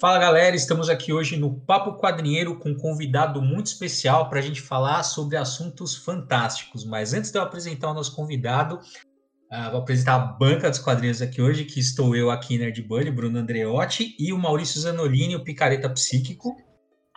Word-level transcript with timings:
Fala 0.00 0.18
galera, 0.18 0.56
estamos 0.56 0.88
aqui 0.88 1.12
hoje 1.12 1.36
no 1.36 1.60
Papo 1.60 1.98
Quadrinheiro 1.98 2.58
com 2.58 2.70
um 2.70 2.74
convidado 2.74 3.42
muito 3.42 3.66
especial 3.66 4.30
para 4.30 4.38
a 4.38 4.42
gente 4.42 4.62
falar 4.62 5.02
sobre 5.02 5.36
assuntos 5.36 5.94
fantásticos. 5.94 6.86
Mas 6.86 7.12
antes 7.12 7.30
de 7.30 7.38
eu 7.38 7.42
apresentar 7.42 7.90
o 7.90 7.92
nosso 7.92 8.16
convidado, 8.16 8.76
uh, 8.76 9.70
vou 9.70 9.82
apresentar 9.82 10.14
a 10.14 10.18
banca 10.18 10.70
dos 10.70 10.78
quadrinhos 10.78 11.20
aqui 11.20 11.42
hoje, 11.42 11.66
que 11.66 11.78
estou 11.78 12.16
eu 12.16 12.30
aqui, 12.30 12.56
Nerd 12.56 12.80
Bunny, 12.80 13.10
Bruno 13.10 13.40
Andreotti 13.40 14.16
e 14.18 14.32
o 14.32 14.38
Maurício 14.38 14.80
Zanolini, 14.80 15.36
o 15.36 15.44
Picareta 15.44 15.90
Psíquico. 15.90 16.56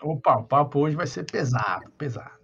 Opa, 0.04 0.36
o 0.36 0.44
papo 0.44 0.80
hoje 0.80 0.98
vai 0.98 1.08
ser 1.08 1.24
pesado, 1.24 1.90
pesado. 1.98 2.44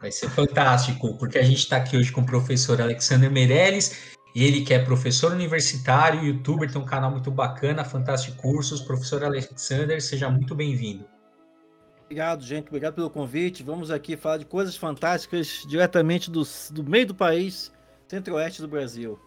Vai 0.00 0.10
ser 0.10 0.28
fantástico, 0.28 1.16
porque 1.18 1.38
a 1.38 1.44
gente 1.44 1.58
está 1.58 1.76
aqui 1.76 1.96
hoje 1.96 2.10
com 2.10 2.20
o 2.20 2.26
professor 2.26 2.82
Alexander 2.82 3.30
Meirelles, 3.30 4.15
ele 4.36 4.60
que 4.60 4.74
é 4.74 4.78
professor 4.78 5.32
universitário, 5.32 6.22
youtuber, 6.22 6.70
tem 6.70 6.78
um 6.78 6.84
canal 6.84 7.10
muito 7.10 7.30
bacana, 7.30 7.82
Fantástico 7.84 8.36
Cursos. 8.36 8.82
Professor 8.82 9.24
Alexander, 9.24 9.98
seja 10.02 10.28
muito 10.28 10.54
bem-vindo. 10.54 11.06
Obrigado, 12.04 12.44
gente. 12.44 12.68
Obrigado 12.68 12.94
pelo 12.94 13.08
convite. 13.08 13.62
Vamos 13.62 13.90
aqui 13.90 14.14
falar 14.14 14.36
de 14.36 14.44
coisas 14.44 14.76
fantásticas 14.76 15.64
diretamente 15.66 16.30
do, 16.30 16.42
do 16.70 16.84
meio 16.84 17.06
do 17.06 17.14
país, 17.14 17.72
centro-oeste 18.06 18.60
do 18.60 18.68
Brasil. 18.68 19.18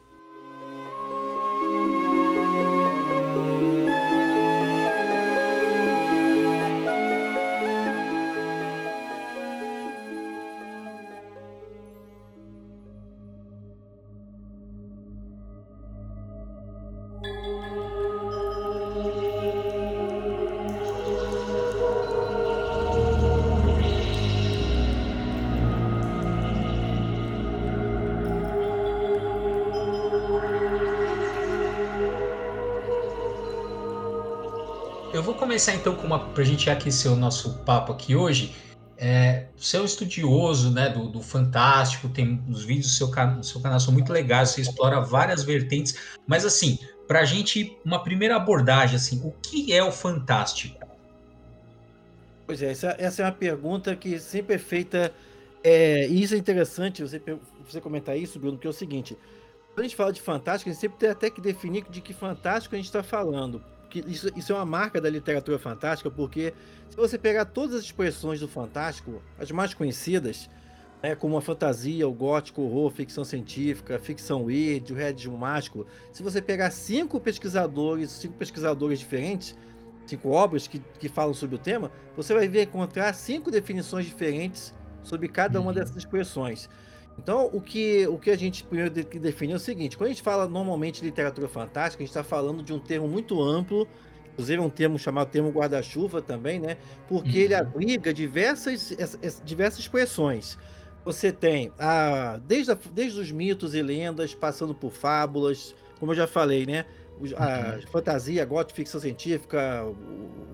Começar 35.60 35.76
então 35.76 35.94
com 35.94 36.08
uma. 36.08 36.32
gente 36.42 36.70
aquecer 36.70 37.12
o 37.12 37.18
nosso 37.18 37.60
papo 37.66 37.92
aqui 37.92 38.16
hoje. 38.16 38.56
É, 38.98 39.48
você 39.58 39.76
é 39.76 39.82
um 39.82 39.86
estudioso 39.86 40.72
né, 40.72 40.90
do, 40.90 41.10
do 41.10 41.22
Fantástico, 41.22 42.08
tem 42.08 42.42
os 42.50 42.64
vídeos 42.64 42.88
do 42.88 42.92
seu, 42.94 43.08
do 43.08 43.46
seu 43.46 43.62
canal 43.62 43.80
são 43.80 43.94
muito 43.94 44.12
legais, 44.12 44.50
você 44.50 44.62
explora 44.62 45.02
várias 45.02 45.44
vertentes, 45.44 45.96
mas 46.28 46.46
assim, 46.46 46.80
para 47.08 47.22
a 47.22 47.26
gente, 47.26 47.78
uma 47.84 48.04
primeira 48.04 48.36
abordagem, 48.36 48.96
assim, 48.96 49.22
o 49.24 49.32
que 49.32 49.74
é 49.74 49.84
o 49.84 49.92
Fantástico? 49.92 50.86
Pois 52.46 52.62
é, 52.62 52.72
essa, 52.72 52.96
essa 52.98 53.22
é 53.22 53.26
uma 53.26 53.32
pergunta 53.32 53.96
que 53.96 54.20
sempre 54.20 54.56
é 54.56 54.58
feita, 54.58 55.14
é, 55.64 56.08
e 56.08 56.22
isso 56.22 56.36
é 56.36 56.38
interessante 56.38 57.02
você, 57.02 57.22
você 57.66 57.82
comentar 57.82 58.18
isso, 58.18 58.40
Bruno, 58.40 58.58
que 58.58 58.68
é 58.68 58.70
o 58.70 58.74
seguinte, 58.74 59.18
quando 59.74 59.80
a 59.80 59.84
gente 59.84 59.96
fala 59.96 60.12
de 60.12 60.22
Fantástico, 60.22 60.70
a 60.70 60.74
gente 60.74 60.82
sempre 60.82 60.98
tem 60.98 61.10
até 61.10 61.30
que 61.30 61.40
definir 61.40 61.86
de 61.90 62.02
que 62.02 62.14
Fantástico 62.14 62.76
a 62.76 62.78
gente 62.78 62.88
está 62.88 63.04
falando, 63.04 63.64
que 63.90 64.00
isso, 64.08 64.30
isso 64.36 64.52
é 64.52 64.56
uma 64.56 64.66
marca 64.66 65.02
da 65.02 65.10
literatura 65.10 65.58
fantástica, 65.58 66.10
porque 66.12 66.54
se 66.90 66.96
você 66.96 67.18
pegar 67.18 67.46
todas 67.46 67.76
as 67.76 67.84
expressões 67.84 68.40
do 68.40 68.48
fantástico, 68.48 69.22
as 69.38 69.52
mais 69.52 69.74
conhecidas, 69.74 70.50
né, 71.02 71.16
como 71.16 71.38
a 71.38 71.42
fantasia, 71.42 72.08
o 72.08 72.14
gótico, 72.14 72.62
o 72.62 72.66
horror, 72.66 72.92
ficção 72.92 73.24
científica, 73.24 73.98
ficção 74.00 74.44
weird, 74.46 74.92
o 74.94 74.96
realismo 74.96 75.38
mágico, 75.38 75.86
se 76.12 76.22
você 76.22 76.42
pegar 76.42 76.72
cinco 76.72 77.20
pesquisadores, 77.20 78.12
cinco 78.12 78.36
pesquisadores 78.36 79.00
diferentes, 79.00 79.56
cinco 80.06 80.30
obras 80.30 80.68
que, 80.68 80.80
que 81.00 81.08
falam 81.08 81.34
sobre 81.34 81.56
o 81.56 81.60
tema, 81.60 81.92
você 82.16 82.34
vai 82.34 82.48
ver 82.48 82.64
encontrar 82.64 83.14
cinco 83.14 83.50
definições 83.50 84.06
diferentes 84.06 84.74
sobre 85.04 85.28
cada 85.28 85.60
uma 85.60 85.70
uhum. 85.70 85.76
dessas 85.76 85.96
expressões. 85.96 86.70
Então, 87.22 87.50
o 87.52 87.60
que, 87.60 88.08
o 88.08 88.18
que 88.18 88.32
a 88.32 88.38
gente 88.38 88.64
primeiro 88.64 88.90
definir 88.90 89.52
é 89.52 89.56
o 89.58 89.60
seguinte: 89.60 89.98
quando 89.98 90.08
a 90.08 90.14
gente 90.14 90.22
fala 90.22 90.48
normalmente 90.48 91.02
de 91.02 91.08
literatura 91.08 91.50
fantástica, 91.50 92.02
a 92.02 92.06
gente 92.06 92.16
está 92.16 92.24
falando 92.24 92.64
de 92.64 92.72
um 92.72 92.80
termo 92.80 93.10
muito 93.10 93.42
amplo, 93.42 93.86
inclusive 94.32 94.62
um 94.62 94.70
termo 94.70 94.98
chamado 94.98 95.30
termo 95.30 95.50
guarda-chuva 95.52 96.22
também, 96.22 96.60
né? 96.60 96.78
Porque 97.10 97.40
uhum. 97.40 97.44
ele 97.44 97.56
abriga 97.56 98.14
diversas, 98.14 98.96
diversas 99.44 99.80
expressões. 99.82 100.58
Você 101.04 101.32
tem 101.32 101.74
a, 101.78 102.40
desde, 102.48 102.72
a, 102.72 102.78
desde 102.94 103.20
os 103.20 103.32
mitos 103.32 103.76
e 103.76 103.82
lendas, 103.82 104.34
passando 104.34 104.74
por 104.74 104.92
fábulas, 104.92 105.76
como 106.00 106.14
eu 106.14 106.16
já 106.16 106.26
falei, 106.26 106.66
né? 106.66 106.86
A 107.36 107.76
uhum. 107.76 107.82
fantasia, 107.92 108.46
gótica, 108.46 108.78
ficção 108.78 109.02
científica, 109.02 109.86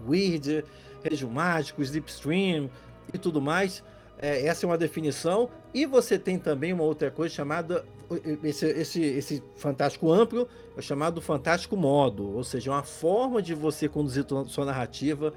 weird, 0.08 0.66
região 1.04 1.30
mágico, 1.30 1.84
slipstream 1.84 2.72
e 3.14 3.20
tudo 3.20 3.40
mais. 3.40 3.84
É, 4.20 4.46
essa 4.46 4.66
é 4.66 4.68
uma 4.68 4.78
definição. 4.78 5.50
E 5.74 5.86
você 5.86 6.18
tem 6.18 6.38
também 6.38 6.74
uma 6.74 6.84
outra 6.84 7.12
coisa 7.12 7.34
chamada. 7.34 7.86
Esse, 8.44 8.66
esse, 8.68 9.02
esse 9.02 9.44
fantástico 9.56 10.12
amplo 10.12 10.48
é 10.78 10.82
chamado 10.82 11.20
fantástico 11.22 11.76
modo, 11.76 12.36
ou 12.36 12.44
seja, 12.44 12.70
uma 12.70 12.84
forma 12.84 13.42
de 13.42 13.56
você 13.56 13.90
conduzir 13.90 14.24
sua 14.48 14.64
narrativa, 14.64 15.34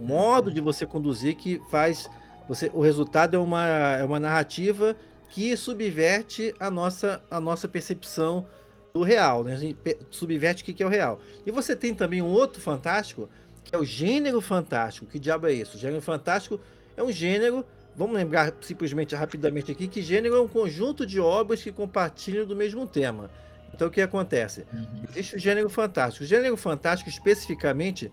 modo 0.00 0.50
de 0.50 0.60
você 0.60 0.84
conduzir 0.84 1.36
que 1.36 1.60
faz. 1.70 2.10
Você, 2.48 2.70
o 2.74 2.80
resultado 2.80 3.36
é 3.36 3.38
uma, 3.38 3.66
é 3.66 4.04
uma 4.04 4.18
narrativa 4.18 4.96
que 5.28 5.56
subverte 5.56 6.54
a 6.58 6.70
nossa, 6.70 7.22
a 7.30 7.38
nossa 7.38 7.68
percepção 7.68 8.46
do 8.92 9.02
real, 9.02 9.44
né? 9.44 9.56
subverte 10.10 10.62
o 10.62 10.74
que 10.74 10.82
é 10.82 10.86
o 10.86 10.88
real. 10.88 11.20
E 11.46 11.50
você 11.50 11.76
tem 11.76 11.94
também 11.94 12.22
um 12.22 12.26
outro 12.26 12.60
fantástico, 12.60 13.28
que 13.62 13.74
é 13.74 13.78
o 13.78 13.84
gênero 13.84 14.40
fantástico. 14.40 15.06
Que 15.06 15.18
diabo 15.18 15.46
é 15.46 15.52
isso? 15.52 15.76
O 15.76 15.80
gênero 15.80 16.00
fantástico 16.00 16.58
é 16.96 17.02
um 17.02 17.12
gênero 17.12 17.64
Vamos 17.98 18.14
lembrar 18.14 18.54
simplesmente 18.60 19.12
rapidamente 19.16 19.72
aqui 19.72 19.88
que 19.88 20.00
gênero 20.00 20.36
é 20.36 20.40
um 20.40 20.46
conjunto 20.46 21.04
de 21.04 21.18
obras 21.18 21.60
que 21.60 21.72
compartilham 21.72 22.46
do 22.46 22.54
mesmo 22.54 22.86
tema. 22.86 23.28
Então 23.74 23.88
o 23.88 23.90
que 23.90 24.00
acontece? 24.00 24.64
Uhum. 24.72 25.02
Existe 25.10 25.34
o 25.34 25.38
gênero 25.40 25.68
fantástico. 25.68 26.22
O 26.24 26.26
gênero 26.26 26.56
fantástico, 26.56 27.10
especificamente, 27.10 28.12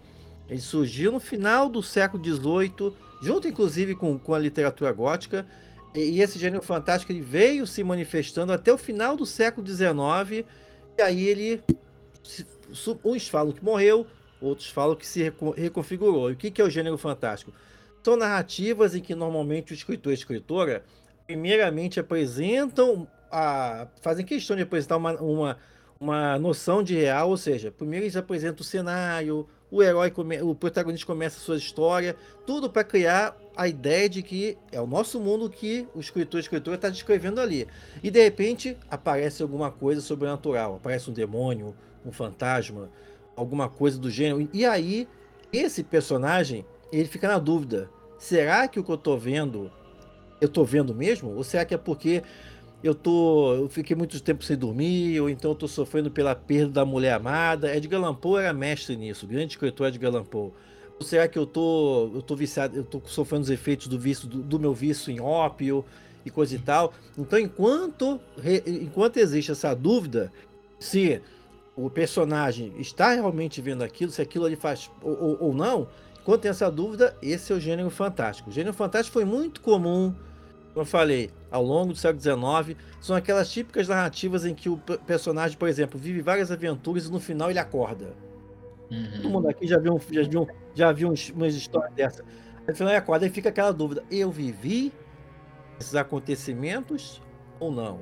ele 0.50 0.60
surgiu 0.60 1.12
no 1.12 1.20
final 1.20 1.70
do 1.70 1.84
século 1.84 2.24
XVIII, 2.24 2.94
junto 3.22 3.48
inclusive 3.48 3.94
com, 3.94 4.18
com 4.18 4.34
a 4.34 4.40
literatura 4.40 4.92
gótica. 4.92 5.46
E, 5.94 6.00
e 6.00 6.22
esse 6.22 6.40
gênero 6.40 6.64
fantástico 6.64 7.12
ele 7.12 7.22
veio 7.22 7.68
se 7.68 7.84
manifestando 7.84 8.52
até 8.52 8.74
o 8.74 8.80
final 8.80 9.16
do 9.16 9.24
século 9.24 9.68
XIX. 9.68 10.48
E 10.98 11.02
aí 11.04 11.28
ele. 11.28 11.64
Uns 13.04 13.28
falam 13.28 13.54
que 13.54 13.64
morreu, 13.64 14.08
outros 14.42 14.68
falam 14.68 14.96
que 14.96 15.06
se 15.06 15.32
reconfigurou. 15.56 16.32
E 16.32 16.34
o 16.34 16.36
que, 16.36 16.50
que 16.50 16.60
é 16.60 16.66
o 16.66 16.72
gênero 16.72 16.98
fantástico? 16.98 17.54
São 18.06 18.16
narrativas 18.16 18.94
em 18.94 19.02
que 19.02 19.16
normalmente 19.16 19.74
o 19.74 19.74
escritor 19.74 20.12
e 20.12 20.14
a 20.14 20.20
escritora, 20.20 20.84
primeiramente, 21.26 22.00
apresentam, 22.00 23.08
a, 23.32 23.88
fazem 24.00 24.24
questão 24.24 24.56
de 24.56 24.62
apresentar 24.62 24.98
uma, 24.98 25.14
uma, 25.20 25.58
uma 26.00 26.38
noção 26.38 26.84
de 26.84 26.94
real, 26.94 27.32
ou 27.32 27.36
seja, 27.36 27.72
primeiro 27.72 28.06
eles 28.06 28.16
apresentam 28.16 28.62
o 28.62 28.64
cenário, 28.64 29.48
o 29.72 29.82
herói, 29.82 30.12
come, 30.12 30.40
o 30.40 30.54
protagonista 30.54 31.04
começa 31.04 31.40
a 31.40 31.42
sua 31.42 31.58
história, 31.58 32.16
tudo 32.46 32.70
para 32.70 32.84
criar 32.84 33.36
a 33.58 33.68
ideia 33.68 34.08
de 34.08 34.22
que 34.22 34.56
é 34.72 34.80
o 34.80 34.86
nosso 34.86 35.20
mundo 35.20 35.50
que 35.50 35.88
o 35.96 36.00
escritor 36.00 36.38
e 36.38 36.42
a 36.42 36.42
escritora 36.42 36.76
está 36.76 36.90
descrevendo 36.90 37.42
ali. 37.42 37.68
E 38.04 38.12
de 38.12 38.24
repente 38.24 38.78
aparece 38.88 39.42
alguma 39.42 39.72
coisa 39.72 40.00
sobrenatural, 40.00 40.76
aparece 40.76 41.10
um 41.10 41.14
demônio, 41.14 41.76
um 42.06 42.12
fantasma, 42.12 42.88
alguma 43.36 43.68
coisa 43.68 43.98
do 43.98 44.12
gênero. 44.12 44.48
E 44.54 44.64
aí, 44.64 45.08
esse 45.52 45.84
personagem, 45.84 46.64
ele 46.92 47.08
fica 47.08 47.28
na 47.28 47.40
dúvida 47.40 47.90
será 48.18 48.68
que 48.68 48.80
o 48.80 48.84
que 48.84 48.92
eu 48.92 48.98
tô 48.98 49.18
vendo, 49.18 49.72
eu 50.40 50.50
tô 50.50 50.64
vendo 50.64 50.94
mesmo? 50.94 51.32
Ou 51.32 51.44
será 51.44 51.66
que 51.66 51.74
é 51.74 51.78
porque 51.78 52.24
eu 52.84 52.94
tô, 52.94 53.56
eu 53.56 53.70
fiquei 53.70 53.96
muito 53.96 54.22
tempo 54.22 54.44
sem 54.44 54.56
dormir, 54.56 55.20
ou 55.20 55.30
então 55.30 55.52
eu 55.52 55.56
tô 55.56 55.68
sofrendo 55.68 56.12
pela 56.12 56.36
perda 56.36 56.72
da 56.72 56.86
mulher 56.86 57.14
amada? 57.14 57.76
Edgar 57.76 58.04
Allan 58.04 58.18
era 58.40 58.54
mestre 58.54 58.96
nisso, 58.96 59.26
grande 59.26 59.54
escritor 59.54 59.88
Edgar 59.88 60.14
Allan. 60.14 60.26
Ou 60.32 60.54
será 61.02 61.28
que 61.28 61.38
eu 61.38 61.46
tô, 61.46 62.12
eu 62.14 62.22
tô 62.22 62.36
viciado, 62.36 62.78
eu 62.78 62.84
tô 62.84 63.02
sofrendo 63.06 63.44
os 63.44 63.50
efeitos 63.50 63.88
do 63.88 64.00
vício 64.00 64.28
do, 64.28 64.42
do 64.42 64.60
meu 64.60 64.74
vício 64.74 65.12
em 65.12 65.20
ópio 65.20 65.84
e 66.26 66.30
coisa 66.30 66.56
e 66.56 66.60
tal? 66.60 66.94
Então, 67.18 67.38
enquanto 67.40 68.20
enquanto 68.66 69.18
existe 69.18 69.52
essa 69.52 69.74
dúvida 69.74 70.32
se 70.80 71.22
o 71.76 71.90
personagem 71.90 72.74
está 72.78 73.12
realmente 73.12 73.62
vendo 73.62 73.84
aquilo, 73.84 74.12
se 74.12 74.22
aquilo 74.22 74.46
ali 74.46 74.56
faz 74.56 74.90
ou, 75.02 75.22
ou, 75.22 75.38
ou 75.46 75.54
não, 75.54 75.88
quando 76.26 76.42
tem 76.42 76.50
essa 76.50 76.72
dúvida, 76.72 77.16
esse 77.22 77.54
é 77.54 77.56
o 77.56 77.60
gênero 77.60 77.92
fantástico. 77.92 78.50
O 78.50 78.52
gênero 78.52 78.74
fantástico 78.74 79.14
foi 79.14 79.24
muito 79.24 79.62
comum, 79.62 80.12
como 80.74 80.82
eu 80.82 80.86
falei, 80.86 81.30
ao 81.52 81.64
longo 81.64 81.94
do 81.94 82.00
século 82.00 82.20
XIX. 82.20 82.76
São 83.00 83.16
aquelas 83.16 83.48
típicas 83.52 83.88
narrativas 83.88 84.44
em 84.44 84.56
que 84.56 84.68
o 84.68 84.76
personagem, 85.06 85.56
por 85.56 85.70
exemplo, 85.70 86.00
vive 86.00 86.24
várias 86.24 86.52
aventuras 86.52 87.06
e 87.06 87.12
no 87.12 87.20
final 87.20 87.52
ele 87.52 87.60
acorda. 87.60 88.16
Uhum. 88.90 89.12
Todo 89.18 89.30
mundo 89.30 89.48
aqui 89.48 89.68
já 89.68 89.78
viu, 89.78 90.02
já 90.12 90.24
viu, 90.24 90.48
já 90.74 90.92
viu 90.92 91.14
umas 91.36 91.54
histórias 91.54 91.94
dessa. 91.94 92.26
No 92.68 92.74
final 92.74 92.92
ele 92.92 92.98
acorda 92.98 93.28
e 93.28 93.30
fica 93.30 93.50
aquela 93.50 93.72
dúvida: 93.72 94.04
eu 94.10 94.32
vivi 94.32 94.92
esses 95.80 95.94
acontecimentos 95.94 97.22
ou 97.60 97.72
não? 97.72 98.00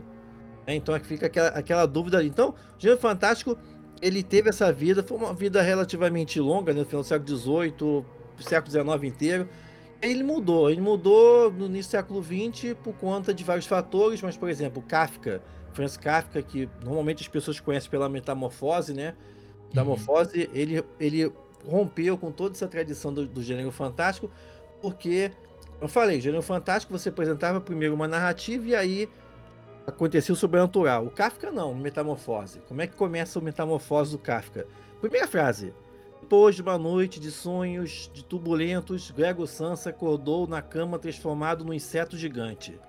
Então 0.66 0.96
aqui 0.96 1.06
fica 1.06 1.26
aquela, 1.26 1.50
aquela 1.50 1.86
dúvida 1.86 2.20
ali. 2.20 2.30
Então, 2.30 2.52
o 2.52 2.80
gênero 2.80 3.02
fantástico 3.02 3.58
ele 4.04 4.22
teve 4.22 4.50
essa 4.50 4.70
vida, 4.70 5.02
foi 5.02 5.18
uma 5.18 5.34
vida 5.34 5.62
relativamente 5.62 6.38
longa, 6.38 6.74
né, 6.74 6.82
no 6.82 6.86
final 6.86 7.02
do 7.04 7.08
século 7.08 7.38
XVIII, 7.38 8.06
século 8.42 8.72
XIX 8.72 9.04
inteiro. 9.04 9.50
Ele 10.02 10.24
mudou, 10.24 10.70
ele 10.70 10.82
mudou 10.82 11.52
no 11.52 11.66
início 11.66 11.90
do 11.90 11.92
século 11.92 12.24
XX 12.24 12.76
por 12.84 12.94
conta 12.96 13.34
de 13.34 13.44
vários 13.44 13.66
fatores, 13.66 14.22
mas, 14.22 14.36
por 14.36 14.50
exemplo, 14.50 14.82
Kafka, 14.82 15.42
Franz 15.72 15.96
Kafka, 15.96 16.42
que 16.42 16.70
normalmente 16.84 17.22
as 17.22 17.28
pessoas 17.28 17.60
conhecem 17.60 17.90
pela 17.90 18.10
metamorfose, 18.10 18.94
né? 18.94 19.16
Metamorfose, 19.70 20.44
uhum. 20.44 20.50
ele, 20.54 20.84
ele 21.00 21.32
rompeu 21.66 22.18
com 22.18 22.32
toda 22.32 22.56
essa 22.56 22.68
tradição 22.68 23.14
do, 23.14 23.26
do 23.26 23.42
gênero 23.42 23.72
fantástico, 23.72 24.30
porque, 24.82 25.32
eu 25.82 25.88
falei, 25.88 26.20
gênero 26.20 26.44
fantástico 26.44 26.92
você 26.92 27.10
apresentava 27.10 27.62
primeiro 27.62 27.96
uma 27.96 28.08
narrativa 28.08 28.68
e 28.68 28.76
aí 28.76 29.10
aconteceu 29.88 30.34
o 30.34 30.36
sobrenatural. 30.38 31.06
O 31.06 31.10
Kafka 31.10 31.52
não, 31.52 31.74
Metamorfose. 31.74 32.60
Como 32.68 32.82
é 32.82 32.88
que 32.88 32.96
começa 32.96 33.40
o 33.40 33.42
Metamorfose 33.42 34.12
do 34.12 34.18
Kafka? 34.18 34.68
Primeira 35.00 35.28
frase. 35.28 35.74
Depois 36.24 36.56
de 36.56 36.62
uma 36.62 36.78
noite 36.78 37.20
de 37.20 37.30
sonhos 37.30 38.10
de 38.14 38.24
turbulentos, 38.24 39.12
Gregor 39.12 39.46
Sansa 39.46 39.90
acordou 39.90 40.48
na 40.48 40.62
cama 40.62 40.98
transformado 40.98 41.66
num 41.66 41.74
inseto 41.74 42.16
gigante. 42.16 42.80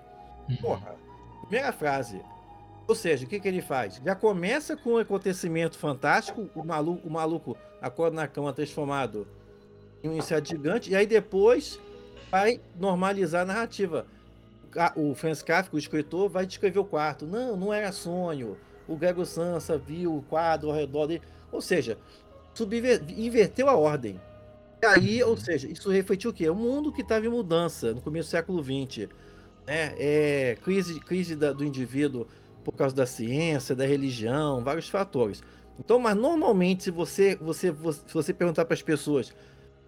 Uhum. 0.49 0.55
Porra. 0.55 0.95
Primeira 1.41 1.73
frase. 1.73 2.21
Ou 2.87 2.95
seja, 2.95 3.25
o 3.25 3.27
que, 3.27 3.37
que 3.37 3.45
ele 3.45 3.61
faz? 3.61 3.99
Já 4.01 4.15
começa 4.15 4.77
com 4.77 4.91
um 4.93 4.97
acontecimento 4.99 5.77
fantástico, 5.77 6.49
o 6.55 6.63
maluco, 6.63 7.05
o 7.05 7.11
maluco 7.11 7.57
acorda 7.81 8.15
na 8.15 8.25
cama 8.25 8.53
transformado 8.53 9.27
em 10.01 10.07
um 10.07 10.15
inseto 10.15 10.47
gigante, 10.47 10.91
e 10.91 10.95
aí 10.95 11.05
depois 11.05 11.77
vai 12.31 12.61
normalizar 12.79 13.41
a 13.41 13.45
narrativa 13.45 14.05
o 14.95 15.13
Franz 15.13 15.41
Kafka, 15.41 15.75
o 15.75 15.79
escritor, 15.79 16.29
vai 16.29 16.45
descrever 16.45 16.79
o 16.79 16.85
quarto. 16.85 17.25
Não, 17.25 17.57
não 17.57 17.73
era 17.73 17.91
sonho. 17.91 18.57
O 18.87 18.95
Gregor 18.95 19.25
Sansa 19.25 19.77
viu 19.77 20.15
o 20.15 20.21
quadro 20.21 20.69
ao 20.69 20.75
redor 20.75 21.07
dele. 21.07 21.21
Ou 21.51 21.59
seja. 21.61 21.97
Inverteu 23.17 23.69
a 23.69 23.75
ordem. 23.75 24.19
E 24.81 24.85
aí, 24.85 25.23
ou 25.23 25.35
seja, 25.35 25.67
isso 25.67 25.89
refletiu 25.89 26.29
o 26.29 26.33
quê? 26.33 26.49
O 26.49 26.55
mundo 26.55 26.91
que 26.91 27.01
estava 27.01 27.25
em 27.25 27.29
mudança 27.29 27.93
no 27.93 28.01
começo 28.01 28.29
do 28.29 28.31
século 28.31 28.63
XX. 28.63 29.09
Né? 29.65 29.95
É, 29.97 30.57
crise 30.63 30.99
crise 30.99 31.35
da, 31.35 31.51
do 31.51 31.63
indivíduo 31.63 32.27
por 32.63 32.73
causa 32.73 32.95
da 32.95 33.05
ciência, 33.05 33.75
da 33.75 33.85
religião, 33.85 34.63
vários 34.63 34.89
fatores. 34.89 35.43
Então, 35.79 35.99
mas 35.99 36.15
normalmente, 36.15 36.83
se 36.83 36.91
você, 36.91 37.35
você, 37.35 37.73
se 37.73 38.13
você 38.13 38.33
perguntar 38.33 38.65
para 38.65 38.73
as 38.73 38.81
pessoas 38.81 39.33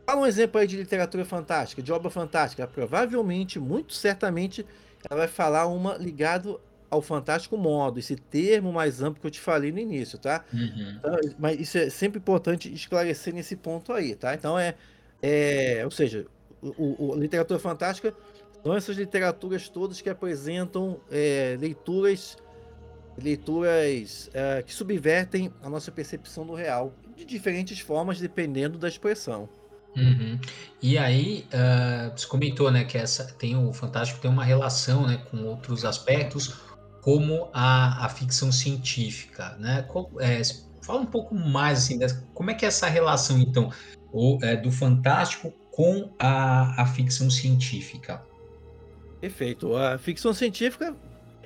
Fala 0.08 0.22
um 0.22 0.26
exemplo 0.26 0.62
aí 0.62 0.66
de 0.66 0.78
literatura 0.78 1.26
fantástica, 1.26 1.82
de 1.82 1.92
obra 1.92 2.10
fantástica. 2.10 2.66
Provavelmente, 2.66 3.60
muito 3.60 3.94
certamente, 3.94 4.66
ela 5.04 5.20
vai 5.20 5.28
falar 5.28 5.68
uma 5.68 5.98
ligado 5.98 6.62
ao 6.90 7.02
fantástico 7.02 7.58
modo, 7.58 8.00
esse 8.00 8.16
termo 8.16 8.72
mais 8.72 9.02
amplo 9.02 9.20
que 9.20 9.28
eu 9.28 9.32
te 9.32 9.40
falei 9.40 9.72
no 9.72 9.80
início, 9.80 10.18
tá? 10.18 10.44
Uhum. 10.54 10.96
Então, 10.98 11.20
mas 11.38 11.60
isso 11.60 11.78
é 11.78 11.90
sempre 11.90 12.20
importante 12.20 12.74
esclarecer 12.74 13.34
nesse 13.34 13.56
ponto 13.56 13.92
aí, 13.92 14.16
tá? 14.16 14.34
Então 14.34 14.58
é, 14.58 14.76
é 15.22 15.82
ou 15.84 15.92
seja, 15.92 16.26
o, 16.62 17.12
o, 17.12 17.16
literatura 17.16 17.60
fantástica 17.60 18.14
são 18.64 18.76
essas 18.76 18.98
literaturas 18.98 19.70
todas 19.70 20.02
que 20.02 20.10
apresentam 20.10 21.00
é, 21.12 21.58
leituras 21.60 22.38
leituras 23.18 24.30
é, 24.34 24.62
que 24.62 24.72
subvertem 24.72 25.52
a 25.64 25.70
nossa 25.70 25.92
percepção 25.92 26.46
do 26.46 26.54
real 26.54 26.94
de 27.16 27.26
diferentes 27.26 27.80
formas, 27.80 28.20
dependendo 28.20 28.78
da 28.78 28.88
expressão. 28.88 29.50
Uhum. 29.96 30.40
E 30.80 30.96
aí, 30.98 31.48
uh, 31.48 32.16
você 32.16 32.28
comentou, 32.28 32.70
né, 32.70 32.84
que 32.84 32.98
essa 32.98 33.26
tem 33.26 33.56
o 33.58 33.74
Fantástico 33.74 34.20
tem 34.20 34.30
uma 34.30 34.44
relação, 34.44 35.08
né, 35.08 35.18
com 35.32 35.44
outros 35.46 35.84
aspectos, 35.84 36.54
como 37.08 37.50
a, 37.54 38.06
a 38.06 38.10
ficção 38.10 38.52
científica, 38.52 39.56
né? 39.60 39.86
Qual, 39.88 40.12
é, 40.20 40.42
fala 40.82 41.00
um 41.00 41.06
pouco 41.06 41.34
mais 41.34 41.78
assim, 41.78 41.98
dessa, 41.98 42.22
como 42.34 42.52
é 42.52 42.54
que 42.54 42.66
é 42.66 42.68
essa 42.68 42.90
relação, 42.90 43.40
então, 43.40 43.72
o, 44.12 44.38
é, 44.44 44.58
do 44.58 44.70
Fantástico 44.70 45.54
com 45.72 46.12
a, 46.20 46.82
a 46.82 46.86
ficção 46.86 47.30
científica? 47.30 48.22
Perfeito. 49.22 49.74
A 49.78 49.98
ficção 49.98 50.34
científica 50.34 50.94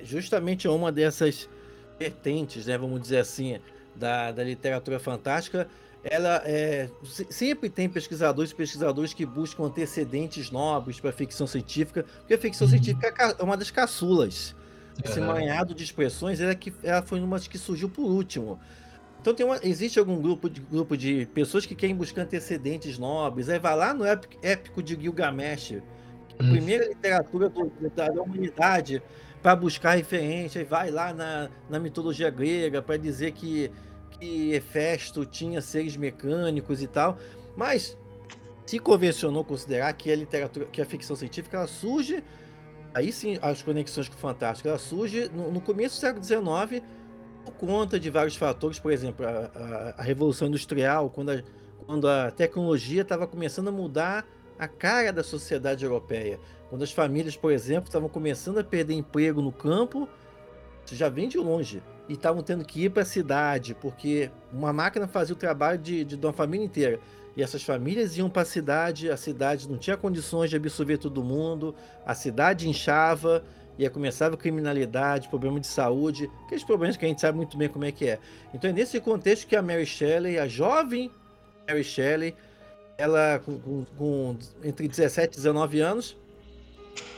justamente 0.02 0.66
é 0.66 0.70
uma 0.70 0.90
dessas 0.90 1.48
vertentes, 1.96 2.66
né, 2.66 2.76
vamos 2.76 3.00
dizer 3.00 3.18
assim, 3.18 3.60
da, 3.94 4.32
da 4.32 4.42
literatura 4.42 4.98
fantástica 4.98 5.68
ela 6.02 6.42
é, 6.44 6.90
sempre 7.30 7.70
tem 7.70 7.88
pesquisadores 7.88 8.50
e 8.50 8.54
pesquisadores 8.56 9.14
que 9.14 9.24
buscam 9.24 9.62
antecedentes 9.66 10.50
nobres 10.50 10.98
para 10.98 11.10
a 11.10 11.12
ficção 11.12 11.46
científica, 11.46 12.04
porque 12.18 12.34
a 12.34 12.38
ficção 12.38 12.66
uhum. 12.66 12.72
científica 12.72 13.14
é, 13.16 13.40
é 13.40 13.44
uma 13.44 13.56
das 13.56 13.70
caçulas. 13.70 14.56
Esse 15.04 15.20
uhum. 15.20 15.26
manhado 15.26 15.74
de 15.74 15.82
expressões 15.82 16.40
ela, 16.40 16.52
é 16.52 16.54
que, 16.54 16.72
ela 16.82 17.02
foi 17.02 17.20
uma 17.20 17.38
que 17.40 17.58
surgiu 17.58 17.88
por 17.88 18.04
último. 18.04 18.58
Então 19.20 19.32
tem 19.32 19.46
uma, 19.46 19.58
existe 19.62 19.98
algum 19.98 20.20
grupo 20.20 20.50
de, 20.50 20.60
grupo 20.60 20.96
de 20.96 21.26
pessoas 21.26 21.64
que 21.64 21.74
querem 21.74 21.94
buscar 21.94 22.22
antecedentes 22.22 22.98
nobres, 22.98 23.48
aí 23.48 23.58
vai 23.58 23.76
lá 23.76 23.94
no 23.94 24.04
épico, 24.04 24.34
épico 24.42 24.82
de 24.82 25.00
Gilgamesh, 25.00 25.74
a 26.38 26.42
uhum. 26.42 26.50
primeira 26.50 26.88
literatura 26.88 27.48
do, 27.48 27.72
da, 27.94 28.08
da 28.08 28.22
humanidade, 28.22 29.02
para 29.40 29.54
buscar 29.56 29.96
referência, 29.96 30.60
aí 30.60 30.64
vai 30.64 30.90
lá 30.90 31.12
na, 31.12 31.48
na 31.70 31.78
mitologia 31.78 32.30
grega 32.30 32.82
para 32.82 32.96
dizer 32.96 33.32
que 33.32 33.70
que 34.22 34.52
Hefesto 34.52 35.26
tinha 35.26 35.60
seres 35.60 35.96
mecânicos 35.96 36.80
e 36.80 36.86
tal, 36.86 37.18
mas 37.56 37.98
se 38.64 38.78
convencionou 38.78 39.44
considerar 39.44 39.92
que 39.94 40.12
a 40.12 40.14
literatura, 40.14 40.66
que 40.66 40.80
a 40.80 40.86
ficção 40.86 41.16
científica 41.16 41.66
surge, 41.66 42.22
aí 42.94 43.12
sim 43.12 43.38
as 43.40 43.62
conexões 43.62 44.08
com 44.08 44.14
o 44.14 44.18
fantástico, 44.18 44.68
ela 44.68 44.78
surge 44.78 45.28
no, 45.28 45.50
no 45.50 45.60
começo 45.60 45.96
do 45.96 46.00
século 46.00 46.24
XIX 46.24 46.82
por 47.44 47.54
conta 47.54 47.98
de 47.98 48.08
vários 48.10 48.36
fatores, 48.36 48.78
por 48.78 48.92
exemplo, 48.92 49.26
a, 49.26 49.30
a, 49.30 49.94
a 49.98 50.02
Revolução 50.02 50.48
Industrial, 50.48 51.10
quando 51.10 51.30
a, 51.30 51.42
quando 51.86 52.08
a 52.08 52.30
tecnologia 52.30 53.02
estava 53.02 53.26
começando 53.26 53.68
a 53.68 53.72
mudar 53.72 54.26
a 54.58 54.68
cara 54.68 55.12
da 55.12 55.24
sociedade 55.24 55.84
europeia, 55.84 56.38
quando 56.70 56.82
as 56.82 56.92
famílias, 56.92 57.36
por 57.36 57.50
exemplo, 57.50 57.88
estavam 57.88 58.08
começando 58.08 58.58
a 58.58 58.64
perder 58.64 58.94
emprego 58.94 59.42
no 59.42 59.50
campo, 59.50 60.08
isso 60.84 60.94
já 60.94 61.08
vem 61.08 61.28
de 61.28 61.38
longe 61.38 61.82
e 62.08 62.14
estavam 62.14 62.42
tendo 62.42 62.64
que 62.64 62.84
ir 62.84 62.90
para 62.90 63.02
a 63.02 63.06
cidade, 63.06 63.74
porque 63.74 64.30
uma 64.52 64.72
máquina 64.72 65.06
fazia 65.06 65.34
o 65.34 65.38
trabalho 65.38 65.78
de, 65.78 66.04
de, 66.04 66.16
de 66.16 66.26
uma 66.26 66.32
família 66.32 66.64
inteira. 66.64 67.00
E 67.36 67.42
essas 67.42 67.62
famílias 67.62 68.16
iam 68.16 68.28
para 68.28 68.42
a 68.42 68.44
cidade, 68.44 69.10
a 69.10 69.16
cidade 69.16 69.68
não 69.68 69.78
tinha 69.78 69.96
condições 69.96 70.50
de 70.50 70.56
absorver 70.56 70.98
todo 70.98 71.22
mundo, 71.24 71.74
a 72.04 72.14
cidade 72.14 72.68
inchava, 72.68 73.42
e 73.78 73.84
aí 73.84 73.90
começava 73.90 74.36
criminalidade, 74.36 75.28
problema 75.28 75.58
de 75.58 75.66
saúde, 75.66 76.30
aqueles 76.44 76.62
problemas 76.62 76.96
que 76.96 77.04
a 77.04 77.08
gente 77.08 77.20
sabe 77.20 77.36
muito 77.36 77.56
bem 77.56 77.68
como 77.68 77.84
é 77.84 77.92
que 77.92 78.06
é. 78.06 78.18
Então 78.52 78.68
é 78.68 78.72
nesse 78.72 79.00
contexto 79.00 79.46
que 79.46 79.56
a 79.56 79.62
Mary 79.62 79.86
Shelley, 79.86 80.38
a 80.38 80.46
jovem 80.46 81.10
Mary 81.66 81.82
Shelley, 81.82 82.34
ela 82.98 83.38
com, 83.38 83.58
com, 83.58 83.84
com 83.96 84.36
entre 84.62 84.86
17 84.86 85.32
e 85.32 85.36
19 85.36 85.80
anos, 85.80 86.16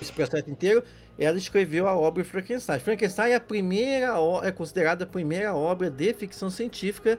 esse 0.01 0.13
processo 0.13 0.49
inteiro, 0.49 0.85
ela 1.19 1.37
escreveu 1.37 1.89
a 1.89 1.97
obra 1.97 2.25
Frankenstein. 2.25 2.79
Frankenstein 2.79 3.33
é 3.33 3.35
a 3.37 3.41
primeira 3.41 4.15
é 4.43 4.53
considerada 4.53 5.05
a 5.05 5.07
primeira 5.07 5.55
obra 5.55 5.91
de 5.91 6.13
ficção 6.15 6.51
científica, 6.51 7.19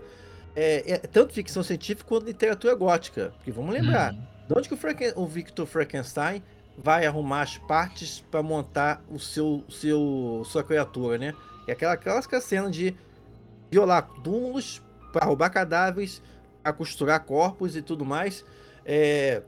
é, 0.56 0.94
é, 0.94 0.98
tanto 1.00 1.34
ficção 1.34 1.62
científica 1.64 2.08
quanto 2.08 2.26
literatura 2.26 2.74
gótica. 2.76 3.34
Porque 3.38 3.52
vamos 3.52 3.74
lembrar, 3.74 4.14
uhum. 4.14 4.22
de 4.48 4.58
onde 4.58 4.68
que 4.68 4.74
o, 4.74 4.78
Franken, 4.78 5.14
o 5.16 5.28
Victor 5.28 5.66
Frankenstein 5.66 6.42
vai 6.78 7.06
arrumar 7.06 7.42
as 7.42 7.58
partes 7.58 8.24
para 8.32 8.42
montar 8.42 9.04
o 9.10 9.20
seu, 9.20 9.64
seu 9.70 10.44
sua 10.46 10.64
criatura, 10.64 11.18
né? 11.18 11.34
É 11.68 11.72
aquela 11.72 11.98
clássica 11.98 12.40
cena 12.40 12.70
de 12.70 12.96
violar 13.72 14.08
túmulos 14.24 14.82
para 15.12 15.26
roubar 15.26 15.50
cadáveres, 15.50 16.22
para 16.62 16.74
costurar 16.74 17.24
corpos 17.24 17.76
e 17.76 17.82
tudo 17.82 18.06
mais. 18.06 18.46
É, 18.86 19.42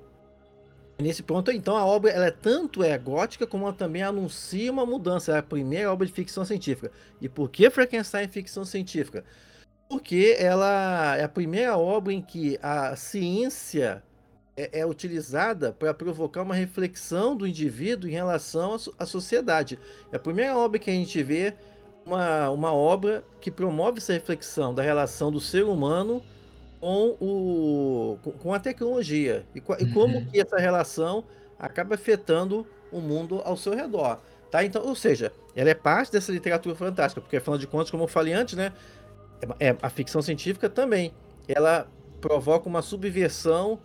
Nesse 0.99 1.21
ponto, 1.21 1.51
então, 1.51 1.77
a 1.77 1.85
obra 1.85 2.09
ela 2.09 2.25
é 2.25 2.31
tanto 2.31 2.83
é 2.83 2.97
gótica 2.97 3.45
como 3.45 3.65
ela 3.65 3.73
também 3.73 4.01
anuncia 4.01 4.71
uma 4.71 4.83
mudança. 4.83 5.31
É 5.31 5.37
a 5.37 5.43
primeira 5.43 5.93
obra 5.93 6.07
de 6.07 6.13
ficção 6.13 6.43
científica. 6.43 6.91
E 7.21 7.29
por 7.29 7.51
que 7.51 7.69
Frankenstein 7.69 8.25
é 8.25 8.27
ficção 8.27 8.65
científica? 8.65 9.23
Porque 9.89 10.35
ela 10.37 11.15
é 11.15 11.23
a 11.23 11.29
primeira 11.29 11.77
obra 11.77 12.11
em 12.13 12.21
que 12.21 12.59
a 12.61 12.95
ciência 12.95 14.03
é, 14.55 14.79
é 14.79 14.85
utilizada 14.85 15.71
para 15.71 15.93
provocar 15.93 16.41
uma 16.41 16.55
reflexão 16.55 17.35
do 17.37 17.47
indivíduo 17.47 18.09
em 18.09 18.13
relação 18.13 18.77
à 18.97 19.05
sociedade. 19.05 19.79
É 20.11 20.17
a 20.17 20.19
primeira 20.19 20.57
obra 20.57 20.79
que 20.79 20.89
a 20.89 20.93
gente 20.93 21.21
vê 21.23 21.53
uma, 22.05 22.49
uma 22.49 22.73
obra 22.73 23.23
que 23.39 23.51
promove 23.51 23.99
essa 23.99 24.13
reflexão 24.13 24.73
da 24.73 24.81
relação 24.81 25.31
do 25.31 25.39
ser 25.39 25.63
humano 25.63 26.23
com, 26.79 27.15
o, 27.19 28.17
com 28.39 28.53
a 28.53 28.59
tecnologia 28.59 29.45
e, 29.53 29.59
e 29.59 29.93
como 29.93 30.17
uhum. 30.17 30.25
que 30.25 30.39
essa 30.39 30.57
relação 30.57 31.23
acaba 31.59 31.95
afetando 31.95 32.65
o 32.91 32.99
mundo 32.99 33.41
ao 33.43 33.57
seu 33.57 33.75
redor. 33.75 34.19
Tá? 34.49 34.63
Então, 34.63 34.85
ou 34.85 34.95
seja, 34.95 35.31
ela 35.55 35.69
é 35.69 35.73
parte 35.73 36.11
dessa 36.11 36.31
literatura 36.31 36.75
fantástica, 36.75 37.19
porque 37.19 37.37
afinal 37.37 37.57
de 37.57 37.67
contas, 37.67 37.91
como 37.91 38.03
eu 38.03 38.07
falei 38.07 38.33
antes, 38.33 38.55
né, 38.55 38.71
é, 39.59 39.75
a 39.81 39.89
ficção 39.89 40.21
científica 40.21 40.69
também, 40.69 41.11
ela 41.47 41.87
provoca 42.19 42.67
uma 42.67 42.81
subversão 42.81 43.79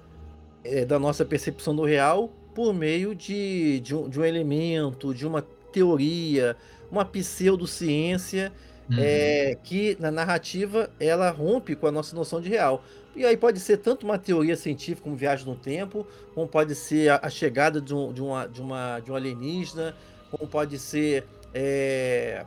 é, 0.64 0.84
da 0.84 0.98
nossa 0.98 1.24
percepção 1.24 1.74
do 1.74 1.84
real 1.84 2.32
por 2.54 2.72
meio 2.72 3.14
de, 3.14 3.80
de, 3.80 3.94
um, 3.94 4.08
de 4.08 4.20
um 4.20 4.24
elemento, 4.24 5.14
de 5.14 5.26
uma 5.26 5.42
teoria, 5.72 6.56
uma 6.90 7.04
pseudociência 7.04 8.52
uhum. 8.90 8.96
é, 8.98 9.56
que 9.62 9.96
na 9.98 10.10
narrativa 10.10 10.90
ela 11.00 11.30
rompe 11.30 11.74
com 11.74 11.86
a 11.86 11.92
nossa 11.92 12.14
noção 12.14 12.40
de 12.40 12.48
real. 12.48 12.84
E 13.14 13.24
aí 13.26 13.36
pode 13.36 13.60
ser 13.60 13.78
tanto 13.78 14.04
uma 14.04 14.18
teoria 14.18 14.56
científica 14.56 15.02
como 15.02 15.16
viagem 15.16 15.46
no 15.46 15.54
tempo, 15.54 16.06
como 16.34 16.46
pode 16.46 16.74
ser 16.74 17.10
a, 17.10 17.20
a 17.24 17.30
chegada 17.30 17.80
de 17.80 17.94
um, 17.94 18.12
de, 18.12 18.22
uma, 18.22 18.46
de, 18.46 18.60
uma, 18.60 19.00
de 19.00 19.12
um 19.12 19.16
alienígena, 19.16 19.94
como 20.30 20.48
pode 20.48 20.78
ser 20.78 21.26
é, 21.52 22.44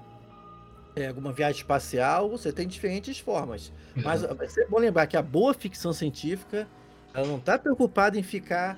é, 0.96 1.08
alguma 1.08 1.34
viagem 1.34 1.62
espacial, 1.62 2.30
você 2.30 2.52
tem 2.52 2.68
diferentes 2.68 3.20
formas. 3.20 3.72
Uhum. 3.96 4.04
Mas 4.04 4.24
é 4.58 4.66
bom 4.68 4.80
lembrar 4.80 5.08
que 5.08 5.18
a 5.18 5.22
boa 5.22 5.54
ficção 5.54 5.92
científica 5.92 6.68
ela 7.14 7.28
não 7.28 7.38
está 7.38 7.58
preocupada 7.58 8.18
em 8.20 8.24
ficar 8.24 8.78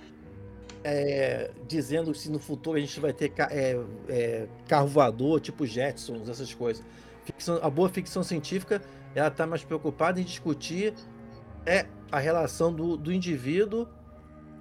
é, 0.83 1.51
dizendo 1.67 2.13
se 2.13 2.29
no 2.29 2.39
futuro 2.39 2.77
a 2.77 2.79
gente 2.79 3.00
vai 3.00 3.12
ter 3.12 3.33
é, 3.50 3.79
é, 4.07 4.47
carro 4.67 4.88
voador, 4.88 5.39
tipo 5.41 5.65
Jetsons, 5.65 6.29
essas 6.29 6.53
coisas. 6.53 6.83
Ficção, 7.25 7.59
a 7.62 7.69
boa 7.69 7.89
ficção 7.89 8.24
científica 8.24 8.81
ela 9.13 9.27
está 9.27 9.45
mais 9.45 9.63
preocupada 9.63 10.21
em 10.21 10.24
discutir 10.24 10.93
é 11.65 11.86
a 12.12 12.19
relação 12.19 12.71
do, 12.71 12.95
do 12.95 13.12
indivíduo 13.12 13.88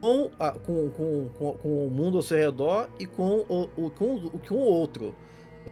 com, 0.00 0.30
a, 0.38 0.50
com, 0.50 0.90
com, 0.90 1.28
com, 1.38 1.52
com, 1.52 1.86
o 1.86 1.90
mundo 1.90 2.16
ao 2.16 2.22
seu 2.22 2.36
redor 2.36 2.88
e 2.98 3.06
com 3.06 3.44
o, 3.48 3.70
o, 3.76 3.90
com, 3.90 4.30
com 4.30 4.54
o 4.54 4.58
outro. 4.58 5.14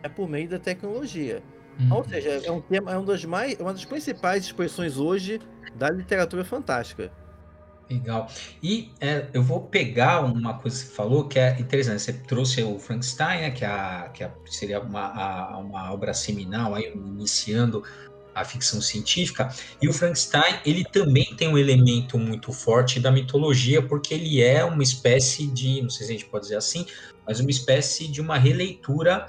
É 0.02 0.08
por 0.08 0.28
meio 0.28 0.48
da 0.48 0.58
tecnologia. 0.58 1.42
Uhum. 1.78 1.96
Ou 1.96 2.04
seja, 2.08 2.30
é 2.44 2.50
um 2.50 2.60
tema, 2.60 2.92
é 2.92 2.98
um 2.98 3.04
das 3.04 3.24
mais, 3.24 3.58
uma 3.58 3.72
das 3.72 3.84
principais 3.84 4.44
expressões 4.44 4.96
hoje 4.96 5.40
da 5.74 5.90
literatura 5.90 6.44
fantástica. 6.44 7.10
Legal. 7.90 8.30
E 8.62 8.90
é, 9.00 9.28
eu 9.34 9.42
vou 9.42 9.60
pegar 9.60 10.24
uma 10.24 10.54
coisa 10.54 10.78
que 10.78 10.86
você 10.86 10.94
falou 10.94 11.28
que 11.28 11.38
é 11.38 11.58
interessante. 11.60 12.00
Você 12.00 12.12
trouxe 12.12 12.62
o 12.62 12.78
Frankenstein, 12.78 13.42
né, 13.42 13.50
que, 13.50 13.64
é 13.64 13.68
a, 13.68 14.10
que 14.12 14.24
é, 14.24 14.32
seria 14.46 14.80
uma, 14.80 15.06
a, 15.08 15.58
uma 15.58 15.92
obra 15.92 16.14
seminal, 16.14 16.74
aí, 16.74 16.92
iniciando 16.94 17.82
a 18.34 18.44
ficção 18.44 18.80
científica. 18.80 19.48
E 19.80 19.88
o 19.88 19.92
Frankenstein, 19.92 20.60
ele 20.64 20.84
também 20.84 21.36
tem 21.36 21.48
um 21.48 21.58
elemento 21.58 22.18
muito 22.18 22.52
forte 22.52 22.98
da 22.98 23.10
mitologia, 23.10 23.82
porque 23.82 24.14
ele 24.14 24.42
é 24.42 24.64
uma 24.64 24.82
espécie 24.82 25.46
de, 25.46 25.82
não 25.82 25.90
sei 25.90 26.06
se 26.06 26.12
a 26.12 26.16
gente 26.16 26.26
pode 26.26 26.44
dizer 26.44 26.56
assim, 26.56 26.86
mas 27.26 27.38
uma 27.38 27.50
espécie 27.50 28.08
de 28.08 28.20
uma 28.20 28.38
releitura 28.38 29.26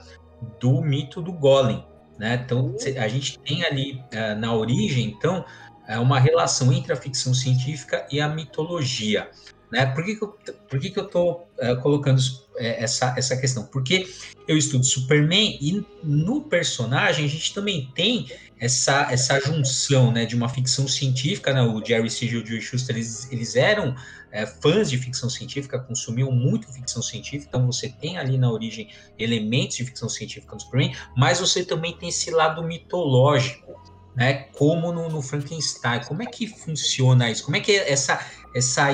do 0.60 0.82
mito 0.82 1.22
do 1.22 1.32
Golem. 1.32 1.86
Né? 2.17 2.41
Então, 2.45 2.75
a 2.98 3.07
gente 3.07 3.39
tem 3.39 3.63
ali 3.63 4.01
uh, 4.13 4.39
na 4.39 4.53
origem, 4.53 5.05
então, 5.05 5.45
é 5.88 6.00
uma 6.00 6.19
relação 6.19 6.72
entre 6.74 6.93
a 6.93 6.95
ficção 6.95 7.34
científica 7.34 8.07
e 8.12 8.19
a 8.19 8.27
mitologia. 8.27 9.29
Né? 9.75 9.86
Por 9.88 10.05
que, 10.05 10.15
que 10.15 10.24
eu, 10.24 10.38
por 10.70 10.79
que, 10.79 10.89
que 10.89 10.98
eu 10.98 11.05
tô 11.05 11.32
uh, 11.34 11.82
colocando 11.82 12.22
é, 12.55 12.82
essa, 12.82 13.13
essa 13.17 13.36
questão? 13.36 13.65
Porque 13.65 14.08
eu 14.48 14.58
estudo 14.58 14.86
Superman 14.86 15.58
e 15.60 15.86
no 16.01 16.44
personagem 16.44 17.25
a 17.25 17.27
gente 17.27 17.53
também 17.53 17.91
tem 17.94 18.25
essa, 18.58 19.12
essa 19.12 19.38
junção 19.41 20.13
né, 20.13 20.25
de 20.25 20.34
uma 20.34 20.48
ficção 20.48 20.88
científica, 20.88 21.53
né? 21.53 21.62
o 21.62 21.84
Jerry 21.84 22.10
Siegel 22.10 22.39
e 22.39 22.44
o 22.44 22.48
Joe 22.48 22.62
Shuster, 22.62 22.96
eles, 22.96 23.29
eles 23.29 23.58
eram 23.58 23.94
é, 24.32 24.46
fãs 24.46 24.89
de 24.89 24.98
ficção 24.98 25.29
científica, 25.29 25.77
consumiam 25.77 26.32
muito 26.32 26.72
ficção 26.72 27.01
científica, 27.01 27.48
então 27.50 27.65
você 27.65 27.89
tem 27.89 28.17
ali 28.17 28.38
na 28.38 28.50
origem 28.50 28.88
elementos 29.20 29.75
de 29.75 29.84
ficção 29.84 30.08
científica 30.08 30.53
no 30.53 30.62
Superman, 30.62 30.96
mas 31.17 31.41
você 31.41 31.65
também 31.65 31.98
tem 31.98 32.08
esse 32.08 32.32
lado 32.32 32.63
mitológico, 32.63 33.75
né? 34.15 34.45
Como 34.53 34.91
no, 34.91 35.10
no, 35.10 35.22
Frankenstein. 35.22 36.01
Como 36.07 36.24
é 36.24 36.25
que 36.25 36.48
funciona 36.48 37.29
isso? 37.29 37.43
Como 37.43 37.57
é 37.57 37.60
que 37.60 37.72
é 37.72 37.91
essa, 37.91 38.19
essa 38.55 38.88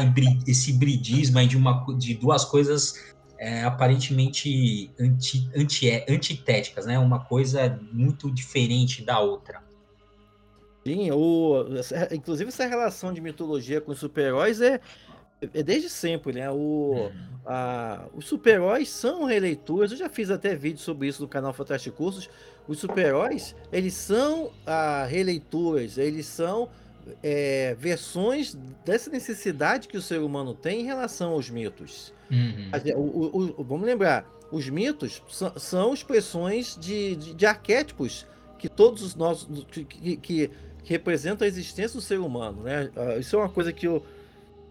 esse 0.48 0.72
hibridismo 0.72 1.46
de, 1.48 1.56
uma, 1.56 1.86
de 1.98 2.16
duas 2.16 2.44
coisas 2.44 3.14
é, 3.38 3.64
aparentemente 3.64 4.92
anti, 5.00 5.50
anti, 5.56 6.06
antitéticas, 6.08 6.86
né? 6.86 7.00
Uma 7.00 7.26
coisa 7.26 7.80
muito 7.92 8.32
diferente 8.32 9.04
da 9.04 9.20
outra. 9.20 9.64
Sim, 10.86 11.12
o, 11.12 11.66
inclusive 12.12 12.50
essa 12.50 12.66
relação 12.66 13.14
de 13.14 13.22
mitologia 13.22 13.80
com 13.80 13.94
super-heróis 13.94 14.62
é, 14.62 14.80
é 15.42 15.64
desde 15.64 15.90
sempre, 15.90 16.34
né? 16.34 16.50
O, 16.52 16.56
uhum. 16.56 17.12
a, 17.46 18.08
os 18.14 18.26
super-heróis 18.26 18.90
são 18.90 19.26
releituras. 19.26 19.92
Eu 19.92 19.98
já 19.98 20.10
fiz 20.10 20.30
até 20.30 20.56
vídeo 20.56 20.80
sobre 20.80 21.08
isso 21.08 21.22
no 21.22 21.28
canal 21.28 21.54
Fantástico 21.54 21.98
Cursos. 21.98 22.30
Os 22.68 22.80
super-heróis, 22.80 23.56
eles 23.72 23.94
são 23.94 24.52
a, 24.66 25.06
releituras, 25.06 25.98
eles 25.98 26.26
são 26.26 26.70
é, 27.24 27.76
versões 27.80 28.56
dessa 28.86 29.10
necessidade 29.10 29.88
que 29.88 29.98
o 29.98 30.02
ser 30.02 30.20
humano 30.20 30.54
tem 30.54 30.82
em 30.82 30.86
relação 30.86 31.32
aos 31.32 31.50
mitos. 31.50 32.14
Uhum. 32.30 32.72
O, 32.96 33.00
o, 33.00 33.62
o, 33.62 33.64
vamos 33.64 33.86
lembrar, 33.86 34.26
os 34.52 34.70
mitos 34.70 35.22
são, 35.30 35.54
são 35.58 35.94
expressões 35.94 36.78
de, 36.80 37.16
de, 37.16 37.34
de, 37.34 37.46
arquétipos 37.46 38.26
que 38.58 38.70
todos 38.70 39.02
os 39.02 39.16
nossos 39.16 39.66
que, 39.66 39.84
que, 39.84 40.18
que, 40.18 40.52
representam 40.84 41.46
a 41.46 41.48
existência 41.48 41.98
do 41.98 42.02
ser 42.02 42.20
humano, 42.20 42.64
né? 42.64 42.90
Ah, 42.96 43.18
isso 43.18 43.36
é 43.36 43.40
uma 43.40 43.50
coisa 43.50 43.72
que 43.72 43.88
o 43.88 44.04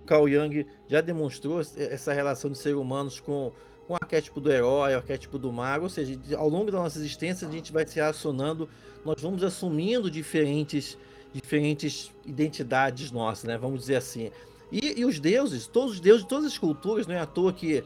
Carl 0.07 0.29
Jung 0.29 0.67
já 0.89 1.01
demonstrou 1.01 1.61
essa 1.61 2.13
relação 2.13 2.51
de 2.51 2.59
seres 2.59 2.79
humanos 2.79 3.21
com, 3.21 3.53
com 3.91 3.95
o 3.95 3.99
arquétipo 4.01 4.41
do 4.41 4.53
herói, 4.53 4.95
o 4.95 4.99
arquétipo 4.99 5.37
do 5.37 5.53
mago, 5.53 5.83
ou 5.83 5.91
seja, 5.91 6.17
ao 6.37 6.49
longo 6.49 6.71
da 6.71 6.79
nossa 6.79 6.97
existência 6.97 7.49
a 7.49 7.51
gente 7.51 7.73
vai 7.73 7.85
se 7.85 7.97
relacionando, 7.97 8.69
nós 9.05 9.21
vamos 9.21 9.43
assumindo 9.43 10.09
diferentes, 10.09 10.97
diferentes 11.33 12.13
identidades 12.25 13.11
nossas, 13.11 13.45
né? 13.45 13.59
Vamos 13.59 13.81
dizer 13.81 13.97
assim. 13.97 14.31
E, 14.71 15.01
e 15.01 15.05
os 15.05 15.19
deuses, 15.19 15.67
todos 15.67 15.95
os 15.95 16.01
deuses, 16.01 16.25
todas 16.25 16.47
as 16.47 16.57
culturas, 16.57 17.09
não 17.09 17.17
é 17.17 17.19
à 17.19 17.27
toa 17.27 17.53
que 17.53 17.83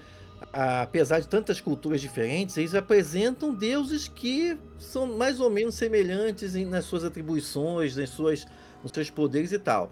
apesar 0.53 1.21
de 1.21 1.27
tantas 1.27 1.59
culturas 1.59 2.03
diferentes, 2.03 2.59
eles 2.59 2.75
apresentam 2.75 3.55
deuses 3.55 4.07
que 4.07 4.59
são 4.79 5.07
mais 5.07 5.41
ou 5.41 5.49
menos 5.49 5.75
semelhantes 5.75 6.55
em, 6.55 6.67
nas 6.67 6.85
suas 6.85 7.03
atribuições, 7.03 7.97
nas 7.97 8.11
suas, 8.11 8.47
nos 8.83 8.93
seus 8.93 9.09
poderes 9.09 9.53
e 9.53 9.59
tal. 9.59 9.91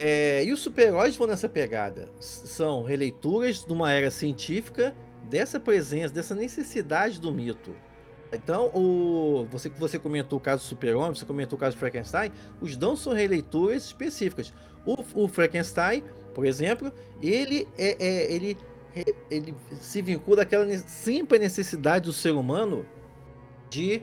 É, 0.00 0.44
e 0.44 0.52
os 0.52 0.58
super-heróis 0.58 1.14
vão 1.14 1.28
nessa 1.28 1.48
pegada. 1.48 2.08
São 2.18 2.82
releituras 2.82 3.64
de 3.64 3.72
uma 3.72 3.92
era 3.92 4.10
científica 4.10 4.92
dessa 5.28 5.58
presença, 5.58 6.12
dessa 6.12 6.34
necessidade 6.34 7.20
do 7.20 7.32
mito. 7.32 7.74
Então, 8.32 8.66
o, 8.74 9.46
você 9.50 9.70
que 9.70 9.78
você 9.78 9.98
comentou 9.98 10.38
o 10.38 10.42
caso 10.42 10.62
do 10.62 10.66
Super-Homem, 10.66 11.14
você 11.14 11.24
comentou 11.24 11.56
o 11.56 11.60
caso 11.60 11.76
do 11.76 11.78
Frankenstein, 11.78 12.32
os 12.60 12.76
dons 12.76 13.00
são 13.00 13.12
releituras 13.12 13.84
específicas. 13.84 14.52
O, 14.84 15.24
o 15.24 15.28
Frankenstein, 15.28 16.02
por 16.34 16.44
exemplo, 16.44 16.92
ele 17.22 17.68
é, 17.78 17.96
é, 18.04 18.32
ele, 18.32 18.56
ele 19.30 19.54
se 19.80 20.02
vincula 20.02 20.42
àquela 20.42 20.66
sempre 20.78 21.38
necessidade 21.38 22.06
do 22.06 22.12
ser 22.12 22.32
humano 22.32 22.84
de, 23.70 24.02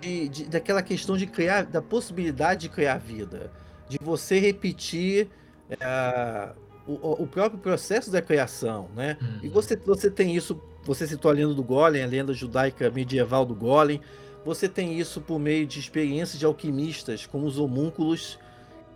de, 0.00 0.28
de, 0.28 0.44
daquela 0.44 0.82
questão 0.82 1.16
de 1.16 1.26
criar, 1.26 1.64
da 1.64 1.80
possibilidade 1.80 2.62
de 2.62 2.68
criar 2.68 2.98
vida 2.98 3.50
de 3.90 3.98
você 4.00 4.38
repetir 4.38 5.28
é, 5.68 6.52
o, 6.94 7.22
o, 7.22 7.26
próprio 7.26 7.60
processo 7.60 8.10
da 8.10 8.20
criação, 8.20 8.88
né? 8.94 9.16
Uhum. 9.20 9.38
E 9.42 9.48
você, 9.48 9.76
você 9.76 10.10
tem 10.10 10.34
isso, 10.34 10.60
você 10.82 11.06
citou 11.06 11.30
a 11.30 11.34
lenda 11.34 11.54
do 11.54 11.62
Golem, 11.62 12.02
a 12.02 12.06
lenda 12.06 12.32
judaica 12.32 12.90
medieval 12.90 13.44
do 13.44 13.54
Golem, 13.54 14.00
você 14.44 14.68
tem 14.68 14.98
isso 14.98 15.20
por 15.20 15.38
meio 15.38 15.66
de 15.66 15.78
experiências 15.78 16.38
de 16.38 16.46
alquimistas, 16.46 17.26
como 17.26 17.46
os 17.46 17.58
homúnculos, 17.58 18.38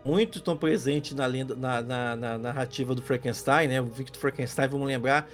muito 0.04 0.38
estão 0.38 0.56
presentes 0.56 1.14
na, 1.14 1.26
lenda, 1.26 1.54
na, 1.54 1.80
na, 1.80 2.16
na 2.16 2.38
narrativa 2.38 2.94
do 2.94 3.02
Frankenstein, 3.02 3.68
né? 3.68 3.80
O 3.80 3.86
Victor 3.86 4.20
Frankenstein, 4.20 4.68
vamos 4.68 4.86
lembrar, 4.86 5.28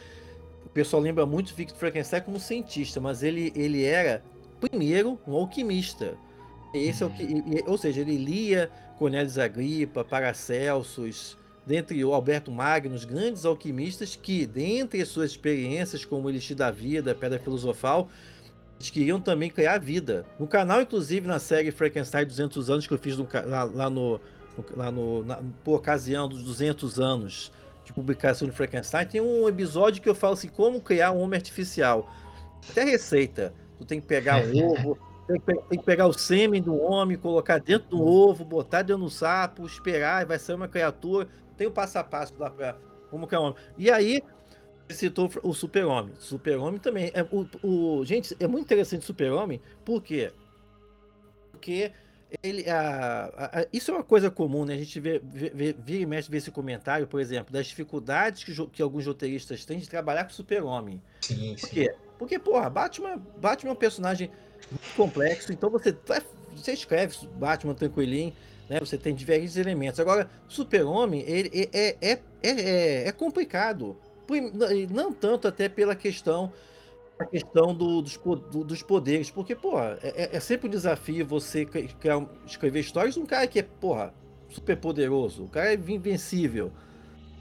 o 0.64 0.68
pessoal 0.68 1.02
lembra 1.02 1.26
muito 1.26 1.54
Victor 1.54 1.76
Frankenstein 1.76 2.22
como 2.22 2.38
cientista, 2.38 3.00
mas 3.00 3.22
ele, 3.22 3.52
ele 3.56 3.84
era, 3.84 4.22
primeiro, 4.60 5.18
um 5.26 5.34
alquimista. 5.34 6.14
Esse 6.72 7.02
uhum. 7.02 7.10
é 7.10 7.12
o 7.12 7.16
que, 7.16 7.64
ou 7.66 7.78
seja, 7.78 8.00
ele 8.00 8.16
lia 8.16 8.70
Cornélios 8.98 9.38
Agripa, 9.38 10.04
Paracelsus, 10.04 11.36
dentre 11.66 12.04
o 12.04 12.12
Alberto 12.12 12.50
Magno, 12.50 12.94
os 12.94 13.04
grandes 13.04 13.44
alquimistas 13.44 14.16
que, 14.16 14.46
dentre 14.46 15.00
as 15.00 15.08
suas 15.08 15.30
experiências 15.30 16.04
como 16.04 16.28
Elixir 16.28 16.56
da 16.56 16.70
Vida, 16.70 17.14
Pedra 17.14 17.38
Filosofal, 17.38 18.08
eles 18.78 18.90
queriam 18.90 19.20
também 19.20 19.50
criar 19.50 19.78
vida. 19.78 20.24
No 20.38 20.46
canal, 20.46 20.80
inclusive, 20.80 21.26
na 21.26 21.38
série 21.38 21.70
Frankenstein 21.70 22.26
200 22.26 22.70
anos 22.70 22.86
que 22.86 22.94
eu 22.94 22.98
fiz 22.98 23.16
no, 23.16 23.28
lá, 23.46 23.64
lá, 23.64 23.90
no, 23.90 24.20
lá 24.74 24.90
no, 24.90 25.22
na, 25.22 25.38
por 25.62 25.74
ocasião 25.74 26.28
dos 26.28 26.42
200 26.42 26.98
anos 26.98 27.52
de 27.84 27.92
publicação 27.92 28.48
de 28.48 28.54
Frankenstein, 28.54 29.06
tem 29.06 29.20
um 29.20 29.46
episódio 29.48 30.00
que 30.00 30.08
eu 30.08 30.14
falo 30.14 30.32
assim, 30.32 30.48
como 30.48 30.80
criar 30.80 31.12
um 31.12 31.18
homem 31.20 31.36
artificial. 31.36 32.10
Até 32.70 32.84
receita. 32.84 33.52
Tu 33.78 33.84
tem 33.84 34.00
que 34.00 34.06
pegar 34.06 34.42
o 34.42 34.56
ovo, 34.72 34.98
tem 35.38 35.56
que, 35.56 35.62
tem 35.68 35.78
que 35.78 35.84
pegar 35.84 36.06
o 36.06 36.12
sêmen 36.12 36.62
do 36.62 36.76
homem, 36.76 37.16
colocar 37.16 37.58
dentro 37.58 37.88
do 37.88 38.02
ovo, 38.02 38.44
botar 38.44 38.82
dentro 38.82 39.04
do 39.04 39.10
sapo, 39.10 39.66
esperar, 39.66 40.26
vai 40.26 40.38
sair 40.38 40.56
uma 40.56 40.68
criatura. 40.68 41.28
Tem 41.56 41.66
o 41.66 41.70
passo 41.70 41.98
a 41.98 42.04
passo 42.04 42.34
lá 42.38 42.50
para 42.50 42.76
como 43.10 43.26
que 43.26 43.34
é 43.34 43.38
o 43.38 43.42
homem. 43.42 43.56
E 43.76 43.90
aí, 43.90 44.22
citou 44.88 45.30
o 45.42 45.54
super-homem. 45.54 46.14
Super-homem 46.18 46.80
também. 46.80 47.10
É, 47.14 47.22
o, 47.22 47.46
o, 47.62 48.04
gente, 48.04 48.36
é 48.40 48.46
muito 48.46 48.64
interessante 48.64 49.02
o 49.02 49.06
super-homem, 49.06 49.60
por 49.84 50.02
quê? 50.02 50.32
Porque 51.50 51.92
ele, 52.42 52.68
a, 52.70 53.30
a, 53.36 53.66
isso 53.72 53.90
é 53.90 53.94
uma 53.94 54.04
coisa 54.04 54.30
comum, 54.30 54.64
né? 54.64 54.74
A 54.74 54.78
gente 54.78 54.98
vê, 55.00 55.20
vê, 55.22 55.74
vê, 55.76 56.00
e 56.00 56.06
mexe 56.06 56.30
vê 56.30 56.38
esse 56.38 56.50
comentário, 56.50 57.06
por 57.06 57.20
exemplo, 57.20 57.52
das 57.52 57.66
dificuldades 57.66 58.44
que, 58.44 58.66
que 58.68 58.82
alguns 58.82 59.06
roteiristas 59.06 59.64
têm 59.64 59.78
de 59.78 59.88
trabalhar 59.88 60.24
com 60.24 60.30
super-homem. 60.30 61.02
Sim, 61.20 61.56
por 61.60 61.70
quê? 61.70 61.94
Porque, 62.18 62.38
porra, 62.38 62.68
Batman, 62.68 63.16
Batman 63.16 63.70
é 63.70 63.72
um 63.72 63.76
personagem 63.76 64.30
muito 64.70 64.94
complexo, 64.96 65.52
então 65.52 65.70
você 65.70 65.96
você 66.54 66.72
escreve 66.72 67.16
Batman 67.36 67.74
tranquilinho, 67.74 68.32
né? 68.68 68.78
Você 68.80 68.98
tem 68.98 69.14
diversos 69.14 69.56
elementos. 69.56 69.98
Agora, 69.98 70.30
Super-Homem, 70.48 71.22
ele 71.26 71.68
é, 71.72 71.96
é, 72.00 72.12
é, 72.12 72.20
é, 72.42 73.08
é 73.08 73.12
complicado. 73.12 73.96
Não 74.90 75.12
tanto 75.12 75.48
até 75.48 75.68
pela 75.68 75.96
questão 75.96 76.52
a 77.18 77.26
questão 77.26 77.74
do, 77.74 78.00
dos, 78.00 78.16
do, 78.16 78.64
dos 78.64 78.82
poderes, 78.82 79.30
porque, 79.30 79.54
porra, 79.54 79.98
é, 80.02 80.34
é, 80.34 80.40
sempre 80.40 80.68
um 80.68 80.70
desafio 80.70 81.26
você 81.26 81.66
criar, 81.66 82.26
escrever 82.46 82.80
histórias 82.80 83.14
de 83.14 83.20
um 83.20 83.26
cara 83.26 83.46
que 83.46 83.58
é, 83.58 83.62
porra, 83.62 84.14
super 84.48 84.74
poderoso, 84.78 85.44
o 85.44 85.48
cara 85.48 85.74
é 85.74 85.74
invencível. 85.74 86.72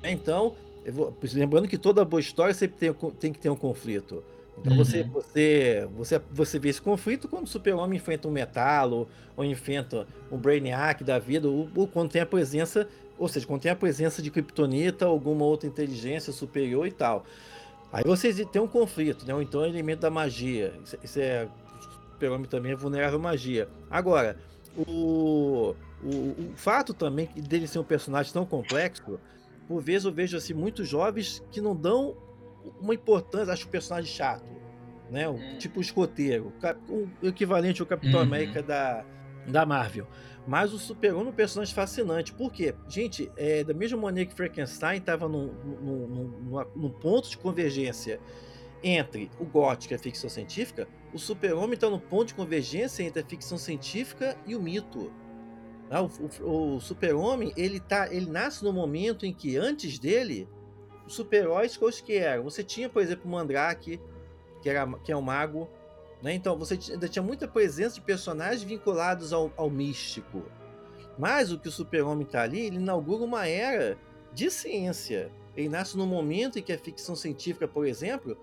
Então, 0.03 0.53
vou, 0.91 1.15
lembrando 1.33 1.65
que 1.65 1.77
toda 1.77 2.03
boa 2.03 2.19
história 2.19 2.53
sempre 2.53 2.77
tem, 2.77 2.93
tem 2.93 3.31
que 3.31 3.39
ter 3.39 3.49
um 3.49 3.55
conflito. 3.55 4.21
Então 4.59 4.73
uhum. 4.73 4.77
você, 4.77 5.03
você, 5.03 5.89
você, 5.95 6.21
você 6.31 6.59
vê 6.59 6.69
esse 6.69 6.81
conflito 6.81 7.27
quando 7.27 7.45
o 7.45 7.49
super-homem 7.49 7.97
enfrenta 7.97 8.27
um 8.27 8.31
metalo, 8.31 9.07
ou 9.35 9.45
enfrenta 9.45 10.05
um 10.31 10.37
Brainiac 10.37 11.03
da 11.03 11.17
vida, 11.17 11.47
ou, 11.47 11.69
ou, 11.75 11.87
quando 11.87 12.11
tem 12.11 12.21
a 12.21 12.25
presença, 12.25 12.87
ou 13.17 13.27
seja, 13.27 13.47
quando 13.47 13.61
tem 13.61 13.71
a 13.71 13.75
presença 13.75 14.21
de 14.21 14.29
Kryptonita, 14.29 15.05
alguma 15.05 15.45
outra 15.45 15.67
inteligência 15.67 16.33
superior 16.33 16.85
e 16.87 16.91
tal. 16.91 17.25
Aí 17.91 18.03
você 18.03 18.33
tem 18.45 18.61
um 18.61 18.67
conflito, 18.67 19.25
né? 19.25 19.33
Ou 19.33 19.41
então 19.41 19.63
é 19.63 19.69
elemento 19.69 20.01
da 20.01 20.09
magia. 20.09 20.73
Isso, 20.83 20.97
isso 21.03 21.19
é. 21.19 21.45
O 21.45 22.11
super-homem 22.11 22.47
também 22.47 22.73
é 22.73 22.75
vulnerável 22.75 23.17
à 23.17 23.21
magia. 23.21 23.67
Agora, 23.89 24.37
o, 24.77 25.73
o, 26.03 26.09
o 26.09 26.53
fato 26.55 26.93
também 26.93 27.29
dele 27.35 27.65
ser 27.65 27.79
um 27.79 27.83
personagem 27.83 28.31
tão 28.31 28.45
complexo, 28.45 29.19
por 29.67 29.81
vezes 29.81 30.05
eu 30.05 30.11
vejo 30.11 30.37
assim, 30.37 30.53
muitos 30.53 30.87
jovens 30.87 31.41
que 31.51 31.61
não 31.61 31.75
dão 31.75 32.15
uma 32.79 32.93
importância, 32.93 33.53
acho 33.53 33.65
o 33.65 33.69
personagem 33.69 34.11
chato, 34.11 34.49
né? 35.09 35.27
O, 35.27 35.33
hum. 35.33 35.57
Tipo 35.57 35.79
o 35.79 35.81
escoteiro, 35.81 36.53
o 36.87 37.07
equivalente 37.25 37.81
ao 37.81 37.87
Capitão 37.87 38.19
uhum. 38.19 38.25
América 38.25 38.61
da, 38.61 39.05
da 39.47 39.65
Marvel. 39.65 40.07
Mas 40.47 40.73
o 40.73 40.79
Super-Homem 40.79 41.27
é 41.27 41.29
um 41.29 41.35
personagem 41.35 41.75
fascinante. 41.75 42.33
Por 42.33 42.51
quê? 42.51 42.73
Gente, 42.87 43.31
é, 43.37 43.63
da 43.63 43.73
mesma 43.73 43.99
maneira 43.99 44.29
que 44.29 44.35
Frankenstein 44.35 44.97
estava 44.97 45.27
num, 45.27 45.53
num, 45.63 46.07
num, 46.07 46.65
num, 46.75 46.89
ponto 46.89 47.29
de 47.29 47.37
convergência 47.37 48.19
entre 48.81 49.29
o 49.39 49.45
gótico 49.45 49.93
e 49.93 49.95
a 49.95 49.99
ficção 49.99 50.29
científica, 50.29 50.87
o 51.13 51.19
Super-Homem 51.19 51.73
está 51.73 51.89
no 51.89 51.99
ponto 51.99 52.29
de 52.29 52.33
convergência 52.33 53.03
entre 53.03 53.21
a 53.21 53.25
ficção 53.25 53.57
científica 53.57 54.37
e 54.47 54.55
o 54.55 54.61
mito. 54.61 55.11
Ah, 55.89 56.01
o, 56.01 56.09
o, 56.41 56.75
o 56.75 56.79
Super-Homem, 56.79 57.53
ele, 57.57 57.79
tá, 57.79 58.11
ele 58.11 58.29
nasce 58.29 58.63
no 58.63 58.71
momento 58.71 59.25
em 59.25 59.33
que, 59.33 59.57
antes 59.57 59.99
dele, 59.99 60.47
super-heróis 61.09 61.75
quais 61.75 61.99
que 61.99 62.15
eram? 62.15 62.43
Você 62.43 62.63
tinha, 62.63 62.87
por 62.87 63.01
exemplo, 63.01 63.25
o 63.25 63.29
Mandrake, 63.29 63.99
que, 64.61 64.69
era, 64.69 64.87
que 64.99 65.11
é 65.11 65.17
um 65.17 65.21
mago, 65.21 65.67
né? 66.21 66.33
Então 66.33 66.57
você 66.57 66.77
ainda 66.91 67.07
tinha 67.07 67.23
muita 67.23 67.47
presença 67.47 67.95
de 67.95 68.01
personagens 68.01 68.63
vinculados 68.63 69.33
ao, 69.33 69.51
ao 69.55 69.69
místico. 69.69 70.43
Mas 71.17 71.51
o 71.51 71.59
que 71.59 71.67
o 71.67 71.71
Super-Homem 71.71 72.25
está 72.25 72.43
ali, 72.43 72.67
ele 72.67 72.77
inaugura 72.77 73.23
uma 73.23 73.47
era 73.47 73.97
de 74.33 74.49
ciência. 74.49 75.31
Ele 75.55 75.67
nasce 75.67 75.97
no 75.97 76.05
momento 76.05 76.57
em 76.57 76.61
que 76.61 76.71
a 76.71 76.77
ficção 76.77 77.15
científica, 77.15 77.67
por 77.67 77.85
exemplo, 77.85 78.37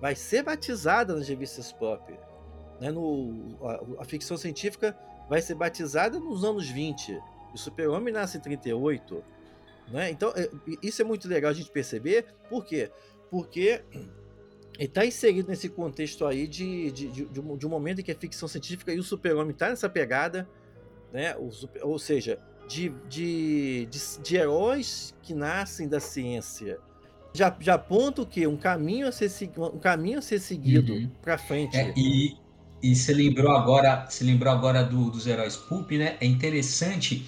vai 0.00 0.14
ser 0.14 0.42
batizada 0.42 1.14
nas 1.14 1.28
revistas 1.28 1.72
pop. 1.72 2.12
Né? 2.80 2.90
No, 2.90 3.56
a, 3.62 4.02
a, 4.02 4.04
ficção 4.04 4.36
científica 4.36 4.96
vai 5.28 5.40
ser 5.40 5.54
batizada 5.54 6.18
nos 6.18 6.44
anos 6.44 6.68
20. 6.68 7.18
O 7.54 7.58
Super-Homem 7.58 8.12
nasce 8.12 8.36
em 8.36 8.40
38. 8.40 9.24
Né? 9.90 10.10
Então, 10.10 10.32
é, 10.36 10.48
isso 10.82 11.00
é 11.00 11.04
muito 11.04 11.28
legal 11.28 11.50
a 11.50 11.54
gente 11.54 11.70
perceber. 11.70 12.26
Por 12.48 12.64
quê? 12.64 12.90
Porque 13.30 13.82
está 14.78 15.04
inserido 15.04 15.48
nesse 15.48 15.68
contexto 15.68 16.26
aí 16.26 16.46
de, 16.46 16.90
de, 16.92 17.08
de, 17.08 17.24
de, 17.26 17.40
um, 17.40 17.56
de 17.56 17.66
um 17.66 17.70
momento 17.70 18.00
em 18.00 18.04
que 18.04 18.12
a 18.12 18.16
ficção 18.16 18.48
científica 18.48 18.92
e 18.92 18.98
o 18.98 19.02
super-homem 19.02 19.52
está 19.52 19.68
nessa 19.68 19.88
pegada, 19.88 20.48
né? 21.12 21.36
O 21.36 21.50
super, 21.50 21.84
ou 21.84 21.98
seja, 21.98 22.38
de, 22.68 22.92
de, 23.08 23.86
de, 23.86 23.98
de, 24.22 24.36
heróis 24.36 25.14
que 25.22 25.34
nascem 25.34 25.88
da 25.88 26.00
ciência. 26.00 26.78
Já, 27.32 27.54
já 27.60 27.74
aponta 27.74 28.22
o 28.22 28.26
quê? 28.26 28.46
Um 28.46 28.56
caminho 28.56 29.06
a 29.06 29.12
ser, 29.12 29.30
um 29.56 29.78
caminho 29.78 30.18
a 30.18 30.22
ser 30.22 30.38
seguido 30.38 30.92
uhum. 30.92 31.10
para 31.22 31.38
frente. 31.38 31.76
É, 31.76 31.92
e, 31.96 32.36
e 32.82 32.94
você 32.94 33.12
lembrou 33.12 33.52
agora, 33.52 34.06
você 34.08 34.24
lembrou 34.24 34.52
agora 34.52 34.82
do, 34.84 35.10
dos 35.10 35.26
heróis 35.26 35.56
pulp, 35.56 35.92
né? 35.92 36.16
É 36.20 36.26
interessante 36.26 37.26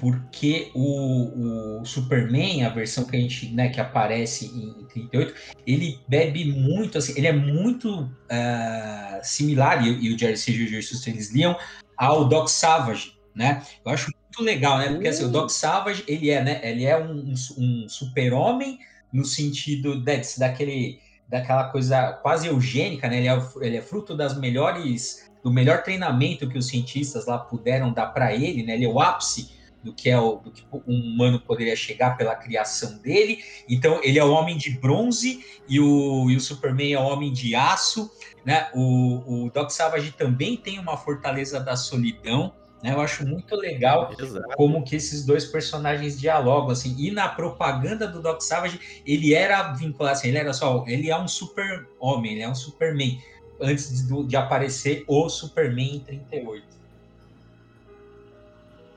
porque 0.00 0.70
o, 0.74 1.80
o, 1.80 1.84
Superman, 1.84 2.64
a 2.64 2.70
versão 2.70 3.04
que 3.04 3.14
a 3.14 3.20
gente, 3.20 3.52
né, 3.52 3.68
que 3.68 3.78
aparece 3.78 4.46
em, 4.46 4.86
38, 4.86 5.34
ele 5.66 6.00
bebe 6.08 6.46
muito, 6.46 6.96
assim, 6.96 7.12
ele 7.16 7.26
é 7.26 7.32
muito 7.32 8.00
uh, 8.00 9.20
similar, 9.22 9.86
e, 9.86 10.06
e, 10.06 10.14
o 10.14 10.18
Jerry 10.18 10.38
Siegel 10.38 10.62
e 10.62 10.66
o 10.66 10.70
Jerry 10.70 10.82
Suster, 10.82 11.12
eles 11.12 11.30
liam, 11.30 11.54
ao 11.98 12.26
Doc 12.26 12.48
Savage, 12.48 13.14
né? 13.34 13.62
Eu 13.84 13.92
acho 13.92 14.10
muito 14.10 14.42
legal, 14.42 14.78
né? 14.78 14.88
Porque 14.88 15.08
assim, 15.08 15.24
o 15.24 15.28
Doc 15.28 15.50
Savage, 15.50 16.02
ele 16.08 16.30
é, 16.30 16.42
né? 16.42 16.60
Ele 16.62 16.84
é 16.84 16.96
um, 16.96 17.12
um, 17.12 17.34
um 17.58 17.88
super-homem 17.88 18.78
no 19.12 19.24
sentido 19.24 20.02
né, 20.02 20.22
daquele, 20.38 20.98
daquela 21.28 21.64
coisa 21.64 22.14
quase 22.22 22.48
eugênica, 22.48 23.06
né? 23.06 23.18
Ele 23.18 23.28
é, 23.28 23.42
ele 23.60 23.76
é 23.76 23.82
fruto 23.82 24.16
das 24.16 24.38
melhores, 24.38 25.30
do 25.44 25.52
melhor 25.52 25.82
treinamento 25.82 26.48
que 26.48 26.56
os 26.56 26.68
cientistas 26.68 27.26
lá 27.26 27.38
puderam 27.38 27.92
dar 27.92 28.06
para 28.06 28.34
ele, 28.34 28.62
né? 28.62 28.74
Ele 28.74 28.86
é 28.86 28.88
o 28.88 28.98
ápice 28.98 29.59
do 29.82 29.92
que 29.92 30.10
é 30.10 30.18
o 30.18 30.36
do 30.36 30.50
que 30.50 30.64
um 30.72 30.94
humano 30.94 31.40
poderia 31.40 31.74
chegar 31.74 32.16
pela 32.16 32.34
criação 32.34 32.98
dele. 32.98 33.42
Então 33.68 34.00
ele 34.02 34.18
é 34.18 34.24
o 34.24 34.30
homem 34.30 34.56
de 34.56 34.70
bronze 34.70 35.44
e 35.68 35.80
o, 35.80 36.30
e 36.30 36.36
o 36.36 36.40
Superman 36.40 36.92
é 36.92 36.98
o 36.98 37.04
homem 37.04 37.32
de 37.32 37.54
aço. 37.54 38.10
Né? 38.44 38.68
O, 38.74 39.46
o 39.46 39.50
Doc 39.50 39.70
Savage 39.70 40.12
também 40.12 40.56
tem 40.56 40.78
uma 40.78 40.96
fortaleza 40.96 41.60
da 41.60 41.76
solidão. 41.76 42.54
Né? 42.82 42.92
Eu 42.92 43.00
acho 43.00 43.26
muito 43.26 43.54
legal 43.56 44.14
Exato. 44.18 44.48
como 44.56 44.84
que 44.84 44.96
esses 44.96 45.24
dois 45.24 45.44
personagens 45.46 46.18
dialogam 46.18 46.70
assim. 46.70 46.94
E 46.98 47.10
na 47.10 47.28
propaganda 47.28 48.06
do 48.06 48.22
Doc 48.22 48.40
Savage 48.42 49.02
ele 49.06 49.34
era 49.34 49.72
vinculado 49.72 50.16
assim, 50.18 50.28
ele 50.28 50.38
era 50.38 50.52
só 50.52 50.84
ele 50.86 51.10
é 51.10 51.18
um 51.18 51.28
super 51.28 51.88
homem, 51.98 52.32
ele 52.32 52.42
é 52.42 52.48
um 52.48 52.54
Superman 52.54 53.20
antes 53.60 54.06
de, 54.06 54.24
de 54.24 54.36
aparecer 54.36 55.04
o 55.06 55.28
Superman 55.28 55.96
em 55.96 56.00
38. 56.00 56.79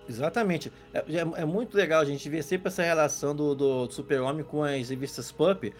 Exatamente. 0.07 0.71
É, 0.93 0.99
é, 0.99 1.41
é, 1.41 1.45
muito 1.45 1.75
legal 1.75 2.01
a 2.01 2.05
gente 2.05 2.27
ver 2.29 2.43
sempre 2.43 2.67
essa 2.67 2.83
relação 2.83 3.35
do, 3.35 3.55
do, 3.55 3.87
do 3.87 3.93
Super-Homem 3.93 4.43
com 4.43 4.63
as 4.63 4.89
revistas 4.89 5.31
Pump. 5.31 5.73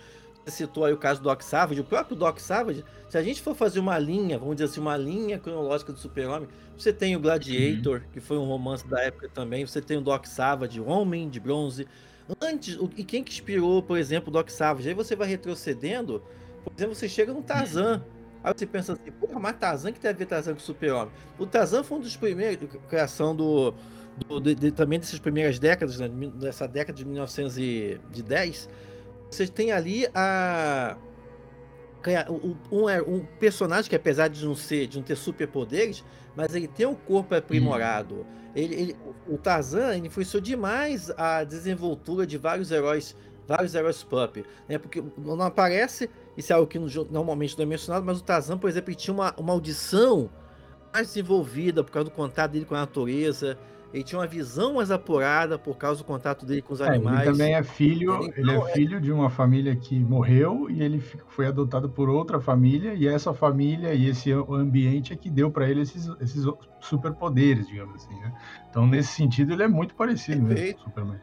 Você 0.45 0.51
citou 0.51 0.83
aí 0.83 0.93
o 0.93 0.97
caso 0.97 1.21
do 1.21 1.23
Doc 1.23 1.41
Savage. 1.41 1.79
O 1.79 1.83
próprio 1.83 2.15
Doc 2.15 2.39
Savage, 2.39 2.83
se 3.09 3.17
a 3.17 3.23
gente 3.23 3.41
for 3.41 3.55
fazer 3.55 3.79
uma 3.79 3.97
linha, 3.97 4.37
vamos 4.37 4.55
dizer 4.55 4.69
assim, 4.69 4.81
uma 4.81 4.97
linha 4.97 5.39
cronológica 5.39 5.93
do 5.93 5.99
Super-Homem, 5.99 6.49
você 6.77 6.91
tem 6.91 7.15
o 7.15 7.19
Gladiator, 7.19 8.01
uhum. 8.01 8.11
que 8.11 8.19
foi 8.19 8.37
um 8.37 8.45
romance 8.45 8.85
da 8.87 9.01
época 9.01 9.29
também. 9.29 9.65
Você 9.65 9.81
tem 9.81 9.97
o 9.97 10.01
Doc 10.01 10.25
Savage, 10.25 10.81
Homem 10.81 11.29
de 11.29 11.39
Bronze. 11.39 11.87
Antes, 12.41 12.77
o, 12.77 12.89
e 12.97 13.03
quem 13.03 13.23
que 13.23 13.31
inspirou, 13.31 13.81
por 13.81 13.97
exemplo, 13.97 14.29
o 14.29 14.33
Doc 14.33 14.49
Savage? 14.49 14.89
Aí 14.89 14.95
você 14.95 15.15
vai 15.15 15.27
retrocedendo, 15.27 16.21
por 16.63 16.73
exemplo, 16.75 16.95
você 16.95 17.07
chega 17.07 17.33
no 17.33 17.41
Tarzan. 17.41 18.03
Aí 18.43 18.53
você 18.53 18.65
pensa 18.65 18.93
assim, 18.93 19.11
porra, 19.11 19.39
mas 19.39 19.57
Tarzan 19.57 19.93
que 19.93 19.99
tem 19.99 20.11
a 20.11 20.13
ver 20.13 20.25
Tarzan 20.25 20.53
com 20.53 20.59
o 20.59 20.61
Super-Homem? 20.61 21.13
O 21.39 21.45
Tarzan 21.45 21.81
foi 21.83 21.97
um 21.97 22.01
dos 22.01 22.17
primeiros, 22.17 22.69
criação 22.89 23.33
do 23.33 23.73
do, 24.27 24.39
de, 24.39 24.55
de, 24.55 24.71
também 24.71 24.99
dessas 24.99 25.19
primeiras 25.19 25.59
décadas, 25.59 25.99
né, 25.99 26.09
dessa 26.35 26.67
década 26.67 26.97
de 26.97 27.05
1910, 27.05 28.69
você 29.29 29.47
tem 29.47 29.71
ali 29.71 30.07
a 30.13 30.97
um, 32.39 32.85
um, 33.15 33.25
personagem 33.39 33.89
que 33.89 33.95
apesar 33.95 34.27
de 34.27 34.45
não 34.45 34.55
ser 34.55 34.87
de 34.87 34.97
não 34.97 35.03
ter 35.03 35.15
superpoderes, 35.15 36.03
mas 36.35 36.53
ele 36.53 36.67
tem 36.67 36.85
um 36.85 36.95
corpo 36.95 37.33
aprimorado. 37.33 38.15
Hum. 38.15 38.25
Ele, 38.55 38.75
ele, 38.75 38.97
o 39.27 39.37
Tarzan 39.37 39.95
ele 39.95 40.07
influenciou 40.07 40.41
demais 40.41 41.09
a 41.11 41.43
desenvoltura 41.43 42.27
de 42.27 42.37
vários 42.37 42.71
heróis, 42.71 43.15
vários 43.47 43.73
heróis 43.73 44.03
pop, 44.03 44.45
né? 44.67 44.77
Porque 44.77 45.03
não 45.17 45.41
aparece, 45.41 46.09
isso 46.37 46.51
é 46.51 46.55
algo 46.55 46.67
que 46.67 46.77
normalmente 46.77 47.57
não 47.57 47.63
é 47.63 47.65
mencionado, 47.65 48.05
mas 48.05 48.19
o 48.19 48.23
Tarzan, 48.23 48.57
por 48.57 48.69
exemplo, 48.69 48.93
tinha 48.93 49.13
uma, 49.13 49.33
uma 49.37 49.53
audição 49.53 50.29
mais 50.93 51.07
desenvolvida 51.07 51.83
por 51.83 51.91
causa 51.91 52.09
do 52.09 52.11
contato 52.13 52.51
dele 52.51 52.65
com 52.65 52.75
a 52.75 52.79
natureza 52.79 53.57
ele 53.93 54.03
tinha 54.03 54.19
uma 54.19 54.25
visão 54.25 54.73
mais 54.73 54.89
apurada 54.89 55.59
por 55.59 55.77
causa 55.77 56.01
do 56.01 56.03
contato 56.03 56.47
dele 56.47 56.63
com 56.63 56.73
os 56.73 56.81
animais. 56.81 57.19
É, 57.19 57.21
ele 57.21 57.31
também 57.31 57.53
é 57.53 57.61
filho, 57.61 58.15
então, 58.15 58.33
ele 58.35 58.51
é, 58.51 58.55
é 58.55 58.73
filho 58.73 58.99
de 58.99 59.11
uma 59.11 59.29
família 59.29 59.75
que 59.75 59.99
morreu 59.99 60.67
e 60.67 60.81
ele 60.81 60.99
foi 60.99 61.45
adotado 61.45 61.87
por 61.87 62.09
outra 62.09 62.41
família 62.41 62.95
e 62.95 63.07
essa 63.07 63.35
família 63.35 63.93
e 63.93 64.09
esse 64.09 64.31
ambiente 64.31 65.13
é 65.13 65.15
que 65.15 65.29
deu 65.29 65.51
para 65.51 65.69
ele 65.69 65.81
esses, 65.81 66.09
esses 66.19 66.43
superpoderes, 66.81 67.67
digamos 67.67 68.03
assim, 68.03 68.19
né? 68.19 68.33
Então 68.67 68.87
nesse 68.87 69.13
sentido 69.13 69.53
ele 69.53 69.61
é 69.61 69.67
muito 69.67 69.93
parecido 69.93 70.41
mesmo 70.41 70.73
com 70.73 70.83
Superman. 70.85 71.21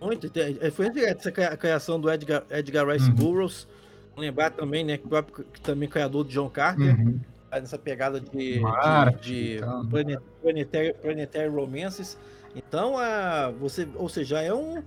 Muito, 0.00 0.30
é, 0.38 0.70
foi 0.70 0.90
essa 1.04 1.30
criação 1.30 2.00
do 2.00 2.10
Edgar, 2.10 2.44
Edgar 2.50 2.88
Rice 2.88 3.10
uhum. 3.10 3.14
Burroughs, 3.14 3.68
lembrar 4.16 4.52
também, 4.52 4.82
né, 4.84 4.96
que, 4.96 5.06
próprio, 5.06 5.44
que 5.52 5.60
também 5.60 5.86
criador 5.86 6.24
de 6.24 6.32
John 6.32 6.48
Carter. 6.48 6.98
Uhum 6.98 7.20
nessa 7.60 7.78
pegada 7.78 8.20
de, 8.20 8.60
Marte, 8.60 9.20
de, 9.20 9.32
de 9.32 9.56
então. 9.56 9.88
planetary, 10.42 10.94
planetary 10.94 11.48
romances. 11.48 12.18
Então, 12.54 12.96
a, 12.96 13.50
você, 13.50 13.86
ou 13.94 14.08
seja, 14.08 14.40
é 14.40 14.52
um, 14.52 14.82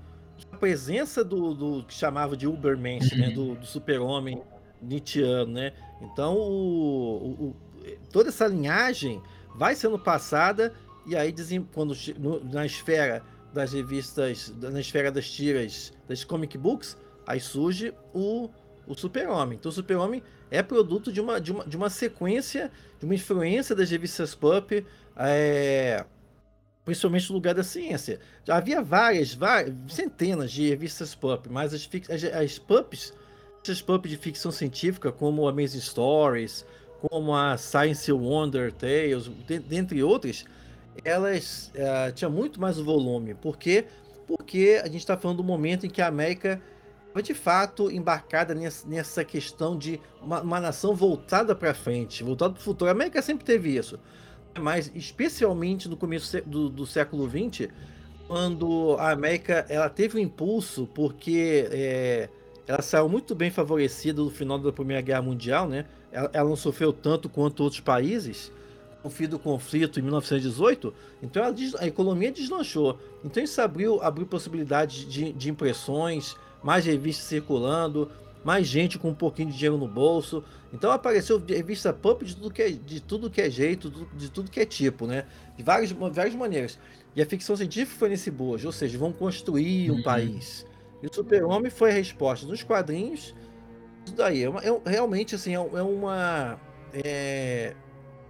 a 0.52 0.58
presença 0.58 1.24
do, 1.24 1.54
do 1.54 1.84
que 1.84 1.94
chamava 1.94 2.36
de 2.36 2.48
Ubermensch, 2.48 3.16
né, 3.16 3.28
uhum. 3.28 3.30
né, 3.30 3.36
do, 3.36 3.56
do 3.56 3.66
super-homem 3.66 4.42
Nietzscheano, 4.82 5.54
né? 5.54 5.74
Então, 6.02 6.36
o, 6.36 7.28
o, 7.28 7.56
toda 8.12 8.30
essa 8.30 8.48
linhagem 8.48 9.22
vai 9.56 9.76
sendo 9.76 10.00
passada 10.00 10.74
e 11.06 11.16
aí 11.16 11.34
quando 11.74 11.94
no, 12.18 12.44
na 12.46 12.66
esfera 12.66 13.24
das 13.54 13.74
revistas, 13.74 14.54
na 14.62 14.80
esfera 14.80 15.12
das 15.12 15.30
tiras, 15.30 15.92
das 16.08 16.24
comic 16.24 16.58
books, 16.58 16.98
aí 17.26 17.40
surge 17.40 17.94
o, 18.14 18.50
o 18.88 18.94
Super-Homem. 18.96 19.58
Então 19.60 19.70
o 19.70 19.74
Super-Homem 19.74 20.24
é 20.52 20.64
produto 20.64 21.12
de 21.12 21.22
uma, 21.22 21.40
de, 21.40 21.52
uma, 21.52 21.66
de 21.66 21.78
uma 21.78 21.90
sequência, 21.90 22.72
de 23.00 23.06
uma 23.06 23.16
influência 23.16 23.76
das 23.76 23.90
revistas 23.90 24.34
Pulp, 24.34 24.72
é, 25.16 26.06
principalmente 26.86 27.30
no 27.30 27.36
lugar 27.36 27.54
da 27.54 27.64
ciência. 27.64 28.20
Já 28.46 28.58
havia 28.58 28.82
várias, 28.82 29.34
várias, 29.34 29.76
centenas 29.90 30.52
de 30.52 30.70
revistas 30.70 31.14
Pulp, 31.14 31.48
mas 31.50 31.74
as, 31.74 31.88
as, 32.10 32.24
as 32.24 32.60
Pulps, 32.60 33.14
essas 33.62 33.82
de 34.10 34.18
ficção 34.18 34.52
científica, 34.52 35.12
como 35.12 35.48
Amazing 35.48 35.82
Stories, 35.82 36.66
como 37.02 37.36
a 37.36 37.58
Science 37.58 38.12
Wonder 38.12 38.74
Tales, 38.74 39.30
dentre 39.68 40.04
outras, 40.04 40.46
elas 41.04 41.72
uh, 41.76 42.12
tinham 42.14 42.32
muito 42.32 42.60
mais 42.60 42.78
volume. 42.78 43.34
Por 43.34 43.58
quê? 43.58 43.86
Porque 44.28 44.80
a 44.82 44.88
gente 44.88 44.98
está 44.98 45.18
falando 45.18 45.38
do 45.38 45.44
momento 45.44 45.86
em 45.86 45.90
que 45.90 46.02
a 46.02 46.08
América 46.08 46.62
de 47.24 47.34
fato 47.34 47.92
embarcada 47.92 48.56
nessa, 48.86 49.26
questão 49.26 49.78
de 49.78 50.00
uma, 50.22 50.42
uma 50.42 50.60
nação 50.60 50.96
voltada 50.96 51.56
para 51.56 51.74
frente, 51.74 52.24
voltada 52.24 52.54
para 52.54 52.62
o 52.62 52.64
futuro. 52.64 52.90
A 52.90 52.94
América 52.94 53.22
sempre 53.22 53.44
teve 53.44 53.76
isso, 53.76 54.00
mas 54.60 54.92
especialmente 54.96 55.90
no 55.90 55.98
começo 55.98 56.42
do, 56.46 56.70
do 56.70 56.86
século 56.86 57.30
XX, 57.30 57.70
quando 58.28 58.96
a 59.00 59.12
América 59.12 59.66
ela 59.68 59.90
teve 59.90 60.18
um 60.18 60.22
impulso, 60.22 60.88
porque 60.94 61.68
é, 61.72 62.30
ela 62.68 62.82
saiu 62.82 63.10
muito 63.10 63.34
bem 63.34 63.50
favorecida 63.50 64.22
no 64.22 64.30
final 64.30 64.60
da 64.60 64.72
Primeira 64.72 65.02
Guerra 65.02 65.24
Mundial, 65.24 65.68
né? 65.68 65.86
Ela, 66.12 66.30
ela 66.32 66.50
não 66.50 66.56
sofreu 66.56 66.94
tanto 66.94 67.28
quanto 67.28 67.64
outros 67.64 67.82
países 67.82 68.52
o 69.04 69.10
fim 69.10 69.28
do 69.28 69.40
conflito 69.40 70.00
em 70.00 70.04
1918, 70.04 70.94
então 71.24 71.44
a, 71.44 71.54
a, 71.82 71.88
economia 71.88 72.32
deslanchou. 72.32 73.00
Então 73.24 73.42
isso 73.42 73.62
abriu, 73.62 74.02
abriu 74.02 74.28
possibilidades 74.28 75.08
de, 75.08 75.32
de 75.32 75.50
impressões, 75.50 76.36
mais 76.64 76.86
revistas 76.86 77.26
circulando, 77.26 78.10
mais 78.44 78.68
gente 78.68 78.98
com 78.98 79.10
um 79.10 79.16
pouquinho 79.16 79.50
de 79.50 79.56
dinheiro 79.56 79.78
no 79.78 79.88
bolso. 79.88 80.44
Então 80.74 80.92
apareceu 80.92 81.42
revista 81.46 81.92
pop 81.92 82.24
de 82.24 82.36
tudo 82.36 82.52
que 82.52 82.62
é, 82.62 82.70
de 82.70 83.00
tudo 83.00 83.30
que 83.30 83.42
é 83.42 83.50
jeito, 83.50 83.90
de 84.16 84.30
tudo 84.30 84.50
que 84.50 84.60
é 84.60 84.66
tipo, 84.66 85.08
né? 85.08 85.26
De 85.58 85.64
várias, 85.64 85.92
várias 85.92 86.36
maneiras. 86.36 86.80
E 87.16 87.22
a 87.22 87.26
ficção 87.26 87.56
científica 87.56 87.98
foi 88.00 88.10
nesse 88.10 88.30
bojo, 88.30 88.68
ou 88.68 88.72
seja, 88.72 88.98
vão 88.98 89.12
construir 89.12 89.92
um 89.92 89.96
uhum. 89.96 90.04
país. 90.04 90.66
E 91.02 91.08
o 91.08 91.14
Super-Homem 91.14 91.72
foi 91.72 91.92
a 91.92 91.94
resposta 91.94 92.46
nos 92.46 92.64
quadrinhos. 92.64 93.34
Isso 94.06 94.16
daí. 94.16 94.44
É, 94.44 94.50
uma, 94.50 94.62
é 94.62 94.82
realmente 94.86 95.36
assim, 95.36 95.52
é, 95.52 95.56
é 95.56 95.82
uma. 95.82 96.60
É, 96.94 97.76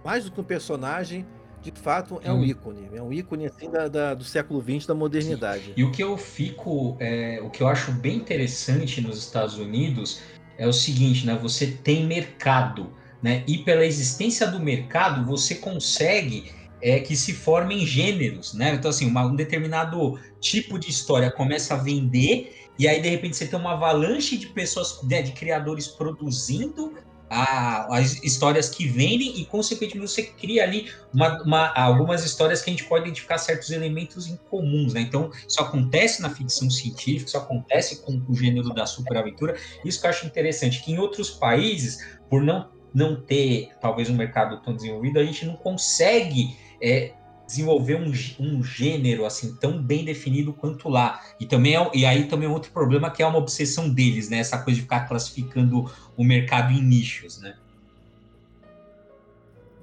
mais 0.04 0.24
do 0.24 0.30
que 0.30 0.40
um 0.40 0.44
personagem, 0.44 1.26
de 1.62 1.70
fato 1.72 2.20
é 2.24 2.32
um 2.32 2.44
ícone. 2.44 2.88
É 2.94 3.02
um 3.02 3.12
ícone 3.12 3.46
assim 3.46 3.70
da, 3.70 3.88
da 3.88 4.14
do 4.14 4.24
século 4.24 4.62
XX, 4.62 4.86
da 4.86 4.94
modernidade. 4.94 5.64
Sim. 5.64 5.72
E 5.76 5.84
o 5.84 5.90
que 5.90 6.02
eu 6.02 6.16
fico, 6.16 6.96
é, 6.98 7.40
o 7.42 7.50
que 7.50 7.62
eu 7.62 7.68
acho 7.68 7.92
bem 7.92 8.16
interessante 8.16 9.00
nos 9.00 9.18
Estados 9.18 9.58
Unidos 9.58 10.20
é 10.58 10.66
o 10.66 10.72
seguinte, 10.72 11.26
né? 11.26 11.38
Você 11.40 11.66
tem 11.66 12.06
mercado, 12.06 12.92
né? 13.22 13.44
E 13.46 13.58
pela 13.58 13.84
existência 13.84 14.46
do 14.46 14.60
mercado, 14.60 15.24
você 15.26 15.54
consegue 15.54 16.52
é, 16.82 17.00
que 17.00 17.14
se 17.14 17.32
formem 17.32 17.84
gêneros, 17.86 18.54
né? 18.54 18.74
Então, 18.74 18.90
assim, 18.90 19.06
uma, 19.06 19.24
um 19.24 19.36
determinado 19.36 20.18
tipo 20.40 20.78
de 20.78 20.90
história 20.90 21.30
começa 21.30 21.74
a 21.74 21.76
vender, 21.76 22.56
e 22.78 22.88
aí, 22.88 23.02
de 23.02 23.10
repente, 23.10 23.36
você 23.36 23.46
tem 23.46 23.58
uma 23.58 23.72
avalanche 23.72 24.38
de 24.38 24.46
pessoas, 24.46 25.02
né, 25.02 25.20
de 25.20 25.32
criadores 25.32 25.86
produzindo 25.86 26.94
a, 27.30 27.96
as 27.96 28.22
histórias 28.24 28.68
que 28.68 28.88
vendem 28.88 29.40
e, 29.40 29.44
consequentemente, 29.44 30.10
você 30.10 30.24
cria 30.24 30.64
ali 30.64 30.90
uma, 31.14 31.40
uma, 31.44 31.72
algumas 31.74 32.24
histórias 32.24 32.60
que 32.60 32.70
a 32.70 32.72
gente 32.72 32.84
pode 32.84 33.04
identificar 33.04 33.38
certos 33.38 33.70
elementos 33.70 34.26
em 34.26 34.36
comuns, 34.50 34.92
né? 34.92 35.00
Então, 35.00 35.30
isso 35.48 35.60
acontece 35.60 36.20
na 36.20 36.28
ficção 36.28 36.68
científica, 36.68 37.28
isso 37.28 37.38
acontece 37.38 38.02
com 38.02 38.20
o 38.28 38.34
gênero 38.34 38.74
da 38.74 38.84
superaventura. 38.84 39.56
Isso 39.84 40.00
que 40.00 40.06
eu 40.06 40.10
acho 40.10 40.26
interessante, 40.26 40.82
que 40.82 40.90
em 40.90 40.98
outros 40.98 41.30
países, 41.30 42.18
por 42.28 42.42
não, 42.42 42.68
não 42.92 43.20
ter, 43.20 43.70
talvez, 43.80 44.10
um 44.10 44.16
mercado 44.16 44.60
tão 44.60 44.74
desenvolvido, 44.74 45.20
a 45.20 45.24
gente 45.24 45.46
não 45.46 45.54
consegue 45.54 46.56
é, 46.82 47.12
desenvolver 47.50 47.96
um, 47.96 48.12
um 48.38 48.62
gênero 48.62 49.26
assim 49.26 49.54
tão 49.56 49.82
bem 49.82 50.04
definido 50.04 50.52
quanto 50.52 50.88
lá. 50.88 51.20
E 51.38 51.44
também 51.44 51.76
é, 51.76 51.90
e 51.92 52.06
aí 52.06 52.28
também 52.28 52.48
é 52.48 52.52
outro 52.52 52.70
problema 52.70 53.10
que 53.10 53.22
é 53.22 53.26
uma 53.26 53.38
obsessão 53.38 53.88
deles, 53.92 54.28
né? 54.28 54.38
Essa 54.38 54.58
coisa 54.58 54.76
de 54.76 54.82
ficar 54.82 55.08
classificando 55.08 55.90
o 56.16 56.24
mercado 56.24 56.72
em 56.72 56.80
nichos, 56.80 57.40
né? 57.40 57.56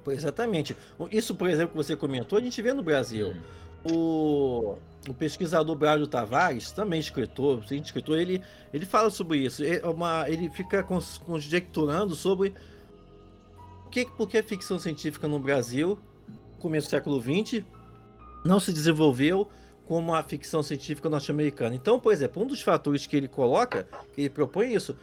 Exatamente. 0.08 0.74
Isso, 1.12 1.34
por 1.34 1.50
exemplo, 1.50 1.72
que 1.72 1.76
você 1.76 1.94
comentou, 1.94 2.38
a 2.38 2.42
gente 2.42 2.60
vê 2.62 2.72
no 2.72 2.82
Brasil. 2.82 3.34
Hum. 3.34 3.58
O, 3.84 4.78
o 5.10 5.14
pesquisador 5.14 5.76
Braulio 5.76 6.06
Tavares, 6.06 6.72
também 6.72 6.98
escritor, 6.98 7.62
escritor, 7.70 8.18
ele, 8.18 8.42
ele 8.72 8.86
fala 8.86 9.10
sobre 9.10 9.38
isso. 9.38 9.62
É 9.62 9.86
uma, 9.86 10.28
ele 10.28 10.48
fica 10.48 10.82
conjecturando 10.82 12.14
sobre 12.14 12.54
o 13.86 13.90
que, 13.90 14.06
por 14.06 14.26
que 14.26 14.38
a 14.38 14.42
ficção 14.42 14.78
científica 14.78 15.28
no 15.28 15.38
Brasil 15.38 15.98
começo 16.58 16.88
do 16.88 16.90
século 16.90 17.20
XX, 17.20 17.64
não 18.44 18.60
se 18.60 18.72
desenvolveu 18.72 19.48
como 19.86 20.14
a 20.14 20.22
ficção 20.22 20.62
científica 20.62 21.08
norte-americana. 21.08 21.74
Então, 21.74 21.98
por 21.98 22.12
exemplo, 22.12 22.42
um 22.42 22.46
dos 22.46 22.60
fatores 22.60 23.06
que 23.06 23.16
ele 23.16 23.26
coloca, 23.26 23.88
que 24.14 24.22
ele 24.22 24.30
propõe 24.30 24.74
isso, 24.74 24.96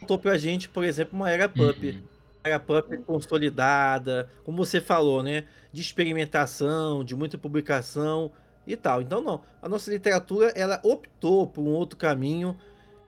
contou 0.00 0.18
pra 0.18 0.36
gente, 0.36 0.68
por 0.68 0.84
exemplo, 0.84 1.16
uma 1.16 1.30
era 1.30 1.48
pup. 1.48 1.84
Uhum. 1.84 2.02
Era 2.42 2.58
pup 2.58 2.96
consolidada, 3.06 4.28
como 4.44 4.58
você 4.58 4.80
falou, 4.80 5.22
né? 5.22 5.44
De 5.72 5.80
experimentação, 5.80 7.04
de 7.04 7.14
muita 7.14 7.38
publicação 7.38 8.32
e 8.66 8.76
tal. 8.76 9.00
Então, 9.00 9.20
não. 9.20 9.42
A 9.62 9.68
nossa 9.68 9.90
literatura, 9.90 10.48
ela 10.56 10.80
optou 10.82 11.46
por 11.46 11.62
um 11.62 11.70
outro 11.70 11.96
caminho, 11.96 12.56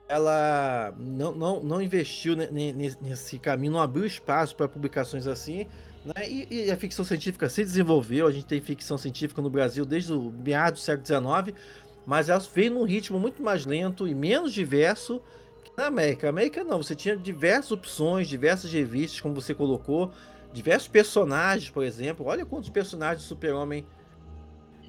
ela 0.07 0.93
não, 0.97 1.35
não, 1.35 1.63
não 1.63 1.81
investiu 1.81 2.35
nesse 2.35 3.37
caminho, 3.37 3.73
não 3.73 3.81
abriu 3.81 4.05
espaço 4.05 4.55
para 4.55 4.67
publicações 4.67 5.27
assim, 5.27 5.67
né? 6.05 6.29
E, 6.29 6.47
e, 6.49 6.71
a 6.71 6.77
ficção 6.77 7.03
científica 7.03 7.49
se 7.49 7.63
desenvolveu, 7.63 8.27
a 8.27 8.31
gente 8.31 8.45
tem 8.45 8.61
ficção 8.61 8.97
científica 8.97 9.41
no 9.41 9.49
Brasil 9.49 9.85
desde 9.85 10.13
o 10.13 10.31
meados 10.31 10.81
do 10.81 10.83
século 10.83 11.05
XIX, 11.05 11.57
mas 12.05 12.29
ela 12.29 12.39
veio 12.39 12.73
num 12.73 12.83
ritmo 12.83 13.19
muito 13.19 13.43
mais 13.43 13.65
lento 13.65 14.07
e 14.07 14.15
menos 14.15 14.53
diverso 14.53 15.21
que 15.63 15.71
na 15.77 15.87
América. 15.87 16.27
Na 16.27 16.29
América 16.29 16.63
não, 16.63 16.81
você 16.81 16.95
tinha 16.95 17.15
diversas 17.15 17.71
opções, 17.71 18.27
diversas 18.27 18.71
revistas, 18.71 19.19
como 19.19 19.35
você 19.35 19.53
colocou, 19.53 20.11
diversos 20.53 20.87
personagens, 20.87 21.69
por 21.69 21.83
exemplo. 21.83 22.25
Olha 22.25 22.45
quantos 22.45 22.69
personagens 22.69 23.23
do 23.23 23.27
Super-Homem 23.27 23.85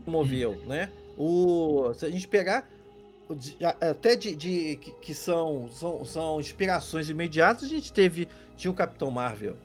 moveu, 0.06 0.62
né? 0.66 0.90
O, 1.16 1.92
se 1.94 2.06
a 2.06 2.10
gente 2.10 2.26
pegar 2.26 2.66
até 3.80 4.16
de, 4.16 4.34
de 4.34 4.76
que, 4.76 4.90
que 4.92 5.14
são, 5.14 5.68
são, 5.68 6.04
são 6.04 6.40
inspirações 6.40 7.08
imediatas, 7.08 7.64
a 7.64 7.68
gente 7.68 7.92
teve 7.92 8.26
tinha 8.56 8.70
o 8.70 8.74
Capitão 8.74 9.10
Marvel, 9.10 9.56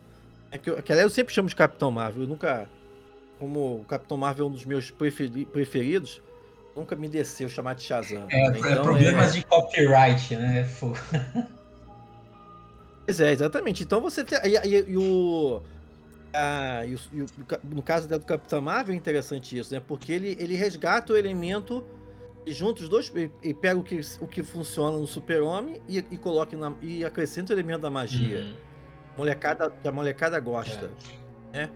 é 0.56 0.58
que, 0.58 0.82
que 0.82 0.94
eu 0.94 1.10
sempre 1.10 1.34
chamo 1.34 1.50
de 1.50 1.56
Capitão 1.56 1.92
Marvel. 1.92 2.24
Eu 2.24 2.28
nunca. 2.28 2.70
Como 3.38 3.82
o 3.82 3.86
Capitão 3.86 4.18
Marvel 4.18 4.46
é 4.46 4.50
um 4.50 4.52
dos 4.52 4.66
meus 4.66 4.90
preferi 4.90 5.46
preferidos, 5.46 6.22
nunca 6.76 6.96
me 6.96 7.10
desceu 7.10 7.50
chamar 7.50 7.76
de 7.76 7.84
Shazam. 7.84 8.26
É, 8.30 8.50
né? 8.50 8.58
é 8.58 8.72
então, 8.72 8.84
problemas 8.84 9.32
é... 9.32 9.32
de 9.34 9.46
copyright, 9.46 10.36
né? 10.38 10.70
pois 13.06 13.20
é, 13.20 13.34
exatamente. 13.34 13.84
Então 13.84 14.00
você 14.00 14.24
tem. 14.24 14.40
E, 14.46 14.58
e, 14.66 14.92
e 14.92 14.98
o. 14.98 15.62
Ah, 16.34 16.86
e 16.86 16.96
o, 16.96 17.00
e 17.14 17.22
o, 17.22 17.28
no 17.64 17.82
caso 17.82 18.08
do 18.08 18.20
Capitão 18.22 18.62
Marvel 18.62 18.94
é 18.94 18.98
interessante 18.98 19.58
isso, 19.58 19.74
né? 19.74 19.82
Porque 19.86 20.14
ele, 20.14 20.38
ele 20.40 20.56
resgata 20.56 21.12
o 21.14 21.18
elemento 21.18 21.86
e 22.46 22.54
junta 22.54 22.82
os 22.84 22.90
dois 22.90 23.12
e 23.42 23.54
pega 23.54 23.80
o 23.80 23.84
que, 23.84 24.00
o 24.22 24.28
que 24.28 24.44
funciona 24.44 24.98
no 24.98 25.08
Super-Homem 25.08 25.82
e, 25.88 25.98
e 25.98 26.18
coloca 26.18 26.56
na, 26.56 26.74
e 26.82 27.04
acrescenta 27.04 27.54
o 27.54 27.56
elemento 27.56 27.82
da 27.82 27.90
magia. 27.90 28.40
Uhum 28.40 28.65
molecada, 29.18 29.70
que 29.70 29.88
a 29.88 29.92
molecada 29.92 30.40
gosta. 30.40 30.92
É. 31.54 31.58
Né? 31.58 31.70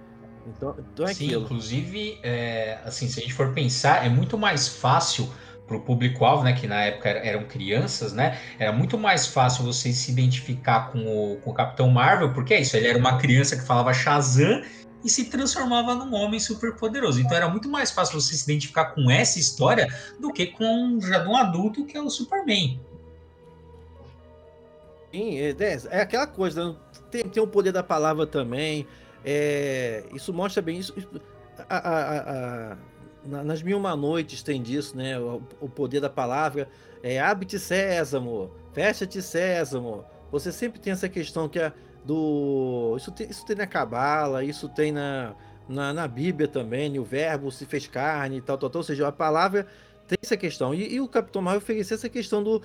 Então, 0.47 0.75
então 0.93 1.05
é 1.05 1.13
Sim, 1.13 1.25
aquilo. 1.25 1.43
inclusive, 1.43 2.19
é, 2.23 2.79
assim, 2.85 3.07
se 3.07 3.19
a 3.19 3.21
gente 3.21 3.33
for 3.33 3.53
pensar, 3.53 4.05
é 4.05 4.09
muito 4.09 4.37
mais 4.37 4.67
fácil 4.67 5.29
para 5.67 5.77
o 5.77 5.81
público-alvo, 5.81 6.43
né, 6.43 6.53
que 6.53 6.65
na 6.65 6.81
época 6.85 7.09
eram 7.09 7.43
crianças, 7.43 8.11
né, 8.11 8.39
era 8.57 8.71
muito 8.71 8.97
mais 8.97 9.27
fácil 9.27 9.63
você 9.63 9.93
se 9.93 10.11
identificar 10.11 10.91
com 10.91 10.99
o, 11.05 11.37
com 11.37 11.51
o 11.51 11.53
Capitão 11.53 11.89
Marvel, 11.91 12.33
porque 12.33 12.55
é 12.55 12.61
isso, 12.61 12.75
ele 12.75 12.87
era 12.87 12.97
uma 12.97 13.19
criança 13.19 13.55
que 13.55 13.63
falava 13.63 13.93
Shazam 13.93 14.63
e 15.03 15.09
se 15.09 15.25
transformava 15.25 15.93
num 15.93 16.13
homem 16.13 16.39
super 16.39 16.75
poderoso. 16.75 17.21
Então 17.21 17.37
era 17.37 17.47
muito 17.47 17.69
mais 17.69 17.91
fácil 17.91 18.19
você 18.19 18.35
se 18.35 18.43
identificar 18.43 18.85
com 18.85 19.09
essa 19.09 19.39
história 19.39 19.87
do 20.19 20.33
que 20.33 20.47
com 20.47 20.99
já 20.99 21.19
de 21.19 21.29
um 21.29 21.37
adulto 21.37 21.85
que 21.85 21.95
é 21.95 22.01
o 22.01 22.09
Superman. 22.09 22.79
Sim, 25.11 25.37
é, 25.37 25.55
é 25.89 26.01
aquela 26.01 26.27
coisa, 26.27 26.69
né? 26.69 26.75
Tem, 27.09 27.23
tem 27.23 27.41
o 27.41 27.47
poder 27.47 27.71
da 27.71 27.83
palavra 27.83 28.25
também. 28.25 28.87
É, 29.23 30.03
isso 30.13 30.33
mostra 30.33 30.61
bem 30.61 30.79
isso. 30.79 30.93
A, 31.67 31.77
a, 31.77 32.71
a, 32.71 32.77
nas 33.25 33.61
Mil 33.61 33.77
Uma 33.77 33.95
Noites 33.95 34.41
tem 34.41 34.61
disso, 34.61 34.95
né? 34.95 35.19
O, 35.19 35.41
o 35.59 35.69
poder 35.69 35.99
da 35.99 36.09
palavra. 36.09 36.69
É, 37.03 37.19
Abre-te, 37.19 37.59
Sésamo. 37.59 38.51
Fecha-te, 38.73 39.21
Sésamo. 39.21 40.05
Você 40.31 40.51
sempre 40.51 40.79
tem 40.79 40.93
essa 40.93 41.09
questão 41.09 41.49
que 41.49 41.59
é 41.59 41.73
do. 42.03 42.95
Isso 42.97 43.11
tem, 43.11 43.29
isso 43.29 43.45
tem 43.45 43.55
na 43.55 43.67
Cabala, 43.67 44.43
isso 44.43 44.69
tem 44.69 44.91
na, 44.91 45.35
na, 45.67 45.93
na 45.93 46.07
Bíblia 46.07 46.47
também, 46.47 46.89
né? 46.89 46.99
o 46.99 47.03
verbo 47.03 47.51
se 47.51 47.65
fez 47.65 47.87
carne 47.87 48.37
e 48.37 48.41
tal, 48.41 48.57
tal, 48.57 48.69
tal. 48.69 48.79
Ou 48.79 48.83
seja, 48.83 49.07
a 49.07 49.11
palavra 49.11 49.67
tem 50.07 50.17
essa 50.21 50.37
questão. 50.37 50.73
E, 50.73 50.95
e 50.95 51.01
o 51.01 51.07
Capitão 51.07 51.41
Marvel 51.41 51.61
ofereceu 51.61 51.95
essa 51.95 52.09
questão 52.09 52.43
do 52.43 52.61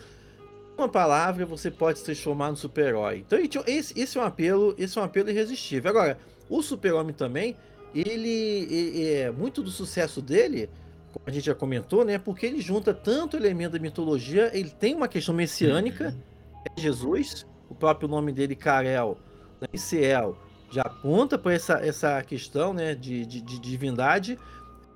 uma 0.76 0.88
palavra 0.88 1.46
você 1.46 1.70
pode 1.70 1.98
se 1.98 2.04
transformar 2.04 2.50
no 2.50 2.56
super-herói. 2.56 3.24
Então, 3.26 3.38
esse, 3.66 3.98
esse 3.98 4.18
é 4.18 4.20
um 4.20 4.24
apelo, 4.24 4.74
esse 4.76 4.98
é 4.98 5.00
um 5.00 5.04
apelo 5.04 5.30
irresistível. 5.30 5.90
Agora, 5.90 6.18
o 6.48 6.62
Super-Homem 6.62 7.14
também, 7.14 7.56
ele, 7.94 8.28
ele, 8.28 9.14
é 9.14 9.30
muito 9.30 9.62
do 9.62 9.70
sucesso 9.70 10.20
dele, 10.20 10.68
como 11.12 11.24
a 11.26 11.30
gente 11.30 11.46
já 11.46 11.54
comentou, 11.54 12.04
né? 12.04 12.18
Porque 12.18 12.46
ele 12.46 12.60
junta 12.60 12.92
tanto 12.92 13.36
elemento 13.36 13.72
da 13.72 13.78
mitologia, 13.78 14.50
ele 14.52 14.70
tem 14.70 14.94
uma 14.94 15.08
questão 15.08 15.34
messiânica, 15.34 16.08
uhum. 16.08 16.66
é 16.76 16.80
Jesus, 16.80 17.46
o 17.68 17.74
próprio 17.74 18.08
nome 18.08 18.32
dele, 18.32 18.56
Karel, 18.56 19.16
né, 19.60 19.78
Ciel, 19.78 20.36
já 20.70 20.82
aponta 20.82 21.38
para 21.38 21.54
essa, 21.54 21.74
essa 21.74 22.20
questão 22.22 22.74
né, 22.74 22.94
de, 22.94 23.24
de, 23.24 23.40
de 23.40 23.60
divindade. 23.60 24.38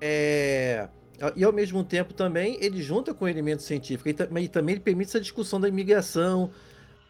É, 0.01 0.89
e 1.35 1.43
ao 1.43 1.51
mesmo 1.51 1.83
tempo 1.83 2.13
também 2.13 2.57
ele 2.61 2.81
junta 2.81 3.13
com 3.13 3.25
o 3.25 3.27
elemento 3.27 3.61
científico 3.63 4.09
e, 4.09 4.47
também 4.47 4.73
ele 4.73 4.79
permite 4.79 5.09
essa 5.09 5.19
discussão 5.19 5.59
da 5.59 5.67
imigração, 5.67 6.49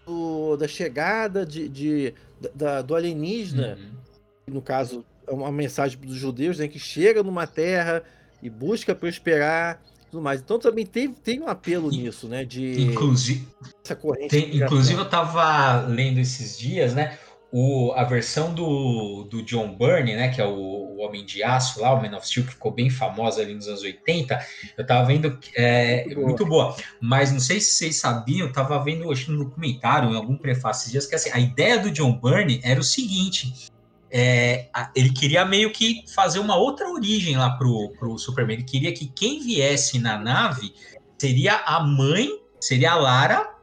do, 0.05 0.57
da 0.57 0.67
chegada 0.67 1.45
de, 1.45 1.69
de 1.69 2.13
da, 2.55 2.81
do 2.81 2.95
alienígena, 2.95 3.77
uhum. 3.77 4.53
no 4.55 4.61
caso 4.61 5.05
é 5.27 5.31
uma 5.31 5.51
mensagem 5.51 5.99
dos 5.99 6.15
judeus, 6.15 6.57
né, 6.57 6.67
que 6.67 6.79
chega 6.79 7.21
numa 7.21 7.45
terra 7.45 8.03
e 8.41 8.49
busca 8.49 8.95
prosperar, 8.95 9.79
tudo 10.09 10.23
mais. 10.23 10.41
Então 10.41 10.57
também 10.57 10.85
tem, 10.85 11.11
tem 11.11 11.39
um 11.39 11.47
apelo 11.47 11.91
nisso, 11.91 12.27
né, 12.27 12.43
de 12.43 12.81
inclusive 12.81 13.47
essa 13.83 13.95
corrente. 13.95 14.29
Tem, 14.29 14.57
inclusive 14.57 14.99
eu 14.99 15.05
estava 15.05 15.81
lendo 15.85 16.19
esses 16.19 16.57
dias, 16.57 16.95
né, 16.95 17.17
o, 17.51 17.91
a 17.93 18.03
versão 18.03 18.53
do, 18.53 19.23
do 19.23 19.41
John 19.41 19.75
Byrne, 19.75 20.15
né, 20.15 20.29
que 20.29 20.39
é 20.39 20.45
o, 20.45 20.53
o, 20.53 20.97
Homem 20.99 21.25
de 21.25 21.41
Aço 21.43 21.81
lá, 21.81 21.93
o 21.93 22.01
Man 22.01 22.15
of 22.15 22.27
Steel, 22.27 22.45
que 22.45 22.51
ficou 22.51 22.71
bem 22.71 22.89
famosa 22.89 23.41
ali 23.41 23.55
nos 23.55 23.67
anos 23.67 23.81
80, 23.81 24.39
eu 24.77 24.85
tava 24.85 25.07
vendo, 25.07 25.39
é, 25.55 26.03
muito, 26.03 26.15
boa. 26.15 26.27
muito 26.27 26.45
boa, 26.45 26.75
mas 27.01 27.31
não 27.31 27.39
sei 27.39 27.59
se 27.59 27.71
vocês 27.71 27.95
sabiam, 27.95 28.47
eu 28.47 28.53
tava 28.53 28.77
vendo 28.83 29.11
acho, 29.11 29.31
no 29.31 29.45
documentário, 29.45 30.11
em 30.11 30.15
algum 30.15 30.37
prefácio 30.37 30.91
dias, 30.91 31.07
que 31.07 31.15
assim, 31.15 31.31
a 31.31 31.39
ideia 31.39 31.79
do 31.79 31.89
John 31.89 32.19
Byrne 32.19 32.61
era 32.63 32.79
o 32.79 32.83
seguinte, 32.83 33.69
é, 34.11 34.67
ele 34.95 35.11
queria 35.11 35.45
meio 35.45 35.71
que 35.71 36.03
fazer 36.13 36.39
uma 36.39 36.55
outra 36.55 36.89
origem 36.89 37.37
lá 37.37 37.51
pro, 37.51 37.93
pro 37.97 38.17
Superman, 38.17 38.57
ele 38.57 38.63
queria 38.63 38.93
que 38.93 39.07
quem 39.07 39.41
viesse 39.41 39.97
na 39.99 40.17
nave 40.17 40.73
seria 41.17 41.55
a 41.55 41.79
mãe, 41.79 42.29
seria 42.59 42.91
a 42.91 42.95
Lara, 42.95 43.58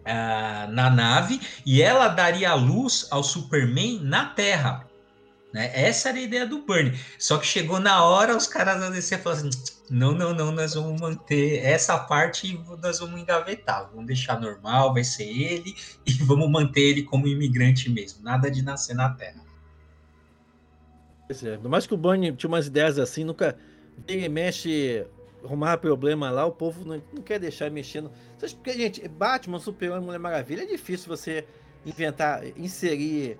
uh, 0.00 0.70
na 0.70 0.90
nave 0.90 1.40
e 1.64 1.82
ela 1.82 2.08
daria 2.08 2.54
luz 2.54 3.06
ao 3.10 3.22
Superman 3.22 4.00
na 4.02 4.26
Terra. 4.26 4.86
Né? 5.52 5.70
Essa 5.74 6.10
era 6.10 6.18
a 6.18 6.22
ideia 6.22 6.46
do 6.46 6.62
Burnie. 6.62 6.98
Só 7.18 7.38
que 7.38 7.46
chegou 7.46 7.80
na 7.80 8.04
hora, 8.04 8.36
os 8.36 8.46
caras 8.46 8.80
da 8.80 8.90
DC 8.90 9.18
falaram 9.18 9.48
assim: 9.48 9.58
não, 9.90 10.12
não, 10.12 10.32
não, 10.32 10.52
nós 10.52 10.74
vamos 10.74 11.00
manter 11.00 11.64
essa 11.64 11.98
parte 11.98 12.46
e 12.46 12.76
nós 12.80 13.00
vamos 13.00 13.20
engavetar. 13.20 13.88
Vamos 13.90 14.06
deixar 14.06 14.40
normal, 14.40 14.94
vai 14.94 15.04
ser 15.04 15.24
ele 15.24 15.74
e 16.06 16.12
vamos 16.24 16.50
manter 16.50 16.80
ele 16.80 17.02
como 17.02 17.26
imigrante 17.26 17.90
mesmo. 17.90 18.22
Nada 18.22 18.50
de 18.50 18.62
nascer 18.62 18.94
na 18.94 19.10
Terra. 19.10 19.40
É, 21.44 21.56
mais 21.58 21.86
que 21.86 21.94
o 21.94 21.96
Burnie 21.96 22.32
tinha 22.32 22.48
umas 22.48 22.66
ideias 22.66 22.98
assim, 22.98 23.22
nunca 23.22 23.56
ele 24.08 24.28
mexe 24.28 25.06
arrumar 25.44 25.76
problema 25.78 26.30
lá, 26.30 26.44
o 26.44 26.52
povo 26.52 26.84
não, 26.84 27.02
não 27.12 27.22
quer 27.22 27.38
deixar 27.38 27.70
mexendo. 27.70 28.10
Porque, 28.38 28.72
gente, 28.72 29.06
Batman, 29.08 29.58
Superman, 29.58 30.00
Mulher 30.00 30.18
Maravilha, 30.18 30.62
é 30.62 30.66
difícil 30.66 31.08
você 31.08 31.44
inventar, 31.84 32.42
inserir. 32.56 33.38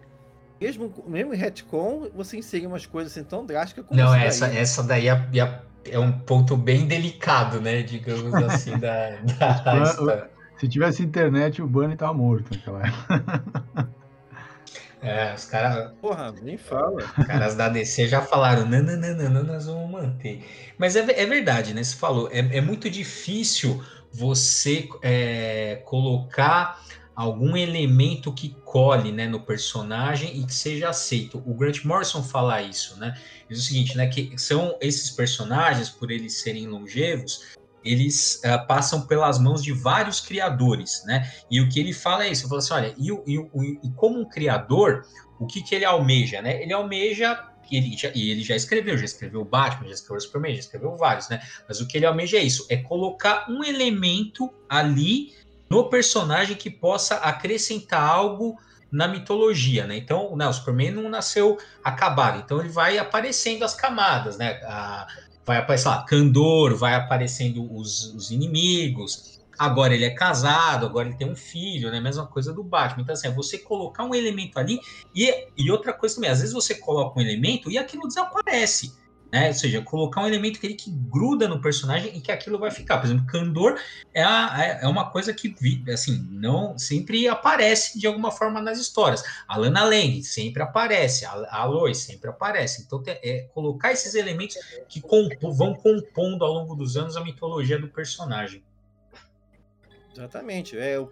Mesmo, 0.61 0.93
mesmo 1.07 1.33
em 1.33 1.37
retcon, 1.37 2.09
você 2.15 2.37
inserir 2.37 2.67
umas 2.67 2.85
coisas 2.85 3.13
assim 3.13 3.25
tão 3.25 3.47
drásticas 3.47 3.87
como 3.87 3.99
Não, 3.99 4.15
essa 4.15 4.47
daí. 4.47 4.59
essa 4.59 4.83
daí 4.83 5.09
é, 5.09 5.13
é, 5.13 5.61
é, 5.93 5.99
um 5.99 6.13
ponto 6.13 6.57
bem 6.57 6.87
delicado, 6.87 7.61
né? 7.61 7.83
Digamos 7.83 8.35
assim, 8.45 8.77
da, 8.79 9.17
da 9.39 10.29
Se 10.59 10.69
tivesse 10.69 11.03
internet, 11.03 11.63
o 11.63 11.67
Bunny 11.67 11.97
tava 11.97 12.13
morto 12.13 12.55
naquela 12.55 12.87
época. 12.87 13.91
É, 15.03 15.35
os 15.35 15.45
caras. 15.47 15.93
Porra, 16.01 16.33
nem 16.43 16.59
fala. 16.59 17.03
Os 17.19 17.27
caras 17.27 17.55
da 17.55 17.69
DC 17.69 18.07
já 18.07 18.21
falaram: 18.21 18.67
não, 18.67 18.83
não, 18.83 18.97
não, 18.97 19.15
não, 19.15 19.31
não 19.31 19.43
nós 19.45 19.67
vamos 19.67 19.91
manter. 19.91 20.45
Mas 20.77 20.97
é, 20.97 21.01
é 21.01 21.27
verdade, 21.27 21.73
né? 21.73 21.83
Você 21.83 21.97
falou, 21.97 22.29
é, 22.31 22.39
é 22.39 22.61
muito 22.61 22.91
difícil 22.91 23.83
você 24.13 24.89
é, 25.03 25.83
colocar 25.85 26.83
algum 27.15 27.57
elemento 27.57 28.33
que 28.33 28.57
cole 28.65 29.13
né, 29.13 29.27
no 29.27 29.41
personagem 29.41 30.39
e 30.41 30.47
que 30.47 30.55
seja 30.55 30.89
aceito. 30.89 31.43
O 31.47 31.55
Grant 31.55 31.85
Morrison 31.85 32.23
fala 32.23 32.63
isso, 32.63 32.99
né? 32.99 33.15
Diz 33.49 33.59
o 33.59 33.63
seguinte, 33.63 33.97
né? 33.97 34.07
Que 34.07 34.33
são 34.39 34.77
esses 34.81 35.11
personagens, 35.11 35.91
por 35.91 36.11
eles 36.11 36.41
serem 36.41 36.67
longevos, 36.67 37.59
eles 37.85 38.41
uh, 38.45 38.67
passam 38.67 39.07
pelas 39.07 39.39
mãos 39.39 39.63
de 39.63 39.73
vários 39.73 40.21
criadores, 40.21 41.03
né? 41.07 41.31
E 41.51 41.61
o 41.61 41.69
que 41.69 41.81
ele 41.81 41.93
fala 41.93 42.25
é 42.25 42.31
isso, 42.31 42.43
ele 42.43 42.49
fala 42.49 42.61
assim, 42.61 42.75
olha, 42.75 42.95
e, 42.99 43.11
e, 43.11 43.81
e 43.83 43.91
como 43.97 44.21
um 44.21 44.29
criador, 44.29 45.07
o 45.39 45.47
que, 45.47 45.63
que 45.63 45.75
ele 45.75 45.85
almeja, 45.85 46.43
né? 46.43 46.63
Ele 46.63 46.73
almeja 46.73 47.47
e 47.71 47.77
ele, 47.77 47.97
já, 47.97 48.11
e 48.15 48.31
ele 48.31 48.43
já 48.43 48.57
escreveu, 48.57 48.99
já 48.99 49.05
escreveu 49.05 49.45
Batman, 49.45 49.87
já 49.89 49.95
escreveu 49.95 50.21
Superman, 50.21 50.55
já 50.55 50.61
escreveu 50.61 50.97
vários, 50.97 51.29
né? 51.29 51.41
Mas 51.69 51.81
o 51.81 51.87
que 51.87 51.97
ele 51.97 52.07
almeja 52.07 52.37
é 52.37 52.43
isso, 52.43 52.67
é 52.69 52.77
colocar 52.77 53.47
um 53.49 53.63
elemento 53.63 54.53
ali 54.69 55.35
no 55.71 55.89
personagem 55.89 56.57
que 56.57 56.69
possa 56.69 57.17
acrescentar 57.17 58.03
algo 58.03 58.59
na 58.91 59.07
mitologia, 59.07 59.87
né? 59.87 59.97
Então, 59.97 60.37
né, 60.37 60.49
o 60.49 60.53
Superman 60.53 60.91
não 60.91 61.09
nasceu 61.09 61.57
acabado, 61.85 62.41
então 62.45 62.59
ele 62.59 62.69
vai 62.69 62.99
aparecendo 62.99 63.65
as 63.65 63.73
camadas, 63.73 64.37
né? 64.37 64.61
A, 64.65 65.07
vai 65.51 65.59
aparecer 65.59 65.89
lá, 65.89 66.05
Candor, 66.05 66.77
vai 66.77 66.95
aparecendo 66.95 67.75
os, 67.75 68.15
os 68.15 68.31
inimigos. 68.31 69.41
Agora 69.59 69.93
ele 69.93 70.05
é 70.05 70.11
casado, 70.11 70.87
agora 70.87 71.09
ele 71.09 71.17
tem 71.17 71.29
um 71.29 71.35
filho, 71.35 71.91
né? 71.91 71.99
Mesma 72.01 72.25
coisa 72.25 72.53
do 72.53 72.63
Batman. 72.63 73.03
Então, 73.03 73.13
assim, 73.13 73.27
é 73.27 73.33
você 73.33 73.59
colocar 73.59 74.05
um 74.05 74.15
elemento 74.15 74.59
ali 74.61 74.81
e, 75.13 75.49
e 75.59 75.69
outra 75.69 75.93
coisa 75.93 76.15
também, 76.15 76.31
às 76.31 76.39
vezes 76.39 76.55
você 76.55 76.77
coloca 76.77 77.19
um 77.19 77.23
elemento 77.23 77.69
e 77.69 77.77
aquilo 77.77 78.07
desaparece. 78.07 78.95
Né? 79.33 79.49
Ou 79.49 79.55
seja, 79.55 79.83
colocar 79.83 80.23
um 80.23 80.27
elemento 80.27 80.59
que 80.59 80.67
ele 80.67 80.75
que 80.75 80.91
gruda 80.91 81.47
no 81.47 81.61
personagem 81.61 82.17
e 82.17 82.21
que 82.21 82.33
aquilo 82.33 82.59
vai 82.59 82.71
ficar. 82.71 82.99
Por 82.99 83.07
exemplo, 83.07 83.27
Candor 83.27 83.79
é, 84.13 84.23
a, 84.23 84.57
é, 84.59 84.79
é 84.83 84.89
uma 84.89 85.11
coisa 85.11 85.33
que 85.33 85.55
assim 85.93 86.27
não 86.31 86.77
sempre 86.77 87.29
aparece 87.29 87.99
de 87.99 88.07
alguma 88.07 88.33
forma 88.33 88.61
nas 88.61 88.79
histórias. 88.79 89.23
A 89.47 89.57
Lana 89.57 89.85
Lang 89.85 90.23
sempre 90.25 90.63
aparece, 90.63 91.25
a, 91.25 91.47
a 91.51 91.65
Lois 91.65 91.99
sempre 91.99 92.29
aparece. 92.29 92.83
Então 92.83 93.03
é 93.07 93.47
colocar 93.55 93.93
esses 93.93 94.15
elementos 94.15 94.57
que 94.89 95.01
compo, 95.01 95.53
vão 95.53 95.75
compondo 95.75 96.45
ao 96.45 96.53
longo 96.53 96.75
dos 96.75 96.97
anos 96.97 97.17
a 97.17 97.23
mitologia 97.23 97.79
do 97.79 97.89
personagem. 97.89 98.63
Exatamente. 100.13 100.77
É 100.77 100.99
o 100.99 101.09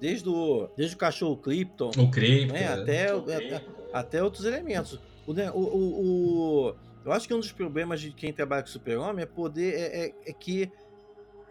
desde 0.00 0.28
o 0.28 0.68
desde 0.76 0.94
o 0.94 0.98
cachorro 0.98 1.36
Krypton, 1.36 1.90
o 1.98 2.10
Krypton, 2.10 2.54
né? 2.54 2.68
até, 2.68 3.10
até, 3.10 3.64
até 3.92 4.22
outros 4.22 4.44
elementos. 4.44 4.98
O, 5.26 5.34
né, 5.34 5.50
o, 5.50 5.58
o, 5.58 6.68
o 6.70 6.74
eu 7.08 7.12
acho 7.12 7.26
que 7.26 7.32
um 7.32 7.40
dos 7.40 7.50
problemas 7.50 8.00
de 8.00 8.10
quem 8.10 8.32
trabalha 8.32 8.62
com 8.62 8.68
Super-Homem 8.68 9.22
é 9.22 9.26
poder. 9.26 9.74
É, 9.74 10.06
é, 10.06 10.14
é 10.26 10.32
que. 10.32 10.70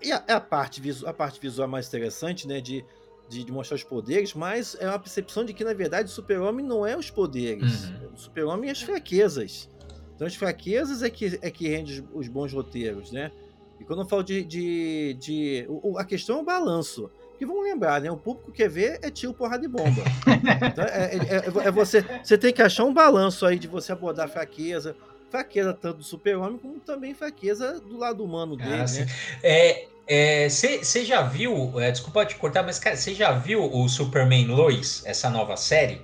E 0.02 0.12
a, 0.12 0.24
é 0.28 0.34
a, 0.34 0.40
parte 0.40 0.80
visual, 0.80 1.10
a 1.10 1.14
parte 1.14 1.40
visual 1.40 1.68
mais 1.68 1.88
interessante, 1.88 2.48
né? 2.48 2.62
De, 2.62 2.86
de, 3.28 3.44
de, 3.44 3.52
mostrar 3.52 3.76
os 3.76 3.84
poderes, 3.84 4.36
mas 4.36 4.78
é 4.80 4.88
uma 4.88 5.00
percepção 5.00 5.44
de 5.44 5.54
que, 5.54 5.64
na 5.64 5.74
verdade, 5.74 6.10
o 6.10 6.12
Super-Homem 6.12 6.64
não 6.64 6.86
é 6.86 6.96
os 6.96 7.10
poderes. 7.10 7.86
Uhum. 7.86 8.14
O 8.14 8.18
Super-Homem 8.18 8.70
é 8.70 8.72
as 8.72 8.82
fraquezas. 8.82 9.68
Então, 10.14 10.28
as 10.28 10.36
fraquezas 10.36 11.02
é 11.02 11.10
que, 11.10 11.40
é 11.42 11.50
que 11.50 11.68
rende 11.68 12.08
os, 12.14 12.28
bons 12.28 12.54
roteiros, 12.54 13.12
né? 13.12 13.32
E 13.80 13.84
quando 13.84 14.04
eu 14.04 14.08
falo 14.08 14.24
de. 14.24 14.44
de, 14.44 15.18
de 15.20 15.66
o, 15.68 15.98
a 15.98 16.06
questão 16.06 16.38
é 16.38 16.42
o 16.42 16.46
balanço. 16.46 17.10
Que 17.40 17.46
vamos 17.46 17.64
lembrar, 17.64 18.02
né? 18.02 18.12
O 18.12 18.18
público 18.18 18.52
quer 18.52 18.68
ver 18.68 19.00
é 19.02 19.12
tiro, 19.12 19.34
porrada 19.34 19.66
e 19.66 19.68
bomba. 19.68 20.04
Então, 20.72 20.86
é, 20.86 21.16
é, 21.16 21.18
é, 21.18 21.68
é, 21.68 21.72
você, 21.72 22.04
você 22.24 22.38
tem 22.38 22.54
que 22.54 22.62
achar 22.62 22.84
um 22.84 22.94
balanço 22.94 23.46
aí 23.46 23.60
de 23.60 23.68
você 23.68 23.92
abordar 23.92 24.26
a 24.26 24.30
fraqueza, 24.30 24.96
fraqueza 25.30 25.74
tanto 25.74 25.98
do 25.98 26.04
super-homem 26.04 26.58
como 26.58 26.80
também 26.80 27.14
fraqueza 27.14 27.80
do 27.80 27.98
lado 27.98 28.24
humano 28.24 28.56
dele, 28.56 28.74
ah, 28.74 28.86
né? 28.86 29.08
É, 29.44 30.48
você 30.50 30.80
é, 31.00 31.04
já 31.04 31.22
viu, 31.22 31.80
é, 31.80 31.92
desculpa 31.92 32.26
te 32.26 32.36
cortar, 32.36 32.64
mas 32.64 32.80
você 32.80 33.14
já 33.14 33.34
viu 33.34 33.64
o 33.64 33.90
Superman 33.90 34.48
Lois, 34.48 35.04
essa 35.06 35.30
nova 35.30 35.58
série? 35.58 36.02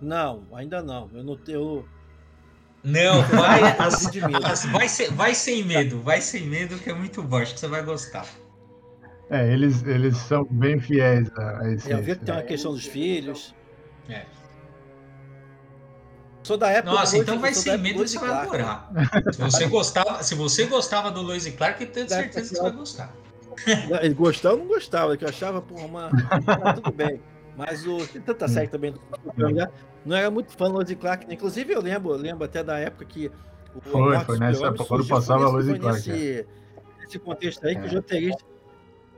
Não, 0.00 0.42
ainda 0.52 0.82
não. 0.82 1.10
Eu 1.12 1.22
não 1.22 1.36
tenho. 1.36 1.84
Não, 2.82 3.22
vai, 3.28 3.62
as, 3.78 4.06
as, 4.44 4.64
vai, 4.66 4.88
ser, 4.88 5.12
vai 5.12 5.34
sem 5.34 5.64
medo, 5.64 6.00
vai 6.00 6.20
sem 6.20 6.46
medo 6.46 6.78
que 6.78 6.88
é 6.88 6.94
muito 6.94 7.22
bom, 7.22 7.38
acho 7.38 7.54
que 7.54 7.60
você 7.60 7.68
vai 7.68 7.82
gostar. 7.82 8.26
É, 9.28 9.52
eles, 9.52 9.82
eles 9.84 10.16
são 10.16 10.44
bem 10.44 10.78
fiéis 10.78 11.28
a 11.36 11.68
esse. 11.70 11.90
Eu 11.90 12.00
vi 12.00 12.16
que 12.16 12.24
tem 12.24 12.34
uma 12.34 12.42
questão 12.42 12.72
dos 12.72 12.86
filhos. 12.86 13.54
É. 14.08 14.24
Sou 16.46 16.56
da 16.56 16.70
época. 16.70 16.94
Nossa, 16.94 17.18
então 17.18 17.40
vai 17.40 17.52
ser 17.52 17.76
medo 17.76 18.04
e 18.04 18.08
você 18.08 18.20
vai 18.20 18.30
adorar. 18.30 18.88
Se 19.32 19.40
você 19.40 19.66
gostava, 19.66 20.22
se 20.22 20.32
você 20.36 20.64
gostava 20.66 21.10
do 21.10 21.20
Lois 21.20 21.44
e 21.44 21.50
Clark, 21.50 21.82
eu 21.82 21.90
tenho 21.90 22.08
certeza 22.08 22.48
que 22.48 22.54
você 22.54 22.62
vai 22.62 22.70
gostar. 22.70 23.12
Ele 24.00 24.14
gostava 24.14 24.54
ou 24.54 24.60
não 24.60 24.68
gostava, 24.68 25.16
que 25.16 25.24
eu 25.24 25.28
achava, 25.28 25.60
porra, 25.60 25.86
uma... 25.86 26.10
tudo 26.76 26.92
bem. 26.92 27.20
Mas 27.56 27.84
o. 27.84 27.96
Tem 28.06 28.22
tanta 28.22 28.46
série 28.46 28.68
também 28.68 28.92
do 28.92 29.00
Não 30.04 30.14
era 30.14 30.30
muito 30.30 30.56
fã 30.56 30.68
do 30.68 30.74
Lois 30.74 30.94
Clark. 30.94 31.26
Inclusive, 31.34 31.72
eu 31.72 31.80
lembro, 31.80 32.12
eu 32.12 32.16
lembro 32.16 32.44
até 32.44 32.62
da 32.62 32.78
época 32.78 33.04
que. 33.06 33.28
O 33.74 33.80
foi, 33.80 34.16
foi 34.20 34.38
nessa 34.38 34.66
época, 34.68 34.84
quando 34.84 35.08
passava 35.08 35.46
a 35.46 35.48
Lois 35.48 35.66
Clark. 35.66 36.08
Nesse, 36.08 36.32
é. 36.32 36.46
nesse 37.00 37.18
contexto 37.18 37.66
aí 37.66 37.74
é. 37.74 37.80
que 37.80 37.88
o 37.88 37.96
roteirista. 37.96 38.44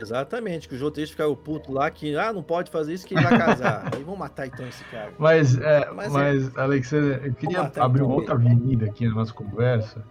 Exatamente, 0.01 0.69
que 0.69 0.75
os 0.75 0.81
roteiristas 0.81 1.13
ficaram 1.13 1.35
putos 1.35 1.75
lá, 1.75 1.91
que 1.91 2.17
ah, 2.17 2.33
não 2.33 2.43
pode 2.43 2.71
fazer 2.71 2.95
isso 2.95 3.07
que 3.07 3.15
ele 3.15 3.25
vai 3.25 3.39
casar. 3.39 3.89
Aí 3.95 4.03
vão 4.03 4.17
matar 4.17 4.47
então 4.47 4.67
esse 4.67 4.85
cara. 4.85 5.13
Mas, 5.19 5.59
é, 5.59 5.91
mas, 5.91 6.13
mas 6.13 6.57
é... 6.57 6.61
Alexandre, 6.61 7.27
eu 7.27 7.35
queria 7.35 7.73
abrir 7.77 8.03
uma 8.03 8.15
outra 8.15 8.35
avenida 8.35 8.87
aqui 8.87 9.07
na 9.07 9.15
nossa 9.15 9.33
conversa 9.33 10.05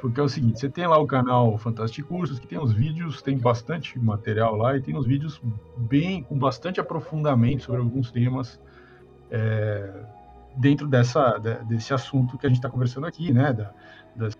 porque 0.00 0.20
é 0.20 0.22
o 0.22 0.28
seguinte, 0.28 0.60
você 0.60 0.68
tem 0.68 0.86
lá 0.86 0.98
o 0.98 1.06
canal 1.06 1.58
Fantástico 1.58 2.08
Cursos, 2.08 2.38
que 2.38 2.46
tem 2.46 2.58
uns 2.58 2.72
vídeos, 2.72 3.20
tem 3.20 3.36
bastante 3.36 3.98
material 3.98 4.56
lá, 4.56 4.76
e 4.76 4.80
tem 4.80 4.96
uns 4.96 5.06
vídeos 5.06 5.40
bem, 5.76 6.22
com 6.22 6.38
bastante 6.38 6.80
aprofundamento 6.80 7.64
sobre 7.64 7.80
alguns 7.80 8.10
temas 8.10 8.60
é, 9.30 9.90
dentro 10.56 10.86
dessa, 10.86 11.38
desse 11.38 11.92
assunto 11.92 12.38
que 12.38 12.46
a 12.46 12.48
gente 12.48 12.58
está 12.58 12.68
conversando 12.68 13.06
aqui, 13.06 13.32
né, 13.32 13.52
da, 13.52 13.72
das, 14.14 14.36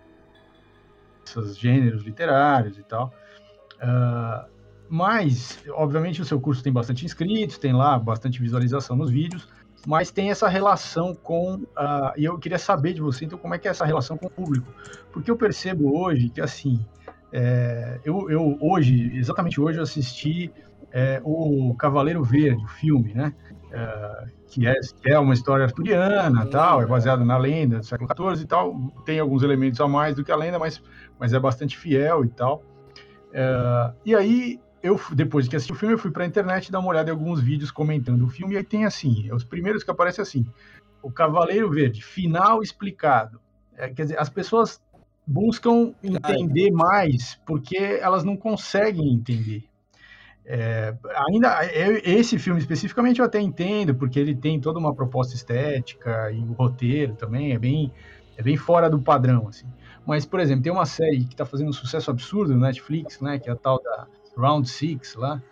desses 1.25 1.59
gêneros 1.59 2.03
literários 2.03 2.79
e 2.79 2.83
tal. 2.83 3.13
Uh, 3.77 4.58
mas, 4.89 5.59
obviamente, 5.71 6.23
o 6.23 6.25
seu 6.25 6.41
curso 6.41 6.63
tem 6.63 6.73
bastante 6.73 7.05
inscritos, 7.05 7.59
tem 7.59 7.73
lá 7.73 7.99
bastante 7.99 8.41
visualização 8.41 8.97
nos 8.97 9.11
vídeos, 9.11 9.49
mas 9.87 10.11
tem 10.11 10.31
essa 10.31 10.49
relação 10.49 11.15
com. 11.15 11.55
Uh, 11.55 12.13
e 12.17 12.25
eu 12.25 12.39
queria 12.39 12.59
saber 12.59 12.95
de 12.95 13.01
você, 13.01 13.25
então, 13.25 13.39
como 13.39 13.55
é 13.55 13.59
que 13.59 13.69
é 13.69 13.71
essa 13.71 13.85
relação 13.85 14.17
com 14.17 14.27
o 14.27 14.31
público? 14.31 14.73
Porque 15.13 15.31
eu 15.31 15.37
percebo 15.37 15.99
hoje 15.99 16.29
que, 16.31 16.41
assim, 16.41 16.85
é, 17.33 18.01
eu, 18.05 18.31
eu, 18.31 18.59
hoje, 18.61 19.13
exatamente 19.15 19.61
hoje, 19.61 19.79
eu 19.79 19.83
assisti 19.83 20.51
é, 20.91 21.21
o 21.23 21.75
Cavaleiro 21.75 22.23
Verde, 22.23 22.65
o 22.65 22.69
filme, 22.69 23.13
né? 23.15 23.35
É, 23.71 24.25
que, 24.49 24.67
é, 24.67 24.75
que 25.03 25.11
é 25.11 25.19
uma 25.19 25.35
história 25.35 25.67
arturiana, 25.67 26.47
tal, 26.47 26.81
é 26.81 26.87
baseado 26.87 27.23
na 27.25 27.37
lenda 27.37 27.81
do 27.81 27.85
século 27.85 28.09
XIV 28.09 28.45
e 28.45 28.47
tal. 28.47 28.93
Tem 29.05 29.21
alguns 29.21 29.43
elementos 29.43 29.81
a 29.81 29.87
mais 29.87 30.17
do 30.17 30.25
que 30.25 30.33
a 30.33 30.37
lenda, 30.37 30.59
mas, 30.59 30.83
mas 31.19 31.35
é 31.35 31.39
bastante 31.39 31.77
fiel 31.77 32.25
e 32.25 32.29
tal. 32.29 32.63
É, 33.33 33.93
e 34.07 34.15
aí 34.15 34.59
eu, 34.83 35.01
depois 35.13 35.49
que 35.49 35.57
assisti 35.57 35.73
o 35.73 35.77
filme, 35.77 35.95
eu 35.95 35.99
fui 35.99 36.11
pra 36.11 36.27
internet 36.27 36.71
dar 36.71 36.79
uma 36.79 36.89
olhada 36.89 37.11
em 37.11 37.13
alguns 37.13 37.41
vídeos 37.41 37.71
comentando 37.71 38.25
o 38.25 38.29
filme, 38.29 38.55
e 38.55 38.59
aí 38.59 38.65
tem 38.65 38.85
assim, 38.85 39.31
os 39.33 39.45
primeiros 39.45 39.83
que 39.83 39.91
aparecem 39.91 40.23
assim, 40.23 40.47
o 41.03 41.11
Cavaleiro 41.11 41.71
Verde, 41.71 42.03
final 42.03 42.63
explicado. 42.63 43.41
É, 43.77 43.89
quer 43.89 44.03
dizer, 44.03 44.19
as 44.19 44.29
pessoas 44.29 44.81
buscam 45.27 45.93
entender 46.03 46.71
mais 46.71 47.39
porque 47.47 47.77
elas 47.77 48.25
não 48.25 48.37
conseguem 48.37 49.13
entender. 49.13 49.65
É, 50.45 50.97
ainda 51.29 51.63
eu, 51.67 52.01
esse 52.03 52.39
filme 52.39 52.59
especificamente 52.59 53.21
eu 53.21 53.27
até 53.27 53.39
entendo 53.39 53.95
porque 53.95 54.19
ele 54.19 54.35
tem 54.35 54.59
toda 54.59 54.79
uma 54.79 54.95
proposta 54.95 55.35
estética 55.35 56.33
e 56.33 56.39
o 56.39 56.53
roteiro 56.53 57.15
também 57.17 57.53
é 57.53 57.59
bem 57.59 57.93
é 58.35 58.43
bem 58.43 58.57
fora 58.57 58.89
do 58.89 58.99
padrão 58.99 59.47
assim. 59.49 59.67
Mas 60.07 60.25
por 60.25 60.41
exemplo 60.41 60.63
tem 60.63 60.73
uma 60.73 60.87
série 60.87 61.25
que 61.25 61.35
está 61.35 61.45
fazendo 61.45 61.69
um 61.69 61.73
sucesso 61.73 62.11
absurdo 62.11 62.55
no 62.55 62.61
Netflix, 62.61 63.21
né, 63.21 63.39
que 63.39 63.51
é 63.51 63.53
a 63.53 63.57
tal 63.57 63.79
da 63.83 64.07
Round 64.39 64.69
Six 64.69 65.15
lá, 65.15 65.43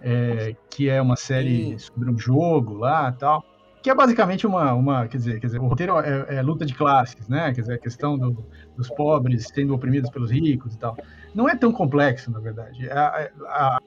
é, 0.00 0.54
que 0.70 0.88
é 0.88 1.00
uma 1.00 1.16
série 1.16 1.70
Sim. 1.70 1.78
sobre 1.78 2.10
um 2.10 2.18
jogo 2.18 2.74
lá 2.74 3.10
tal, 3.12 3.44
que 3.82 3.90
é 3.90 3.94
basicamente 3.94 4.46
uma, 4.46 4.72
uma 4.74 5.08
quer 5.08 5.16
dizer, 5.16 5.40
quer 5.40 5.46
dizer, 5.46 5.58
o 5.60 5.66
roteiro 5.66 5.98
é, 5.98 6.36
é 6.36 6.42
luta 6.42 6.66
de 6.66 6.74
classes, 6.74 7.28
né? 7.28 7.52
Quer 7.54 7.62
dizer, 7.62 7.74
a 7.74 7.78
questão 7.78 8.18
do, 8.18 8.44
dos 8.76 8.88
pobres 8.90 9.46
sendo 9.52 9.74
oprimidos 9.74 10.10
pelos 10.10 10.30
ricos 10.30 10.74
e 10.74 10.78
tal. 10.78 10.96
Não 11.34 11.48
é 11.48 11.56
tão 11.56 11.72
complexo, 11.72 12.30
na 12.30 12.40
verdade. 12.40 12.88
A, 12.90 13.30
a, 13.46 13.80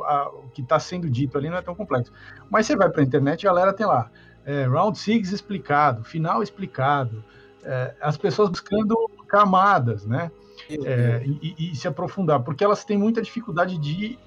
a, 0.00 0.28
o 0.28 0.48
que 0.50 0.62
está 0.62 0.78
sendo 0.78 1.08
dito 1.08 1.36
ali 1.38 1.48
não 1.48 1.56
é 1.58 1.62
tão 1.62 1.74
complexo. 1.74 2.12
Mas 2.50 2.66
você 2.66 2.76
vai 2.76 2.90
para 2.90 3.02
a 3.02 3.04
internet 3.04 3.42
e 3.42 3.46
a 3.46 3.50
galera 3.50 3.72
tem 3.72 3.86
lá 3.86 4.10
é, 4.46 4.64
Round 4.64 4.96
Six 4.96 5.32
explicado, 5.32 6.04
final 6.04 6.42
explicado, 6.42 7.22
é, 7.64 7.94
as 8.00 8.16
pessoas 8.16 8.48
buscando 8.48 8.96
camadas, 9.26 10.06
né? 10.06 10.30
É, 10.70 11.22
e, 11.24 11.72
e, 11.72 11.76
se 11.76 11.86
aprofundar, 11.86 12.42
porque 12.42 12.64
elas 12.64 12.84
têm 12.84 12.98
muita 12.98 13.22
dificuldade 13.22 13.78
de, 13.78 14.18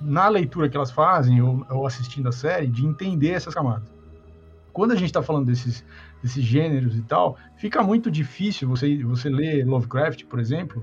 na 0.00 0.28
leitura 0.28 0.68
que 0.68 0.76
elas 0.76 0.90
fazem, 0.90 1.40
ou, 1.40 1.64
ou 1.70 1.86
assistindo 1.86 2.28
a 2.28 2.32
série, 2.32 2.66
de 2.66 2.84
entender 2.84 3.30
essas 3.30 3.54
camadas. 3.54 3.92
Quando 4.72 4.92
a 4.92 4.94
gente 4.94 5.06
está 5.06 5.22
falando 5.22 5.46
desses, 5.46 5.84
desses 6.22 6.42
gêneros 6.42 6.96
e 6.96 7.02
tal, 7.02 7.36
fica 7.56 7.82
muito 7.82 8.10
difícil 8.10 8.68
você, 8.68 9.02
você 9.02 9.28
ler 9.28 9.66
Lovecraft, 9.66 10.24
por 10.24 10.40
exemplo, 10.40 10.82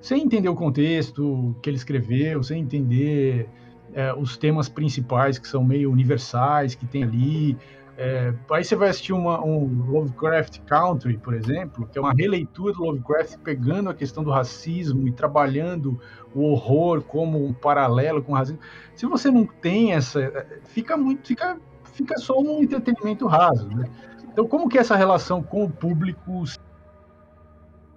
sem 0.00 0.22
entender 0.22 0.48
o 0.48 0.54
contexto 0.54 1.56
que 1.62 1.68
ele 1.68 1.76
escreveu, 1.76 2.42
sem 2.42 2.62
entender 2.62 3.48
é, 3.92 4.12
os 4.14 4.36
temas 4.36 4.68
principais 4.68 5.38
que 5.38 5.48
são 5.48 5.64
meio 5.64 5.90
universais 5.90 6.74
que 6.74 6.86
tem 6.86 7.02
ali, 7.02 7.56
é, 7.98 8.34
aí 8.50 8.62
você 8.62 8.76
vai 8.76 8.90
assistir 8.90 9.14
uma, 9.14 9.42
um 9.42 9.64
Lovecraft 9.90 10.60
Country, 10.66 11.16
por 11.16 11.32
exemplo, 11.32 11.86
que 11.86 11.98
é 11.98 12.00
uma 12.00 12.12
releitura 12.12 12.74
do 12.74 12.84
Lovecraft 12.84 13.38
pegando 13.38 13.88
a 13.88 13.94
questão 13.94 14.22
do 14.22 14.30
racismo 14.30 15.08
e 15.08 15.12
trabalhando 15.12 15.98
o 16.34 16.42
horror 16.42 17.02
como 17.02 17.42
um 17.42 17.54
paralelo 17.54 18.22
com 18.22 18.32
o 18.32 18.34
racismo. 18.34 18.60
Se 18.94 19.06
você 19.06 19.30
não 19.30 19.46
tem 19.46 19.94
essa, 19.94 20.46
fica 20.64 20.94
muito, 20.94 21.26
fica, 21.26 21.58
fica 21.84 22.18
só 22.18 22.38
um 22.38 22.62
entretenimento 22.62 23.26
raso, 23.26 23.66
né? 23.68 23.86
Então, 24.30 24.46
como 24.46 24.68
que 24.68 24.76
é 24.76 24.82
essa 24.82 24.94
relação 24.94 25.42
com 25.42 25.64
o 25.64 25.70
público? 25.70 26.44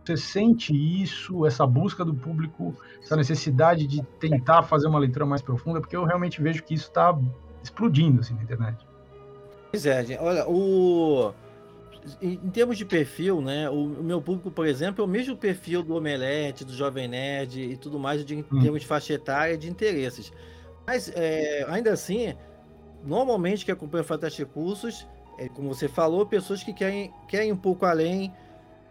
Você 0.06 0.16
sente 0.16 0.74
isso, 0.74 1.46
essa 1.46 1.68
busca 1.68 2.06
do 2.06 2.16
público, 2.16 2.74
essa 3.04 3.18
necessidade 3.18 3.86
de 3.86 4.02
tentar 4.18 4.64
fazer 4.64 4.88
uma 4.88 4.98
leitura 4.98 5.26
mais 5.26 5.42
profunda? 5.42 5.82
Porque 5.82 5.96
eu 5.96 6.06
realmente 6.06 6.42
vejo 6.42 6.64
que 6.64 6.74
isso 6.74 6.88
está 6.88 7.14
explodindo 7.62 8.22
assim 8.22 8.34
na 8.34 8.44
internet. 8.44 8.89
Pois 9.72 9.86
é, 9.86 10.04
gente. 10.04 10.20
Olha, 10.20 10.48
o. 10.48 11.34
Em, 12.22 12.38
termos 12.50 12.78
de 12.78 12.86
perfil, 12.86 13.42
né? 13.42 13.70
O, 13.70 13.74
o, 13.74 14.04
meu 14.04 14.22
público, 14.22 14.50
por 14.50 14.66
exemplo, 14.66 15.04
é 15.04 15.06
o 15.06 15.10
mesmo 15.10 15.36
perfil 15.36 15.84
do 15.84 15.96
Omelete, 15.96 16.64
do 16.64 16.74
Jovem 16.74 17.08
Nerd 17.08 17.62
e 17.62 17.78
tudo 17.78 18.00
mais, 18.00 18.26
de, 18.26 18.36
em 18.36 18.46
hum. 18.52 18.62
termos 18.62 18.82
de 18.82 18.88
faixa 18.88 19.14
etária 19.14 19.54
e 19.54 19.58
de 19.58 19.70
interesses. 19.70 20.32
Mas, 20.88 21.12
é, 21.14 21.66
ainda 21.68 21.92
assim, 21.92 22.34
normalmente 23.04 23.66
que 23.66 23.72
acompanham 23.72 24.04
Fantástico 24.04 24.52
Cursos, 24.52 25.06
é, 25.38 25.48
como 25.50 25.74
você 25.74 25.88
falou, 25.88 26.26
pessoas 26.26 26.64
que 26.64 26.74
querem, 26.74 27.14
querem 27.28 27.52
um 27.52 27.58
pouco 27.58 27.86
além 27.86 28.34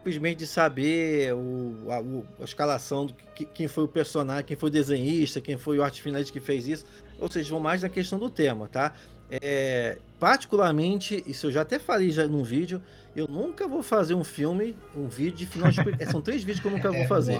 simplesmente 0.08 0.38
de 0.38 0.46
saber 0.46 1.34
o, 1.34 1.90
a, 1.90 2.00
o, 2.00 2.26
a 2.40 2.44
escalação, 2.44 3.06
do, 3.06 3.14
que, 3.14 3.44
quem 3.44 3.68
foi 3.68 3.84
o 3.84 3.88
personagem, 3.88 4.44
quem 4.44 4.56
foi 4.56 4.68
o 4.70 4.72
desenhista, 4.72 5.40
quem 5.40 5.56
foi 5.56 5.78
o 5.78 5.82
arte 5.82 6.00
finalista 6.00 6.32
que 6.32 6.40
fez 6.40 6.66
isso. 6.66 6.86
Ou 7.18 7.30
seja, 7.30 7.50
vão 7.50 7.60
mais 7.60 7.82
na 7.82 7.88
questão 7.88 8.18
do 8.18 8.30
tema, 8.30 8.68
tá? 8.68 8.94
É, 9.30 9.98
particularmente, 10.18 11.22
isso 11.26 11.46
eu 11.46 11.52
já 11.52 11.62
até 11.62 11.78
falei 11.78 12.10
já 12.10 12.26
num 12.26 12.42
vídeo, 12.42 12.82
eu 13.14 13.26
nunca 13.28 13.68
vou 13.68 13.82
fazer 13.82 14.14
um 14.14 14.24
filme, 14.24 14.76
um 14.96 15.06
vídeo 15.06 15.38
de 15.38 15.46
final 15.46 15.70
explicado. 15.70 16.10
São 16.12 16.22
três 16.22 16.42
vídeos 16.42 16.60
que 16.60 16.66
eu 16.66 16.72
nunca 16.72 16.90
vou 16.90 17.02
é, 17.02 17.06
fazer. 17.06 17.38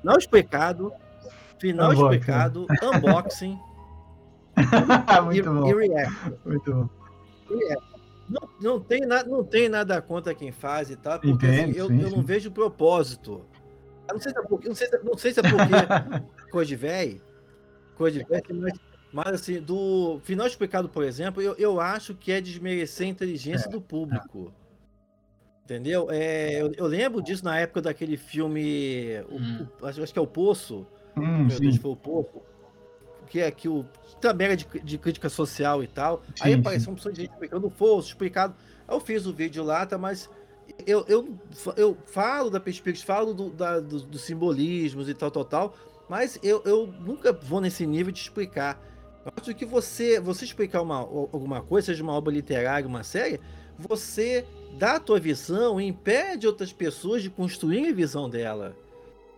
Final 0.00 0.18
explicado, 0.18 0.92
final 1.58 1.90
unboxing. 1.90 2.16
explicado, 2.16 2.66
unboxing 2.82 3.58
Muito 5.24 5.38
e, 5.38 5.42
bom. 5.42 5.68
e 5.68 5.88
react. 5.88 6.34
Muito 6.44 6.74
bom. 6.74 6.88
Não, 8.28 8.48
não, 8.60 8.80
tem 8.80 9.00
nada, 9.00 9.28
não 9.28 9.42
tem 9.42 9.68
nada 9.68 10.00
contra 10.00 10.34
quem 10.34 10.52
faz 10.52 10.88
e 10.88 10.96
tal, 10.96 11.18
porque 11.18 11.46
Entendo, 11.46 11.70
assim, 11.70 11.78
eu, 11.78 11.88
sim, 11.88 12.00
eu 12.00 12.10
não 12.10 12.22
vejo 12.22 12.50
propósito. 12.50 13.44
Eu 14.08 14.14
não 14.14 14.20
sei 14.20 14.32
se 14.32 14.38
é 14.38 14.42
porque, 14.42 14.68
não 14.68 14.74
sei, 14.74 14.88
não 15.02 15.18
sei 15.18 15.32
se 15.32 15.40
é 15.40 15.42
porque 15.42 16.46
coisa 16.50 16.68
de 16.68 16.76
velho, 16.76 17.20
coisa 17.96 18.18
de 18.18 18.24
velho, 18.24 18.44
mas 18.54 18.72
mas, 19.12 19.28
assim, 19.28 19.60
do 19.60 20.20
final 20.22 20.46
explicado, 20.46 20.88
por 20.88 21.04
exemplo, 21.04 21.42
eu, 21.42 21.54
eu 21.56 21.80
acho 21.80 22.14
que 22.14 22.30
é 22.30 22.40
desmerecer 22.40 23.06
a 23.06 23.10
inteligência 23.10 23.68
é, 23.68 23.70
do 23.70 23.80
público. 23.80 24.52
É. 24.56 24.60
Entendeu? 25.64 26.08
É, 26.10 26.60
eu, 26.60 26.72
eu, 26.76 26.86
lembro 26.86 27.22
disso 27.22 27.44
na 27.44 27.58
época 27.58 27.82
daquele 27.82 28.16
filme. 28.16 29.20
O, 29.28 29.36
hum. 29.36 29.66
o, 29.80 29.86
acho, 29.86 30.02
acho, 30.02 30.12
que 30.12 30.18
é 30.18 30.22
O 30.22 30.26
Poço. 30.26 30.86
Hum, 31.16 31.44
meu 31.44 31.60
Deus, 31.60 31.76
foi 31.76 31.90
O 31.90 31.96
Poço. 31.96 32.42
Que 33.26 33.40
é 33.40 33.50
que 33.50 33.68
o. 33.68 33.84
Também 34.20 34.48
era 34.48 34.56
de, 34.56 34.66
de 34.66 34.98
crítica 34.98 35.28
social 35.28 35.82
e 35.82 35.86
tal. 35.86 36.22
Sim, 36.34 36.42
Aí 36.42 36.54
apareceu 36.54 36.90
uma 36.90 36.96
pessoa 36.96 37.12
de 37.12 37.22
gente 37.22 37.32
explicando 37.32 37.66
o 37.66 37.70
Poço, 37.70 38.08
explicado. 38.08 38.54
Eu 38.88 39.00
fiz 39.00 39.26
o 39.26 39.32
vídeo 39.32 39.62
lá, 39.62 39.86
tá? 39.86 39.96
Mas 39.96 40.28
eu, 40.86 41.04
eu, 41.08 41.38
eu 41.76 41.96
falo 42.06 42.50
da 42.50 42.58
perspectiva, 42.58 43.06
falo 43.06 43.32
do, 43.32 43.50
da, 43.50 43.78
do, 43.78 44.00
dos 44.00 44.22
simbolismos 44.22 45.08
e 45.08 45.14
tal, 45.14 45.30
tal, 45.30 45.44
tal. 45.44 45.74
Mas 46.08 46.38
eu, 46.42 46.60
eu 46.64 46.88
nunca 47.00 47.32
vou 47.32 47.60
nesse 47.60 47.86
nível 47.86 48.12
de 48.12 48.18
explicar. 48.18 48.89
Eu 49.24 49.32
acho 49.36 49.54
que 49.54 49.66
você, 49.66 50.18
você 50.18 50.44
explicar 50.44 50.80
uma, 50.80 50.96
alguma 50.96 51.60
coisa, 51.60 51.86
seja 51.86 52.02
uma 52.02 52.12
obra 52.12 52.32
literária, 52.32 52.86
uma 52.86 53.02
série, 53.02 53.40
você 53.78 54.44
dá 54.78 54.96
a 54.96 55.00
tua 55.00 55.20
visão 55.20 55.80
e 55.80 55.86
impede 55.86 56.46
outras 56.46 56.72
pessoas 56.72 57.22
de 57.22 57.30
construir 57.30 57.88
a 57.88 57.92
visão 57.92 58.28
dela. 58.28 58.76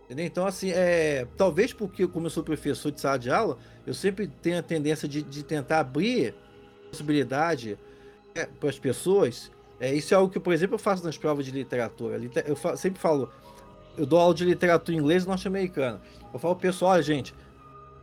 Entendeu? 0.05 0.25
Então, 0.25 0.45
assim, 0.45 0.71
é, 0.71 1.27
talvez 1.37 1.73
porque, 1.73 2.07
como 2.07 2.27
eu 2.27 2.29
sou 2.29 2.43
professor 2.43 2.91
de 2.91 2.99
sala 2.99 3.17
de 3.17 3.29
aula, 3.29 3.57
eu 3.85 3.93
sempre 3.93 4.27
tenho 4.27 4.59
a 4.59 4.61
tendência 4.61 5.07
de, 5.07 5.21
de 5.21 5.43
tentar 5.43 5.79
abrir 5.79 6.35
possibilidade 6.89 7.77
é, 8.35 8.45
para 8.45 8.69
as 8.69 8.77
pessoas. 8.77 9.51
É, 9.79 9.93
isso 9.93 10.13
é 10.13 10.17
algo 10.17 10.31
que, 10.31 10.39
por 10.39 10.53
exemplo, 10.53 10.75
eu 10.75 10.79
faço 10.79 11.03
nas 11.03 11.17
provas 11.17 11.45
de 11.45 11.51
literatura. 11.51 12.21
Eu 12.45 12.55
sempre 12.77 13.01
falo, 13.01 13.29
eu 13.97 14.05
dou 14.05 14.19
aula 14.19 14.33
de 14.33 14.45
literatura 14.45 14.95
inglesa 14.97 15.25
e 15.25 15.29
norte-americana. 15.29 16.01
Eu 16.33 16.39
falo, 16.39 16.55
pessoal, 16.55 17.01
gente, 17.01 17.33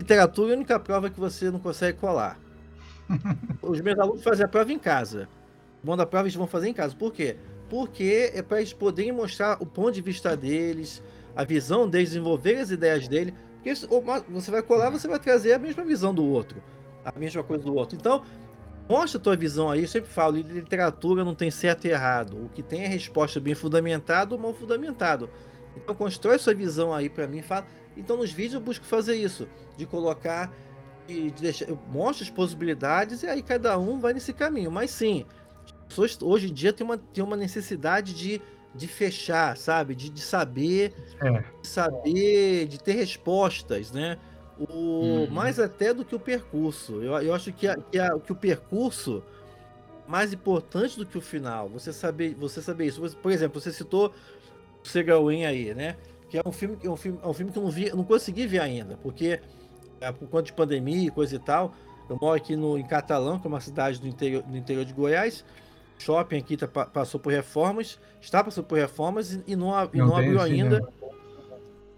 Literatura 0.01 0.53
é 0.53 0.55
a 0.55 0.57
única 0.57 0.81
prova 0.81 1.11
que 1.11 1.21
você 1.21 1.51
não 1.51 1.59
consegue 1.59 1.99
colar. 1.99 2.41
Os 3.61 3.83
meus 3.83 3.99
alunos 3.99 4.23
fazem 4.23 4.47
a 4.47 4.49
prova 4.49 4.73
em 4.73 4.79
casa. 4.79 5.29
O 5.83 5.87
bom 5.87 5.95
da 5.95 6.07
prova 6.07 6.25
eles 6.25 6.35
vão 6.35 6.47
fazer 6.47 6.69
em 6.69 6.73
casa. 6.73 6.97
Por 6.97 7.13
quê? 7.13 7.37
Porque 7.69 8.33
é 8.35 8.41
para 8.41 8.61
eles 8.61 8.73
poderem 8.73 9.13
mostrar 9.13 9.59
o 9.61 9.67
ponto 9.67 9.93
de 9.93 10.01
vista 10.01 10.35
deles, 10.35 11.03
a 11.37 11.45
visão 11.45 11.87
deles, 11.87 12.09
desenvolver 12.09 12.57
as 12.57 12.71
ideias 12.71 13.07
dele. 13.07 13.35
Porque 13.57 13.75
você 14.31 14.51
vai 14.51 14.63
colar, 14.63 14.89
você 14.89 15.07
vai 15.07 15.19
trazer 15.19 15.53
a 15.53 15.59
mesma 15.59 15.85
visão 15.85 16.15
do 16.15 16.25
outro, 16.25 16.63
a 17.05 17.13
mesma 17.19 17.43
coisa 17.43 17.63
do 17.63 17.75
outro. 17.75 17.95
Então, 17.95 18.25
mostra 18.89 19.21
a 19.21 19.23
tua 19.23 19.37
visão 19.37 19.71
aí. 19.71 19.83
Eu 19.83 19.89
sempre 19.89 20.09
falo, 20.09 20.39
literatura 20.39 21.23
não 21.23 21.35
tem 21.35 21.51
certo 21.51 21.85
e 21.85 21.91
errado. 21.91 22.43
O 22.43 22.49
que 22.49 22.63
tem 22.63 22.85
é 22.85 22.89
resposta 22.89 23.39
bem 23.39 23.55
fundamentada 23.55 24.35
ou 24.35 24.41
mal 24.41 24.55
fundamentado. 24.55 25.29
Então, 25.77 25.95
constrói 25.95 26.39
sua 26.39 26.55
visão 26.55 26.95
aí 26.95 27.11
para 27.11 27.27
mim. 27.27 27.43
Fala. 27.43 27.67
Então, 28.01 28.17
nos 28.17 28.33
vídeos 28.33 28.55
eu 28.55 28.61
busco 28.61 28.85
fazer 28.85 29.17
isso, 29.17 29.49
de 29.77 29.87
colocar 29.87 30.53
de, 31.07 31.31
de 31.31 31.43
deixar, 31.43 31.69
eu 31.69 31.79
mostro 31.89 32.25
as 32.25 32.31
possibilidades 32.31 33.23
e 33.23 33.27
aí 33.27 33.43
cada 33.43 33.79
um 33.79 33.99
vai 33.99 34.13
nesse 34.13 34.33
caminho. 34.33 34.71
Mas 34.71 34.91
sim, 34.91 35.25
as 35.65 35.73
pessoas 35.89 36.19
hoje 36.21 36.51
em 36.51 36.53
dia 36.55 36.73
tem 36.73 36.85
uma, 36.85 36.99
tem 36.99 37.23
uma 37.23 37.37
necessidade 37.37 38.15
de 38.15 38.41
de 38.75 38.87
fechar, 38.87 39.57
sabe? 39.57 39.95
De, 39.95 40.09
de 40.09 40.21
saber, 40.21 40.95
é. 41.21 41.45
de 41.61 41.67
saber, 41.67 42.67
de 42.69 42.79
ter 42.79 42.93
respostas, 42.93 43.91
né? 43.91 44.17
O, 44.59 44.75
uhum. 44.75 45.31
Mais 45.31 45.59
até 45.59 45.93
do 45.93 46.05
que 46.05 46.15
o 46.15 46.21
percurso. 46.21 47.03
Eu, 47.03 47.15
eu 47.21 47.35
acho 47.35 47.53
que, 47.53 47.67
a, 47.67 47.77
que, 47.77 47.99
a, 47.99 48.19
que 48.19 48.31
o 48.31 48.37
percurso 48.37 49.23
mais 50.07 50.33
importante 50.33 50.99
do 50.99 51.07
que 51.07 51.17
o 51.17 51.21
final. 51.21 51.69
Você 51.71 51.93
saber, 51.93 52.35
você 52.35 52.61
saber 52.61 52.87
isso. 52.87 53.01
Por 53.17 53.33
exemplo, 53.33 53.61
você 53.61 53.73
citou 53.73 54.13
o 54.85 54.89
Segawen 54.89 55.47
aí, 55.47 55.75
né? 55.75 55.97
Que 56.31 56.39
é 56.39 56.43
um 56.47 56.53
filme, 56.53 56.79
é 56.83 56.89
um 56.89 56.97
filme, 56.97 57.19
é 57.23 57.27
um 57.27 57.35
filme 57.35 57.53
que 57.53 57.59
eu 57.59 57.63
não 57.63 57.71
vi, 57.71 57.89
eu 57.89 57.97
não 57.97 58.05
consegui 58.05 58.47
ver 58.47 58.61
ainda, 58.61 58.97
porque 59.03 59.41
é, 60.01 60.11
por 60.11 60.29
conta 60.29 60.45
de 60.45 60.53
pandemia 60.55 61.09
e 61.09 61.11
coisa 61.11 61.37
e 61.37 61.39
tal. 61.39 61.75
Eu 62.09 62.19
moro 62.21 62.37
aqui 62.37 62.57
no, 62.57 62.79
em 62.79 62.87
Catalão, 62.87 63.39
que 63.39 63.47
é 63.47 63.49
uma 63.49 63.61
cidade 63.61 64.01
do 64.01 64.09
interior, 64.09 64.43
do 64.43 64.57
interior 64.57 64.85
de 64.85 64.93
Goiás 64.93 65.45
shopping 66.01 66.39
aqui 66.39 66.57
tá, 66.57 66.67
passou 66.67 67.21
por 67.21 67.33
reformas, 67.33 67.99
está 68.21 68.43
passando 68.43 68.65
por 68.65 68.79
reformas 68.79 69.33
e, 69.33 69.45
e 69.49 69.57
não, 69.57 69.73
e 69.93 69.99
não, 69.99 70.07
não 70.09 70.17
abriu 70.17 70.41
ainda. 70.41 70.81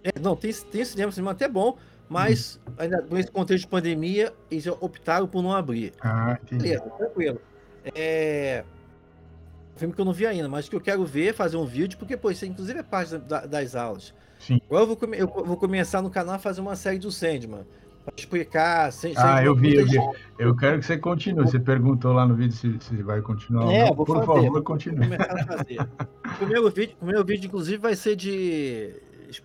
É, 0.02 0.18
não, 0.20 0.34
tem, 0.34 0.52
tem 0.52 0.84
cinema, 0.84 1.12
cinema 1.12 1.30
até 1.30 1.48
bom, 1.48 1.78
mas 2.08 2.60
hum. 2.66 2.72
ainda 2.76 3.06
nesse 3.10 3.30
contexto 3.30 3.64
de 3.64 3.68
pandemia, 3.68 4.32
eles 4.50 4.66
optaram 4.66 5.26
por 5.26 5.42
não 5.42 5.52
abrir. 5.52 5.92
Ah, 6.00 6.38
entendi. 6.42 6.64
Beleza, 6.64 6.90
tranquilo. 6.90 7.40
É. 7.94 8.64
Filme 9.76 9.94
que 9.94 10.00
eu 10.00 10.04
não 10.04 10.12
vi 10.12 10.26
ainda, 10.26 10.48
mas 10.48 10.68
que 10.68 10.76
eu 10.76 10.80
quero 10.80 11.04
ver, 11.04 11.32
fazer 11.34 11.56
um 11.56 11.64
vídeo, 11.64 11.98
porque, 11.98 12.16
pô, 12.16 12.30
isso 12.30 12.44
inclusive 12.44 12.80
é 12.80 12.82
parte 12.82 13.16
da, 13.18 13.46
das 13.46 13.74
aulas. 13.74 14.12
Sim. 14.42 14.60
Agora 14.66 14.82
eu 14.82 14.86
vou, 14.86 15.14
eu 15.14 15.46
vou 15.46 15.56
começar 15.56 16.02
no 16.02 16.10
canal 16.10 16.34
a 16.34 16.38
fazer 16.38 16.60
uma 16.60 16.74
série 16.74 16.98
do 16.98 17.10
Sandman 17.12 17.64
para 18.04 18.14
explicar. 18.16 18.90
Ah, 19.16 19.44
eu 19.44 19.54
vi, 19.54 19.76
eu 19.76 19.86
vi. 19.86 19.96
Eu 20.38 20.56
quero 20.56 20.80
que 20.80 20.86
você 20.86 20.98
continue. 20.98 21.44
Você 21.44 21.60
perguntou 21.60 22.12
lá 22.12 22.26
no 22.26 22.34
vídeo 22.34 22.54
se, 22.56 22.76
se 22.80 23.02
vai 23.02 23.20
continuar. 23.20 23.72
É, 23.72 23.92
Por 23.94 24.06
fazer. 24.06 24.26
favor, 24.26 24.62
continue. 24.62 25.06
o, 26.26 26.36
primeiro 26.38 26.70
vídeo, 26.70 26.96
primeiro 26.96 27.24
vídeo, 27.24 27.46
inclusive, 27.46 27.78
vai 27.78 27.94
ser 27.94 28.16
de 28.16 28.92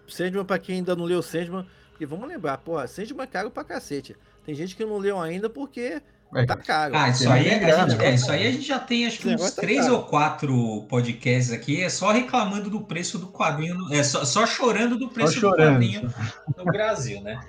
Sandman 0.07 0.43
para 0.43 0.57
quem 0.57 0.77
ainda 0.77 0.95
não 0.95 1.05
leu 1.05 1.21
Sandman. 1.21 1.65
E 1.99 2.05
vamos 2.05 2.27
lembrar, 2.27 2.57
porra, 2.57 2.87
Sandman 2.87 3.23
é 3.23 3.27
caro 3.27 3.51
pra 3.51 3.63
cacete. 3.63 4.15
Tem 4.43 4.55
gente 4.55 4.75
que 4.75 4.85
não 4.85 4.97
leu 4.97 5.19
ainda 5.19 5.49
porque 5.49 6.01
é, 6.35 6.45
tá 6.45 6.57
caro. 6.57 6.95
Ah, 6.95 7.09
isso 7.09 7.29
aí, 7.29 7.49
a 7.49 7.85
gente, 7.85 8.01
é, 8.01 8.13
isso 8.13 8.31
aí 8.31 8.47
a 8.47 8.51
gente 8.51 8.67
já 8.67 8.79
tem 8.79 9.05
acho 9.05 9.19
que 9.19 9.29
uns 9.29 9.51
tá 9.51 9.61
três 9.61 9.87
ou 9.87 10.03
quatro 10.03 10.85
podcasts 10.89 11.51
aqui, 11.51 11.81
é 11.81 11.89
só 11.89 12.11
reclamando 12.11 12.69
do 12.69 12.81
preço 12.81 13.17
do 13.17 13.27
quadrinho, 13.27 13.75
é 13.91 14.03
só, 14.03 14.25
só 14.25 14.45
chorando 14.45 14.97
do 14.97 15.09
preço 15.09 15.39
do 15.39 15.51
quadrinho 15.51 16.13
no 16.57 16.65
Brasil, 16.65 17.21
né? 17.21 17.39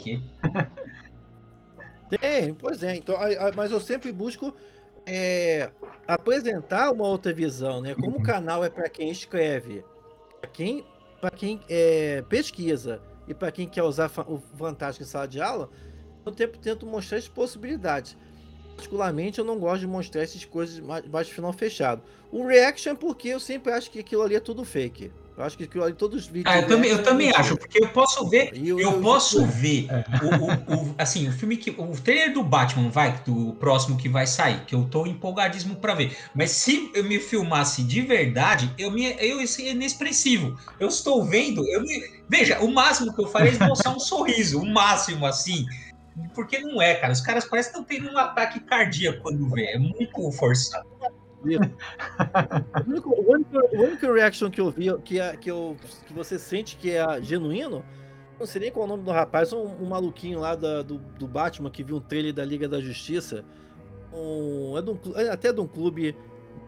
aqui. 0.00 0.22
Tem, 2.08 2.54
pois 2.54 2.82
é. 2.82 2.96
Então, 2.96 3.16
mas 3.54 3.70
eu 3.70 3.80
sempre 3.80 4.10
busco 4.10 4.54
é, 5.06 5.70
apresentar 6.08 6.90
uma 6.90 7.06
outra 7.06 7.32
visão, 7.32 7.80
né? 7.80 7.94
Como 7.94 8.16
o 8.16 8.18
uhum. 8.18 8.22
canal 8.22 8.64
é 8.64 8.70
para 8.70 8.88
quem 8.88 9.10
escreve, 9.10 9.84
para 10.40 10.50
quem, 10.50 10.84
pra 11.20 11.30
quem 11.30 11.60
é, 11.68 12.22
pesquisa 12.22 13.00
e 13.28 13.34
para 13.34 13.52
quem 13.52 13.68
quer 13.68 13.82
usar 13.82 14.10
o 14.26 14.42
Fantástico 14.56 15.04
em 15.04 15.06
sala 15.06 15.28
de 15.28 15.40
aula, 15.40 15.70
eu 16.24 16.32
tempo 16.32 16.58
tento 16.58 16.86
mostrar 16.86 17.18
as 17.18 17.28
possibilidades. 17.28 18.16
Particularmente, 18.76 19.38
eu 19.38 19.44
não 19.44 19.58
gosto 19.58 19.80
de 19.80 19.86
mostrar 19.86 20.22
essas 20.22 20.44
coisas 20.44 20.80
mais 20.80 21.26
de 21.26 21.34
final 21.34 21.52
fechado. 21.52 22.02
O 22.32 22.46
reaction, 22.46 22.96
porque 22.96 23.28
eu 23.28 23.40
sempre 23.40 23.72
acho 23.72 23.90
que 23.90 23.98
aquilo 23.98 24.22
ali 24.22 24.34
é 24.34 24.40
tudo 24.40 24.64
fake. 24.64 25.10
Eu 25.40 25.44
acho 25.44 25.56
que 25.56 25.66
todos 25.94 26.24
os 26.24 26.26
vídeos. 26.26 26.54
Ah, 26.54 26.60
eu 26.60 26.66
também, 26.68 26.90
eu 26.90 27.02
também 27.02 27.30
acho, 27.30 27.56
porque 27.56 27.82
eu 27.82 27.88
posso 27.88 28.28
ver. 28.28 28.50
Eu, 28.54 28.78
eu, 28.78 28.92
eu 28.92 29.00
posso 29.00 29.46
ver 29.46 29.86
é. 29.88 30.04
o, 30.22 30.74
o, 30.74 30.90
o, 30.90 30.94
assim, 30.98 31.28
o 31.28 31.32
filme 31.32 31.56
que. 31.56 31.70
O 31.70 31.92
trailer 31.98 32.34
do 32.34 32.42
Batman, 32.42 32.90
vai, 32.90 33.18
do 33.24 33.54
próximo 33.54 33.96
que 33.96 34.06
vai 34.06 34.26
sair, 34.26 34.64
que 34.66 34.74
eu 34.74 34.84
tô 34.84 35.06
empolgadíssimo 35.06 35.76
para 35.76 35.94
ver. 35.94 36.14
Mas 36.34 36.50
se 36.50 36.90
eu 36.94 37.04
me 37.04 37.18
filmasse 37.18 37.82
de 37.82 38.02
verdade, 38.02 38.70
eu, 38.76 38.90
me, 38.90 39.16
eu 39.18 39.40
ia 39.40 39.70
inexpressivo. 39.70 40.58
Eu 40.78 40.88
estou 40.88 41.24
vendo, 41.24 41.66
eu 41.66 41.80
me, 41.80 42.20
Veja, 42.30 42.60
o 42.60 42.72
máximo 42.72 43.12
que 43.12 43.20
eu 43.20 43.26
faria 43.26 43.50
é 43.50 43.52
esboçar 43.54 43.92
um 43.92 43.98
sorriso, 43.98 44.60
o 44.60 44.64
máximo 44.64 45.26
assim. 45.26 45.66
Porque 46.34 46.58
não 46.58 46.80
é, 46.80 46.94
cara. 46.94 47.12
Os 47.12 47.20
caras 47.20 47.44
parecem 47.44 47.72
que 47.72 47.78
estão 47.78 48.04
tendo 48.04 48.14
um 48.14 48.18
ataque 48.18 48.60
cardíaco 48.60 49.22
quando 49.22 49.48
vê. 49.50 49.66
É 49.66 49.78
muito 49.78 50.30
forçado 50.32 50.88
o, 51.42 52.86
único, 52.86 53.10
o, 53.10 53.82
único, 53.82 54.12
reaction 54.12 54.50
que 54.50 54.60
eu 54.60 54.70
vi, 54.70 54.86
que, 55.02 55.18
é, 55.18 55.36
que, 55.36 55.50
eu, 55.50 55.76
que 56.06 56.12
você 56.12 56.38
sente 56.38 56.76
que 56.76 56.90
é 56.90 57.22
genuíno, 57.22 57.84
não 58.38 58.46
sei 58.46 58.62
nem 58.62 58.70
qual 58.70 58.84
é 58.84 58.86
o 58.86 58.90
nome 58.90 59.04
do 59.04 59.10
rapaz, 59.10 59.52
um, 59.52 59.64
um 59.64 59.86
maluquinho 59.86 60.38
lá 60.38 60.54
da, 60.54 60.82
do, 60.82 60.98
do 60.98 61.26
Batman 61.26 61.70
que 61.70 61.82
viu 61.82 61.96
um 61.96 62.00
trailer 62.00 62.32
da 62.32 62.44
Liga 62.44 62.68
da 62.68 62.80
Justiça. 62.80 63.44
Um, 64.12 64.76
é, 64.76 64.82
de 64.82 64.90
um, 64.90 64.98
é 65.16 65.30
até 65.30 65.52
de 65.52 65.60
um 65.60 65.66
clube, 65.66 66.16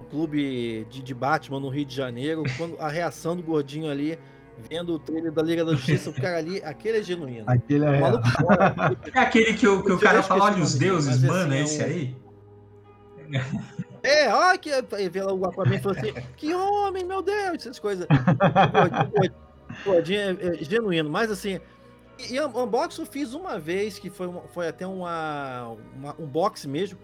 um 0.01 0.05
clube 0.05 0.87
de, 0.91 1.03
de 1.03 1.15
Batman 1.15 1.61
no 1.61 1.69
Rio 1.69 1.85
de 1.85 1.95
Janeiro. 1.95 2.43
Quando 2.57 2.79
a 2.79 2.89
reação 2.89 3.37
do 3.37 3.43
gordinho 3.43 3.91
ali 3.91 4.19
vendo 4.59 4.95
o 4.95 4.99
trailer 4.99 5.33
da 5.33 5.43
Liga 5.43 5.65
da 5.65 5.73
Justiça, 5.73 6.11
o 6.11 6.13
cara 6.13 6.39
ali, 6.39 6.63
aquele 6.63 6.99
é 6.99 7.03
genuíno. 7.03 7.45
Aquele 7.47 7.85
é. 7.85 8.01
Maluco, 8.01 8.25
é 9.15 9.19
aquele 9.19 9.55
que 9.55 9.67
o, 9.67 9.83
que 9.83 9.93
o 9.93 9.99
cara 9.99 10.23
fala, 10.23 10.45
olha 10.45 10.63
os 10.63 10.75
deuses, 10.75 11.23
mano, 11.23 11.53
assim, 11.53 11.55
é 11.55 11.63
esse 11.63 11.83
aí? 11.83 12.17
É, 14.03 14.33
olha 14.33 14.59
que. 14.59 14.71
Aí 14.71 15.09
vê 15.09 15.23
lá 15.23 15.33
o 15.33 15.45
Aquaman 15.47 15.77
e 15.77 15.81
falou 15.81 15.97
assim: 15.97 16.13
que 16.37 16.53
homem, 16.55 17.05
meu 17.05 17.23
Deus, 17.23 17.55
essas 17.55 17.79
coisas. 17.79 18.07
Gordinho 19.85 20.21
é, 20.21 20.31
é, 20.31 20.65
genuíno, 20.65 21.09
mas 21.09 21.31
assim. 21.31 21.61
E, 22.19 22.35
e 22.35 22.41
unboxing 22.41 23.03
eu 23.03 23.07
fiz 23.07 23.33
uma 23.33 23.59
vez, 23.59 23.99
que 23.99 24.11
foi, 24.11 24.31
foi 24.53 24.69
até 24.69 24.87
uma, 24.87 25.77
uma, 25.95 26.15
um 26.19 26.27
box 26.27 26.67
mesmo. 26.67 26.99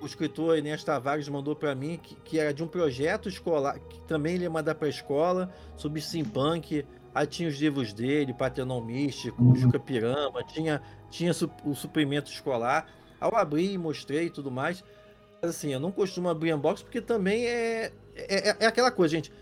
O 0.00 0.06
escritor 0.06 0.58
Inês 0.58 0.84
Tavares 0.84 1.28
mandou 1.28 1.56
para 1.56 1.74
mim, 1.74 1.98
que, 2.02 2.14
que, 2.16 2.38
era 2.38 2.52
de 2.52 2.62
um 2.62 2.68
projeto 2.68 3.28
escolar, 3.28 3.78
que 3.78 4.00
também 4.02 4.34
ele 4.34 4.44
ia 4.44 4.50
mandar 4.50 4.74
para 4.74 4.86
a 4.86 4.90
escola, 4.90 5.50
sobre 5.76 6.00
steampunk. 6.00 6.84
Aí 7.14 7.26
tinha 7.26 7.48
os 7.48 7.58
livros 7.58 7.94
dele, 7.94 8.34
Paternal 8.34 8.84
Místico, 8.84 9.42
uhum. 9.42 9.56
Juca 9.56 9.78
Pirama, 9.80 10.44
tinha, 10.44 10.82
tinha 11.10 11.32
o 11.64 11.74
suprimento 11.74 12.30
escolar. 12.30 12.86
Ao 13.18 13.34
abrir 13.34 13.72
e 13.72 13.78
mostrei 13.78 14.26
e 14.26 14.30
tudo 14.30 14.50
mais 14.50 14.84
assim, 15.42 15.72
eu 15.72 15.80
não 15.80 15.92
costumo 15.92 16.28
abrir 16.28 16.52
unboxing 16.54 16.84
porque 16.84 17.00
também 17.00 17.46
é, 17.46 17.92
é, 18.14 18.50
é, 18.50 18.56
é, 18.60 18.66
aquela 18.66 18.90
coisa, 18.90 19.14
gente. 19.14 19.32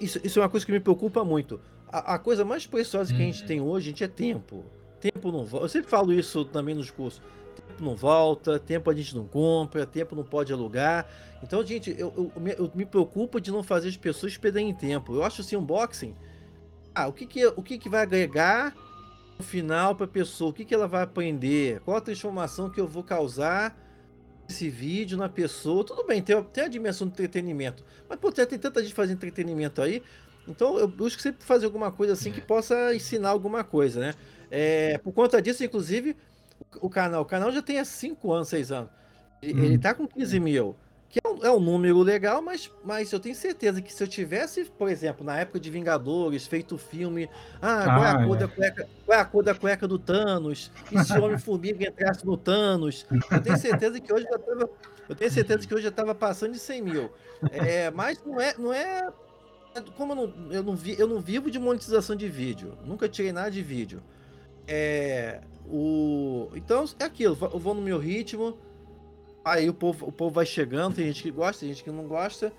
Isso, 0.00 0.20
isso 0.24 0.38
é 0.38 0.42
uma 0.42 0.48
coisa 0.48 0.64
que 0.64 0.72
me 0.72 0.80
preocupa 0.80 1.24
muito. 1.24 1.60
A, 1.88 2.14
a 2.14 2.18
coisa 2.18 2.44
mais 2.44 2.66
preciosa 2.66 3.12
que 3.12 3.20
a 3.20 3.24
gente 3.24 3.42
uhum. 3.42 3.46
tem 3.46 3.60
hoje, 3.60 3.86
gente, 3.86 4.04
é 4.04 4.08
tempo. 4.08 4.64
Tempo 5.00 5.32
não 5.32 5.44
volta. 5.44 5.64
Eu 5.64 5.68
sempre 5.68 5.90
falo 5.90 6.12
isso 6.12 6.44
também 6.44 6.74
nos 6.74 6.90
cursos. 6.90 7.22
Tempo 7.70 7.84
não 7.84 7.94
volta, 7.94 8.58
tempo 8.58 8.90
a 8.90 8.94
gente 8.94 9.14
não 9.14 9.26
compra, 9.26 9.86
tempo 9.86 10.16
não 10.16 10.24
pode 10.24 10.52
alugar. 10.52 11.06
Então, 11.42 11.64
gente, 11.64 11.94
eu, 11.96 12.12
eu, 12.16 12.32
eu, 12.58 12.72
me 12.74 12.84
preocupo 12.84 13.40
de 13.40 13.50
não 13.50 13.62
fazer 13.62 13.88
as 13.88 13.96
pessoas 13.96 14.36
perderem 14.36 14.74
tempo. 14.74 15.14
Eu 15.14 15.24
acho 15.24 15.40
assim, 15.40 15.56
unboxing. 15.56 16.14
Ah, 16.94 17.06
o 17.06 17.12
que, 17.12 17.26
que, 17.26 17.46
o 17.46 17.62
que, 17.62 17.78
que 17.78 17.88
vai 17.88 18.02
agregar 18.02 18.74
no 19.38 19.44
final 19.44 19.94
para 19.94 20.04
a 20.04 20.08
pessoa? 20.08 20.50
O 20.50 20.52
que, 20.52 20.64
que 20.64 20.74
ela 20.74 20.88
vai 20.88 21.02
aprender? 21.02 21.80
Qual 21.80 21.96
a 21.96 22.00
transformação 22.00 22.68
que 22.68 22.80
eu 22.80 22.86
vou 22.86 23.02
causar? 23.02 23.76
esse 24.48 24.68
vídeo 24.68 25.16
na 25.16 25.28
pessoa, 25.28 25.84
tudo 25.84 26.04
bem, 26.04 26.20
tem, 26.20 26.42
tem 26.42 26.64
a 26.64 26.68
dimensão 26.68 27.06
do 27.06 27.12
entretenimento, 27.12 27.84
mas 28.08 28.18
pô, 28.18 28.32
tem 28.32 28.58
tanta 28.58 28.82
gente 28.82 28.92
fazendo 28.92 29.16
entretenimento 29.16 29.80
aí, 29.80 30.02
então 30.46 30.76
eu 30.76 30.88
busco 30.88 31.22
sempre 31.22 31.44
fazer 31.44 31.66
alguma 31.66 31.92
coisa 31.92 32.14
assim 32.14 32.32
que 32.32 32.40
possa 32.40 32.92
ensinar 32.94 33.28
alguma 33.28 33.62
coisa, 33.62 34.00
né? 34.00 34.14
É, 34.50 34.98
por 34.98 35.12
conta 35.12 35.40
disso, 35.40 35.62
inclusive, 35.62 36.16
o, 36.80 36.90
canal, 36.90 37.22
o 37.22 37.24
canal 37.24 37.50
já 37.50 37.62
tem 37.62 37.78
há 37.78 37.84
5 37.84 38.32
anos, 38.32 38.48
6 38.48 38.72
anos. 38.72 38.90
Ele, 39.42 39.60
hum. 39.60 39.64
ele 39.64 39.78
tá 39.78 39.94
com 39.94 40.06
15 40.06 40.40
mil 40.40 40.76
que 41.10 41.18
é 41.24 41.28
um, 41.28 41.44
é 41.44 41.50
um, 41.50 41.58
número 41.58 42.00
legal, 42.02 42.40
mas, 42.40 42.70
mas 42.84 43.12
eu 43.12 43.18
tenho 43.18 43.34
certeza 43.34 43.82
que 43.82 43.92
se 43.92 44.00
eu 44.00 44.06
tivesse, 44.06 44.64
por 44.66 44.88
exemplo, 44.88 45.26
na 45.26 45.36
época 45.40 45.58
de 45.58 45.68
Vingadores, 45.68 46.46
feito 46.46 46.76
o 46.76 46.78
filme, 46.78 47.28
ah, 47.60 47.82
qual, 47.82 48.04
é 48.04 48.08
a 48.08 48.12
ah, 48.12 48.24
cor 48.24 48.36
é. 48.36 48.38
Da 48.38 48.48
cueca, 48.48 48.88
qual 49.04 49.18
é 49.18 49.20
a 49.20 49.24
cor 49.24 49.42
da 49.42 49.54
cueca 49.56 49.88
do 49.88 49.98
Thanos? 49.98 50.70
E 50.92 51.04
se 51.04 51.12
o 51.18 51.24
Homem-Formiga 51.24 51.88
entrasse 51.88 52.24
no 52.24 52.36
Thanos? 52.36 53.04
Eu 53.28 53.42
tenho 53.42 53.58
certeza 53.58 53.98
que 53.98 54.12
hoje 54.12 54.24
já 54.30 54.38
tava, 54.38 54.70
eu 55.08 55.16
tenho 55.16 55.30
certeza 55.32 55.66
que 55.66 55.74
hoje 55.74 55.82
já 55.82 55.88
estava 55.88 56.14
passando 56.14 56.52
de 56.52 56.60
100 56.60 56.82
mil. 56.82 57.10
É, 57.50 57.90
mas 57.90 58.22
não 58.24 58.40
é, 58.40 58.54
não 58.56 58.72
é 58.72 59.12
como 59.96 60.12
eu 60.12 60.16
não, 60.16 60.52
eu, 60.52 60.62
não 60.62 60.76
vi, 60.76 60.94
eu 60.96 61.08
não 61.08 61.20
vivo 61.20 61.50
de 61.50 61.58
monetização 61.58 62.14
de 62.14 62.28
vídeo, 62.28 62.78
nunca 62.84 63.08
tirei 63.08 63.32
nada 63.32 63.50
de 63.50 63.62
vídeo. 63.62 64.00
É, 64.64 65.40
O... 65.66 66.50
Então 66.54 66.84
é 66.98 67.04
aquilo, 67.04 67.36
eu 67.40 67.58
vou 67.58 67.74
no 67.74 67.82
meu 67.82 67.98
ritmo, 67.98 68.56
aí 69.44 69.68
o 69.68 69.74
povo, 69.74 70.06
o 70.06 70.12
povo 70.12 70.34
vai 70.34 70.46
chegando, 70.46 70.96
tem 70.96 71.06
gente 71.06 71.22
que 71.22 71.30
gosta, 71.30 71.60
tem 71.60 71.70
gente 71.70 71.84
que 71.84 71.90
não 71.90 72.04
gosta. 72.04 72.52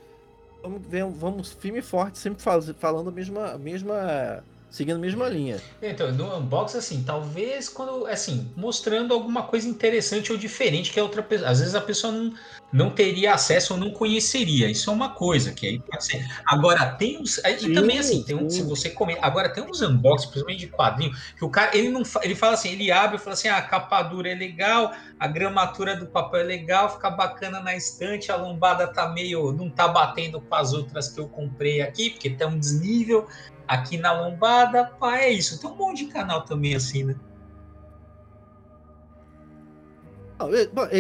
Vamos, 0.62 0.82
vamos 1.18 1.52
firme 1.52 1.80
e 1.80 1.82
forte, 1.82 2.20
sempre 2.20 2.44
falando 2.78 3.10
a 3.10 3.12
mesma, 3.12 3.52
a 3.54 3.58
mesma 3.58 4.44
seguindo 4.72 4.96
a 4.96 5.00
mesma 5.00 5.28
linha. 5.28 5.62
Então, 5.82 6.12
no 6.14 6.38
unbox, 6.38 6.76
assim, 6.76 7.04
talvez 7.04 7.68
quando, 7.68 8.08
assim, 8.08 8.50
mostrando 8.56 9.14
alguma 9.14 9.44
coisa 9.44 9.68
interessante 9.68 10.32
ou 10.32 10.38
diferente 10.38 10.92
que 10.92 11.00
a 11.00 11.04
outra 11.04 11.22
pessoa, 11.22 11.50
às 11.50 11.60
vezes 11.60 11.76
a 11.76 11.82
pessoa 11.82 12.14
não, 12.14 12.34
não 12.72 12.90
teria 12.90 13.34
acesso 13.34 13.74
ou 13.74 13.80
não 13.80 13.92
conheceria. 13.92 14.72
Isso 14.72 14.90
é 14.90 14.94
uma 14.94 15.10
coisa 15.10 15.52
que 15.52 15.68
aí 15.68 15.80
pode 15.80 16.06
ser. 16.06 16.26
Agora, 16.48 16.86
tem 16.92 17.20
uns, 17.20 17.38
e 17.40 17.60
sim, 17.60 17.74
também 17.74 18.00
assim, 18.00 18.24
tem 18.24 18.36
um, 18.36 18.50
se 18.50 18.64
você 18.64 18.90
comenta, 18.90 19.20
agora 19.22 19.50
tem 19.50 19.62
uns 19.62 19.82
unbox, 19.82 20.26
principalmente 20.26 20.62
de 20.62 20.68
quadrinho, 20.68 21.12
que 21.38 21.44
o 21.44 21.50
cara, 21.50 21.76
ele 21.76 21.90
não, 21.90 22.04
ele 22.22 22.34
fala 22.34 22.54
assim, 22.54 22.72
ele 22.72 22.90
abre 22.92 23.18
e 23.18 23.20
fala 23.20 23.34
assim, 23.34 23.50
ah, 23.50 23.58
a 23.58 23.62
capa 23.62 24.02
dura 24.04 24.30
é 24.30 24.36
legal, 24.36 24.94
a 25.20 25.28
gramatura 25.28 25.98
do 25.98 26.08
papel 26.08 26.40
é 26.40 26.44
legal, 26.44 26.94
fica 26.94 27.10
bacana 27.10 27.60
na 27.60 27.76
estante, 27.76 28.32
a 28.32 28.38
lombada 28.38 28.88
tá 28.88 29.10
meio, 29.10 29.52
não 29.52 29.70
tá 29.70 29.90
batendo 29.90 30.40
com 30.40 30.56
as 30.56 30.72
outras 30.72 31.10
que 31.10 31.20
eu 31.20 31.28
comprei 31.28 31.82
aqui, 31.82 32.12
porque 32.12 32.30
tem 32.30 32.48
um 32.48 32.58
desnível, 32.58 33.28
aqui 33.68 33.98
na 33.98 34.12
lombada, 34.12 34.86
pá, 34.86 35.20
é 35.20 35.30
isso. 35.30 35.60
Tem 35.60 35.70
um 35.70 35.76
monte 35.76 36.06
de 36.06 36.12
canal 36.12 36.44
também 36.44 36.76
assim, 36.76 37.04
né? 37.04 37.16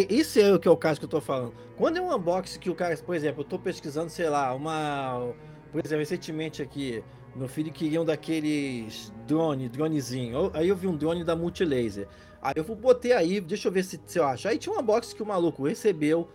Isso 0.09 0.39
é 0.39 0.53
o 0.53 0.59
que 0.59 0.67
é 0.67 0.71
o 0.71 0.77
caso 0.77 0.99
que 0.99 1.05
eu 1.05 1.09
tô 1.09 1.21
falando. 1.21 1.53
Quando 1.75 1.97
é 1.97 2.01
um 2.01 2.13
unboxing 2.13 2.59
que 2.59 2.69
o 2.69 2.75
cara, 2.75 2.95
por 2.97 3.15
exemplo, 3.15 3.41
eu 3.41 3.45
tô 3.45 3.57
pesquisando, 3.57 4.09
sei 4.09 4.29
lá, 4.29 4.53
uma. 4.53 5.33
Por 5.71 5.83
exemplo, 5.83 5.99
recentemente 5.99 6.61
aqui, 6.61 7.03
meu 7.35 7.47
filho 7.47 7.71
queria 7.71 8.01
um 8.01 8.05
daqueles 8.05 9.11
drone, 9.25 9.69
dronezinho. 9.69 10.51
Aí 10.53 10.67
eu 10.67 10.75
vi 10.75 10.87
um 10.87 10.95
drone 10.95 11.23
da 11.23 11.35
Multilaser. 11.35 12.07
Aí 12.41 12.53
eu 12.55 12.63
botei 12.75 13.13
aí, 13.13 13.39
deixa 13.39 13.67
eu 13.67 13.71
ver 13.71 13.83
se, 13.83 13.99
se 14.05 14.19
eu 14.19 14.25
acho. 14.25 14.47
Aí 14.47 14.57
tinha 14.57 14.75
um 14.75 14.79
unboxing 14.79 15.15
que 15.15 15.23
o 15.23 15.25
maluco 15.25 15.65
recebeu, 15.65 16.27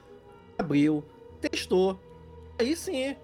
abriu, 0.58 1.04
testou. 1.40 2.00
Aí 2.58 2.74
sim, 2.74 3.14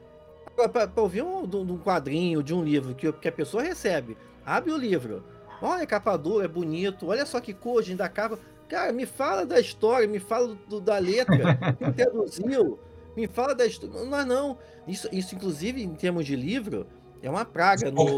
para 0.55 0.91
ouvir 0.97 1.23
um, 1.23 1.43
um 1.43 1.79
quadrinho, 1.79 2.43
de 2.43 2.55
um 2.55 2.63
livro 2.63 2.95
que, 2.95 3.11
que 3.13 3.29
a 3.29 3.33
pessoa 3.33 3.63
recebe, 3.63 4.17
abre 4.45 4.71
o 4.71 4.77
livro, 4.77 5.25
olha, 5.61 5.87
capa 5.87 6.17
dura, 6.17 6.45
é 6.45 6.49
bonito, 6.49 7.09
olha 7.09 7.25
só 7.25 7.41
que 7.41 7.53
cor, 7.53 7.83
da 7.95 8.09
capa. 8.09 8.39
Cara, 8.69 8.93
me 8.93 9.05
fala 9.05 9.45
da 9.45 9.61
história, 9.61 10.09
me 10.09 10.19
fala 10.19 10.57
do, 10.69 10.81
da 10.81 10.99
letra, 10.99 11.59
quem 11.79 11.93
traduziu, 11.93 12.79
me 13.17 13.27
fala 13.27 13.55
da 13.55 13.67
história. 13.67 14.05
Não, 14.05 14.27
não. 14.27 14.59
Isso, 14.89 15.09
isso, 15.13 15.35
inclusive, 15.35 15.83
em 15.83 15.95
termos 15.95 16.25
de 16.25 16.35
livro, 16.35 16.87
é 17.23 17.31
uma 17.31 17.45
praga 17.45 17.91
no, 17.91 18.05
né? 18.05 18.11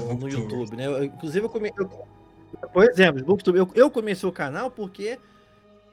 no, 0.00 0.14
no 0.14 0.28
YouTube, 0.28 0.76
né? 0.76 0.86
Eu, 0.86 1.04
inclusive, 1.04 1.44
eu, 1.44 1.50
come, 1.50 1.72
eu, 1.76 1.88
por 2.72 2.84
exemplo, 2.84 3.38
eu, 3.54 3.68
eu 3.74 3.90
comecei 3.90 4.28
o 4.28 4.32
canal 4.32 4.70
porque 4.70 5.18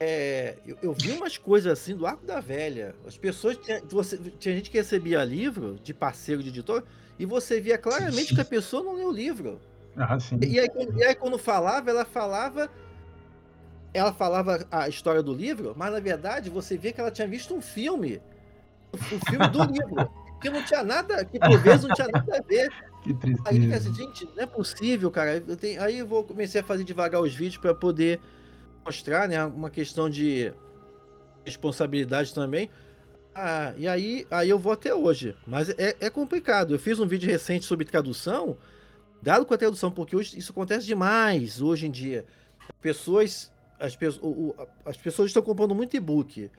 é, 0.03 0.55
eu, 0.65 0.77
eu, 0.81 0.93
vi 0.93 1.11
umas 1.11 1.37
coisas 1.37 1.71
assim 1.71 1.95
do 1.95 2.05
Arco 2.05 2.25
da 2.25 2.39
Velha. 2.39 2.93
As 3.07 3.17
pessoas. 3.17 3.57
Tinha, 3.57 3.81
você, 3.89 4.17
tinha 4.39 4.55
gente 4.55 4.69
que 4.69 4.77
recebia 4.77 5.23
livro 5.23 5.79
de 5.81 5.93
parceiro 5.93 6.43
de 6.43 6.49
editor 6.49 6.83
e 7.17 7.25
você 7.25 7.61
via 7.61 7.77
claramente 7.77 8.29
sim. 8.29 8.35
que 8.35 8.41
a 8.41 8.45
pessoa 8.45 8.83
não 8.83 8.95
leu 8.95 9.07
o 9.07 9.11
livro. 9.11 9.61
Ah, 9.95 10.17
e, 10.41 10.59
aí, 10.59 10.67
e 10.95 11.03
aí, 11.03 11.15
quando 11.15 11.37
falava, 11.37 11.89
ela 11.89 12.03
falava. 12.03 12.69
Ela 13.93 14.11
falava 14.11 14.65
a 14.71 14.89
história 14.89 15.21
do 15.21 15.33
livro, 15.33 15.73
mas 15.77 15.93
na 15.93 15.99
verdade 15.99 16.49
você 16.49 16.75
via 16.75 16.91
que 16.91 16.99
ela 16.99 17.11
tinha 17.11 17.27
visto 17.27 17.53
um 17.53 17.61
filme. 17.61 18.19
O 18.91 18.97
um 18.97 19.19
filme 19.29 19.47
do 19.49 19.63
livro. 19.71 20.11
Que 20.41 20.49
não 20.49 20.63
tinha 20.65 20.83
nada, 20.83 21.23
que 21.23 21.39
por 21.39 21.57
vezes 21.59 21.83
não 21.83 21.95
tinha 21.95 22.07
nada 22.07 22.37
a 22.37 22.41
ver. 22.41 22.69
Que 23.03 23.13
tristeza. 23.13 23.49
Aí, 23.49 23.73
assim, 23.73 23.93
gente, 23.93 24.25
não 24.35 24.43
é 24.43 24.45
possível, 24.47 25.11
cara. 25.11 25.43
Eu 25.47 25.55
tenho, 25.55 25.81
aí 25.81 25.99
eu 25.99 26.07
vou 26.07 26.23
comecei 26.23 26.59
a 26.59 26.63
fazer 26.63 26.83
devagar 26.83 27.21
os 27.21 27.33
vídeos 27.33 27.57
para 27.57 27.73
poder 27.75 28.19
mostrar, 28.85 29.27
né? 29.27 29.43
Uma 29.45 29.69
questão 29.69 30.09
de 30.09 30.53
responsabilidade 31.45 32.33
também. 32.33 32.69
Ah, 33.35 33.73
e 33.77 33.87
aí, 33.87 34.27
aí 34.29 34.49
eu 34.49 34.59
vou 34.59 34.71
até 34.71 34.93
hoje. 34.93 35.35
Mas 35.45 35.69
é, 35.69 35.95
é 35.99 36.09
complicado. 36.09 36.73
Eu 36.73 36.79
fiz 36.79 36.99
um 36.99 37.07
vídeo 37.07 37.29
recente 37.29 37.65
sobre 37.65 37.85
tradução, 37.85 38.57
dado 39.21 39.45
com 39.45 39.53
a 39.53 39.57
tradução, 39.57 39.91
porque 39.91 40.15
hoje 40.15 40.37
isso 40.37 40.51
acontece 40.51 40.85
demais 40.85 41.61
hoje 41.61 41.87
em 41.87 41.91
dia. 41.91 42.25
Pessoas, 42.81 43.51
as, 43.79 43.97
o, 44.21 44.55
as 44.85 44.97
pessoas 44.97 45.29
estão 45.29 45.41
comprando 45.41 45.73
muito 45.73 45.97
e-book. 45.97 46.49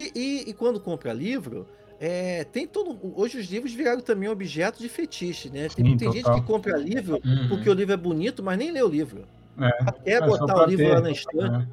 E, 0.00 0.12
e, 0.14 0.50
e, 0.50 0.52
quando 0.54 0.80
compra 0.80 1.12
livro, 1.12 1.66
é, 2.00 2.44
tem 2.44 2.66
todo. 2.66 2.98
Hoje 3.14 3.38
os 3.38 3.46
livros 3.46 3.72
viraram 3.72 4.00
também 4.00 4.28
objeto 4.28 4.78
de 4.78 4.88
fetiche, 4.88 5.48
né? 5.48 5.68
Tem, 5.68 5.84
Sim, 5.84 5.96
tem 5.96 6.12
gente 6.12 6.30
que 6.30 6.42
compra 6.42 6.76
livro 6.76 7.20
uhum. 7.24 7.48
porque 7.48 7.68
o 7.68 7.72
livro 7.72 7.94
é 7.94 7.96
bonito, 7.96 8.42
mas 8.42 8.58
nem 8.58 8.70
lê 8.70 8.82
o 8.82 8.88
livro. 8.88 9.26
É, 9.58 9.90
quer 9.92 10.10
é 10.10 10.20
botar 10.20 10.62
o 10.62 10.66
livro 10.66 10.84
ter, 10.84 10.94
lá 10.94 11.00
na 11.00 11.10
estante. 11.10 11.50
Né? 11.50 11.68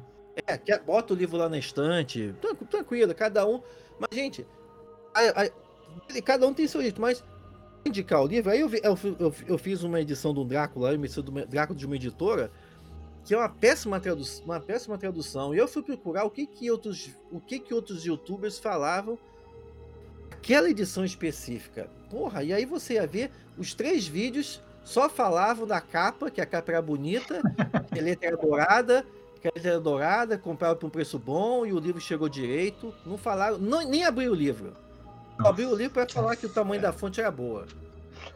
É, 0.46 0.58
quer, 0.58 0.82
bota 0.82 1.14
o 1.14 1.16
livro 1.16 1.36
lá 1.36 1.48
na 1.48 1.58
estante. 1.58 2.34
Tranquilo, 2.70 3.14
cada 3.14 3.46
um. 3.46 3.60
Mas, 3.98 4.10
gente, 4.12 4.46
a, 5.14 5.44
a, 5.44 6.22
cada 6.22 6.46
um 6.46 6.54
tem 6.54 6.66
seu 6.66 6.82
jeito, 6.82 7.00
mas 7.00 7.22
indicar 7.84 8.22
o 8.22 8.26
livro. 8.26 8.50
Aí 8.50 8.60
eu, 8.60 8.70
eu, 8.82 8.98
eu, 9.18 9.34
eu 9.46 9.58
fiz 9.58 9.82
uma 9.82 10.00
edição 10.00 10.32
do 10.32 10.44
Drácula, 10.44 10.94
uma 10.94 11.04
edição 11.04 11.22
do 11.22 11.46
Drácula 11.46 11.78
de 11.78 11.86
uma 11.86 11.96
editora, 11.96 12.50
que 13.24 13.34
é 13.34 13.36
uma 13.36 13.48
péssima 13.48 14.00
tradução, 14.00 14.44
uma 14.44 14.60
péssima 14.60 14.98
tradução. 14.98 15.54
E 15.54 15.58
eu 15.58 15.68
fui 15.68 15.82
procurar 15.82 16.24
o 16.24 16.30
que 16.30 16.46
que 16.46 16.70
outros, 16.70 17.10
o 17.30 17.40
que 17.40 17.58
que 17.58 17.74
outros 17.74 18.04
youtubers 18.04 18.58
falavam 18.58 19.18
aquela 20.30 20.68
edição 20.68 21.04
específica. 21.04 21.88
Porra, 22.10 22.42
e 22.42 22.52
aí 22.52 22.66
você 22.66 22.94
ia 22.94 23.06
ver 23.06 23.30
os 23.56 23.74
três 23.74 24.06
vídeos 24.06 24.60
só 24.84 25.08
falavam 25.08 25.66
da 25.66 25.80
capa, 25.80 26.30
que 26.30 26.40
a 26.40 26.46
capa 26.46 26.72
era 26.72 26.82
bonita, 26.82 27.40
que 27.90 27.98
a 27.98 28.02
letra 28.02 28.28
era 28.28 28.36
dourada, 28.36 29.06
que 29.40 29.48
a 29.48 29.50
letra 29.54 29.70
era 29.72 29.80
dourada, 29.80 30.38
comprava 30.38 30.76
por 30.76 30.86
um 30.86 30.90
preço 30.90 31.18
bom 31.18 31.64
e 31.64 31.72
o 31.72 31.78
livro 31.78 32.00
chegou 32.00 32.28
direito. 32.28 32.94
Não 33.04 33.16
falaram, 33.16 33.58
não, 33.58 33.88
nem 33.88 34.04
abriu 34.04 34.32
o 34.32 34.34
livro. 34.34 34.74
Abriu 35.38 35.70
o 35.70 35.74
livro 35.74 35.94
para 35.94 36.08
falar 36.08 36.36
que 36.36 36.46
o 36.46 36.48
tamanho 36.48 36.80
da 36.80 36.92
fonte 36.92 37.20
era 37.20 37.30
boa. 37.30 37.66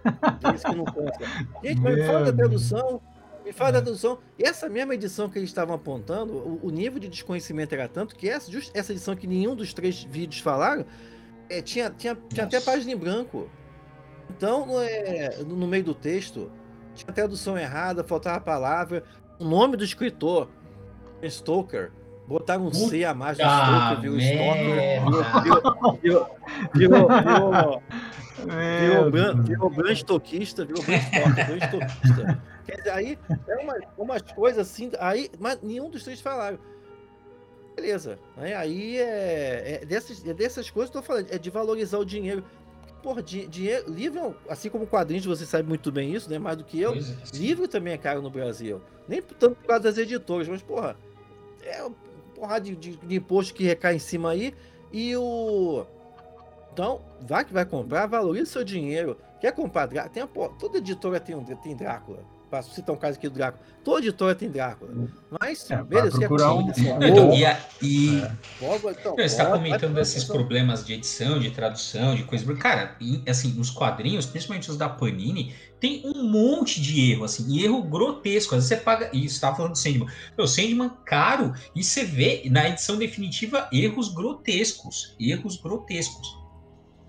É 0.05 0.55
isso 0.55 0.65
que 0.65 0.75
não 0.75 0.85
conta. 0.85 1.19
Gente, 1.63 1.81
mas 1.81 1.97
me 1.97 2.07
fala 2.07 2.25
da 2.25 2.33
tradução. 2.33 3.01
Me 3.45 3.53
fala 3.53 3.73
da 3.73 3.83
tradução. 3.83 4.19
Essa 4.39 4.69
mesma 4.69 4.95
edição 4.95 5.29
que 5.29 5.39
eles 5.39 5.51
estavam 5.51 5.75
apontando, 5.75 6.33
o, 6.33 6.67
o 6.67 6.71
nível 6.71 6.99
de 6.99 7.09
desconhecimento 7.09 7.75
era 7.75 7.89
tanto 7.89 8.15
que 8.15 8.29
essa, 8.29 8.51
essa 8.75 8.93
edição 8.93 9.17
que 9.17 9.27
nenhum 9.27 9.55
dos 9.55 9.73
três 9.73 10.03
vídeos 10.03 10.41
falaram, 10.41 10.85
é, 11.49 11.63
tinha, 11.63 11.91
tinha, 11.91 12.17
tinha 12.29 12.45
até 12.45 12.61
página 12.61 12.93
em 12.93 12.97
branco. 12.97 13.49
Então, 14.31 14.81
é, 14.81 15.43
no 15.45 15.67
meio 15.67 15.85
do 15.85 15.95
texto, 15.95 16.51
tinha 16.95 17.13
tradução 17.13 17.57
errada, 17.59 18.05
faltava 18.05 18.41
palavra. 18.41 19.05
O 19.39 19.45
nome 19.45 19.77
do 19.77 19.85
escritor, 19.85 20.49
Stoker, 21.23 21.93
botaram 22.27 22.67
um 22.67 22.73
C 22.73 23.05
a 23.05 23.15
mais 23.15 23.39
no 23.39 23.45
Stoker, 23.45 24.01
viu? 24.01 24.21
Stoker, 24.21 26.01
virou, 26.03 26.29
virou, 26.75 27.19
virou, 27.23 27.83
virou, 28.47 29.11
virou, 29.11 29.43
virou 29.43 29.71
Bran 29.71 29.95
Stoquista, 29.95 30.65
virou 30.65 30.83
Bran 30.83 30.99
Stoker, 31.01 31.47
Bran 31.47 31.67
Stoquista. 31.69 32.43
Quer 32.67 32.77
dizer, 32.77 32.91
aí 32.91 33.19
é 33.49 33.57
uma, 33.57 33.75
umas 33.97 34.23
coisas 34.23 34.69
assim, 34.69 34.91
aí, 34.99 35.31
mas 35.39 35.59
nenhum 35.63 35.89
dos 35.89 36.05
três 36.05 36.21
falaram. 36.21 36.59
Beleza. 37.75 38.19
Aí 38.37 38.99
é, 38.99 39.81
é, 39.83 39.87
dessas, 39.87 40.27
é 40.27 40.35
dessas 40.35 40.69
coisas 40.69 40.91
que 40.91 40.99
eu 40.99 41.01
tô 41.01 41.07
falando, 41.07 41.29
é 41.31 41.39
de 41.39 41.49
valorizar 41.49 41.99
o 41.99 42.05
dinheiro 42.05 42.45
porra, 43.03 43.23
dinheiro, 43.23 43.91
livro, 43.91 44.37
assim 44.49 44.69
como 44.69 44.87
quadrinhos, 44.87 45.25
você 45.25 45.47
sabe 45.47 45.69
muito 45.69 45.91
bem 45.91 46.15
isso, 46.15 46.31
né? 46.31 46.39
Mais 46.39 46.57
do 46.57 46.65
que 46.65 46.81
eu. 46.81 46.95
É, 46.95 46.99
livro 47.35 47.67
também 47.69 47.95
é 47.95 47.99
caro 47.99 48.23
no 48.23 48.31
Brasil. 48.31 48.81
Nem 49.07 49.23
tanto 49.23 49.57
por 49.57 49.67
causa 49.67 49.85
das 49.85 49.99
editoras, 49.99 50.49
mas, 50.49 50.63
porra, 50.63 50.97
é 51.63 51.89
porrada 52.35 52.65
de, 52.65 52.77
de, 52.77 52.97
de 52.97 53.17
imposto 53.17 53.55
que 53.55 53.65
recai 53.65 53.97
em 53.97 53.99
cima 53.99 54.31
aí. 54.31 54.55
E 54.93 55.17
o. 55.17 55.85
Então, 56.73 57.01
vai 57.21 57.45
que 57.45 57.53
vai 57.53 57.65
comprar, 57.65 58.07
valorize 58.07 58.51
seu 58.51 58.65
dinheiro. 58.65 59.17
Quer 59.41 59.53
comprar 59.53 59.87
Drácula? 59.87 60.13
Tem 60.13 60.23
a, 60.23 60.49
toda 60.59 60.79
editora 60.79 61.19
tem, 61.19 61.43
tem 61.45 61.77
Drácula. 61.77 62.23
Para 62.51 62.63
citar 62.63 62.95
um 62.95 62.99
caso 62.99 63.19
aqui 63.19 63.29
do 63.29 63.35
Drácula. 63.35 63.63
Toda 63.85 64.01
editora 64.01 64.35
tem 64.35 64.51
Drácula. 64.51 64.91
Mas, 65.39 65.71
é, 65.71 65.83
beleza, 65.83 66.19
procurar 66.19 66.55
um... 66.55 66.71
Então, 66.71 67.35
e, 67.35 67.45
a, 67.45 67.61
e... 67.83 68.21
É. 68.21 68.33
então, 68.91 69.15
você 69.15 69.23
está 69.23 69.47
comentando 69.47 69.95
desses 69.95 70.25
problemas 70.25 70.85
de 70.85 70.95
edição, 70.95 71.39
de 71.39 71.51
tradução, 71.51 72.15
de 72.15 72.25
coisas. 72.25 72.59
Cara, 72.59 72.97
e, 73.01 73.23
assim, 73.29 73.59
os 73.61 73.71
quadrinhos, 73.71 74.25
principalmente 74.25 74.71
os 74.71 74.79
da 74.79 74.89
Panini, 74.89 75.55
tem 75.79 76.03
um 76.05 76.25
monte 76.25 76.81
de 76.81 77.13
erro, 77.13 77.25
assim, 77.25 77.47
e 77.51 77.65
erro 77.65 77.83
grotesco. 77.83 78.55
Às 78.55 78.65
vezes 78.65 78.79
você 78.79 78.85
paga. 78.85 79.11
E 79.13 79.29
você 79.29 79.41
falando 79.41 79.73
do 79.73 79.79
Sandman. 79.79 80.09
O 80.37 80.47
Sandman 80.47 80.91
caro, 81.05 81.53
e 81.75 81.85
você 81.85 82.05
vê 82.05 82.45
na 82.51 82.69
edição 82.69 82.97
definitiva 82.97 83.69
erros 83.73 84.09
grotescos. 84.09 85.15
Erros 85.21 85.57
grotescos. 85.57 86.37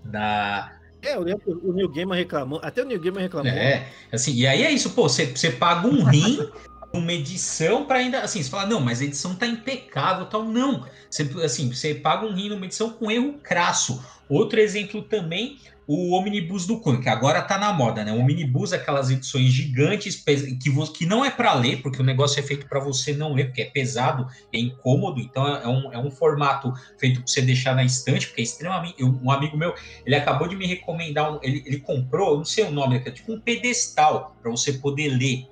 Da 0.04 0.79
é, 1.02 1.14
eu 1.14 1.22
lembro 1.22 1.60
o 1.62 1.72
New 1.72 1.88
Gamer 1.88 2.18
reclamou, 2.18 2.60
até 2.62 2.82
o 2.82 2.86
New 2.86 3.00
Gamer 3.00 3.22
reclamou. 3.22 3.50
É, 3.50 3.88
assim, 4.12 4.34
e 4.34 4.46
aí 4.46 4.62
é 4.62 4.70
isso, 4.70 4.90
pô, 4.90 5.08
você 5.08 5.50
paga 5.50 5.86
um 5.86 6.04
rim 6.04 6.38
uma 6.92 7.12
edição 7.12 7.86
para 7.86 7.98
ainda 7.98 8.20
assim, 8.20 8.42
você 8.42 8.50
fala, 8.50 8.66
não, 8.66 8.80
mas 8.80 9.00
a 9.00 9.04
edição 9.04 9.34
tá 9.34 9.46
impecável, 9.46 10.26
tal, 10.26 10.44
não. 10.44 10.86
Você 11.08 11.22
assim, 11.44 11.72
você 11.72 11.94
paga 11.94 12.26
um 12.26 12.34
rim 12.34 12.48
numa 12.48 12.66
edição 12.66 12.90
com 12.90 13.10
erro 13.10 13.34
crasso. 13.42 14.02
Outro 14.28 14.60
exemplo 14.60 15.02
também, 15.02 15.58
o 15.92 16.12
Omnibus 16.16 16.66
do 16.66 16.78
Conan, 16.78 17.00
que 17.00 17.08
agora 17.08 17.42
tá 17.42 17.58
na 17.58 17.72
moda, 17.72 18.04
né? 18.04 18.12
O 18.12 18.20
Omnibus, 18.20 18.72
aquelas 18.72 19.10
edições 19.10 19.50
gigantes 19.50 20.22
que, 20.24 20.72
que 20.94 21.04
não 21.04 21.24
é 21.24 21.30
para 21.32 21.52
ler, 21.54 21.82
porque 21.82 22.00
o 22.00 22.04
negócio 22.04 22.38
é 22.38 22.42
feito 22.44 22.68
para 22.68 22.78
você 22.78 23.12
não 23.12 23.32
ler, 23.32 23.46
porque 23.46 23.62
é 23.62 23.64
pesado, 23.64 24.28
é 24.52 24.58
incômodo, 24.58 25.20
então 25.20 25.44
é 25.48 25.66
um, 25.66 25.92
é 25.92 25.98
um 25.98 26.08
formato 26.08 26.72
feito 26.96 27.20
para 27.20 27.26
você 27.26 27.42
deixar 27.42 27.74
na 27.74 27.82
estante, 27.82 28.28
porque 28.28 28.40
é 28.40 28.44
extremamente. 28.44 29.02
Um 29.02 29.32
amigo 29.32 29.56
meu, 29.56 29.74
ele 30.06 30.14
acabou 30.14 30.46
de 30.46 30.54
me 30.54 30.64
recomendar, 30.64 31.32
um, 31.32 31.40
ele, 31.42 31.62
ele 31.66 31.78
comprou, 31.78 32.36
não 32.36 32.44
sei 32.44 32.64
o 32.64 32.70
nome, 32.70 33.02
é 33.04 33.10
tipo 33.10 33.32
um 33.32 33.40
pedestal 33.40 34.36
para 34.40 34.50
você 34.50 34.74
poder 34.74 35.08
ler. 35.08 35.48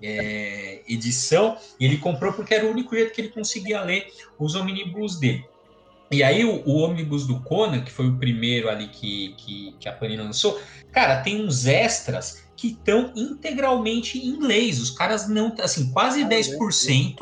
É, 0.00 0.82
edição, 0.88 1.56
e 1.78 1.84
ele 1.84 1.98
comprou 1.98 2.32
porque 2.32 2.54
era 2.54 2.64
o 2.64 2.70
único 2.70 2.94
jeito 2.94 3.12
que 3.12 3.20
ele 3.20 3.30
conseguia 3.30 3.82
ler 3.82 4.06
os 4.38 4.54
omnibus 4.54 5.18
dele. 5.18 5.44
E 6.10 6.22
aí 6.22 6.44
o, 6.44 6.62
o 6.64 6.76
ônibus 6.78 7.26
do 7.26 7.40
Conan, 7.40 7.82
que 7.82 7.90
foi 7.90 8.08
o 8.08 8.16
primeiro 8.16 8.68
ali 8.68 8.88
que, 8.88 9.34
que, 9.36 9.74
que 9.78 9.88
a 9.88 9.92
Panini 9.92 10.22
lançou, 10.22 10.60
cara, 10.90 11.20
tem 11.20 11.44
uns 11.44 11.66
extras 11.66 12.44
que 12.56 12.68
estão 12.68 13.12
integralmente 13.14 14.18
em 14.18 14.26
inglês. 14.28 14.80
Os 14.80 14.90
caras 14.90 15.28
não, 15.28 15.54
assim, 15.60 15.90
quase 15.92 16.24
10%, 16.24 17.16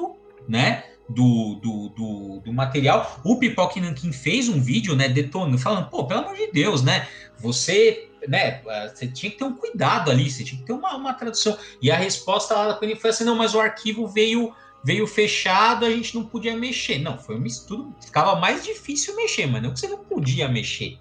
né? 0.48 0.84
Do, 1.08 1.54
do, 1.62 1.88
do, 1.90 2.40
do, 2.44 2.52
material. 2.52 3.20
O 3.24 3.36
Pipoque 3.36 3.80
Nankin 3.80 4.10
fez 4.10 4.48
um 4.48 4.60
vídeo, 4.60 4.96
né, 4.96 5.08
detonando, 5.08 5.56
falando, 5.56 5.88
pô, 5.88 6.04
pelo 6.04 6.18
amor 6.18 6.34
de 6.34 6.50
Deus, 6.50 6.82
né, 6.82 7.06
você, 7.38 8.05
né, 8.28 8.62
você 8.92 9.06
tinha 9.06 9.30
que 9.30 9.38
ter 9.38 9.44
um 9.44 9.54
cuidado 9.54 10.10
ali, 10.10 10.30
você 10.30 10.44
tinha 10.44 10.60
que 10.60 10.66
ter 10.66 10.72
uma, 10.72 10.94
uma 10.96 11.14
tradução. 11.14 11.56
E 11.80 11.90
a 11.90 11.96
resposta 11.96 12.54
lá 12.54 12.68
da 12.68 12.74
Panini 12.74 12.98
foi 12.98 13.10
assim, 13.10 13.24
não, 13.24 13.36
mas 13.36 13.54
o 13.54 13.60
arquivo 13.60 14.06
veio 14.06 14.54
veio 14.84 15.04
fechado, 15.04 15.84
a 15.84 15.90
gente 15.90 16.14
não 16.14 16.24
podia 16.24 16.56
mexer. 16.56 17.00
Não, 17.00 17.18
foi 17.18 17.36
um 17.36 17.44
estudo, 17.44 17.92
ficava 18.00 18.36
mais 18.36 18.64
difícil 18.64 19.16
mexer, 19.16 19.46
mas 19.46 19.60
não 19.60 19.72
que 19.72 19.80
você 19.80 19.88
não 19.88 19.98
podia 19.98 20.48
mexer. 20.48 20.96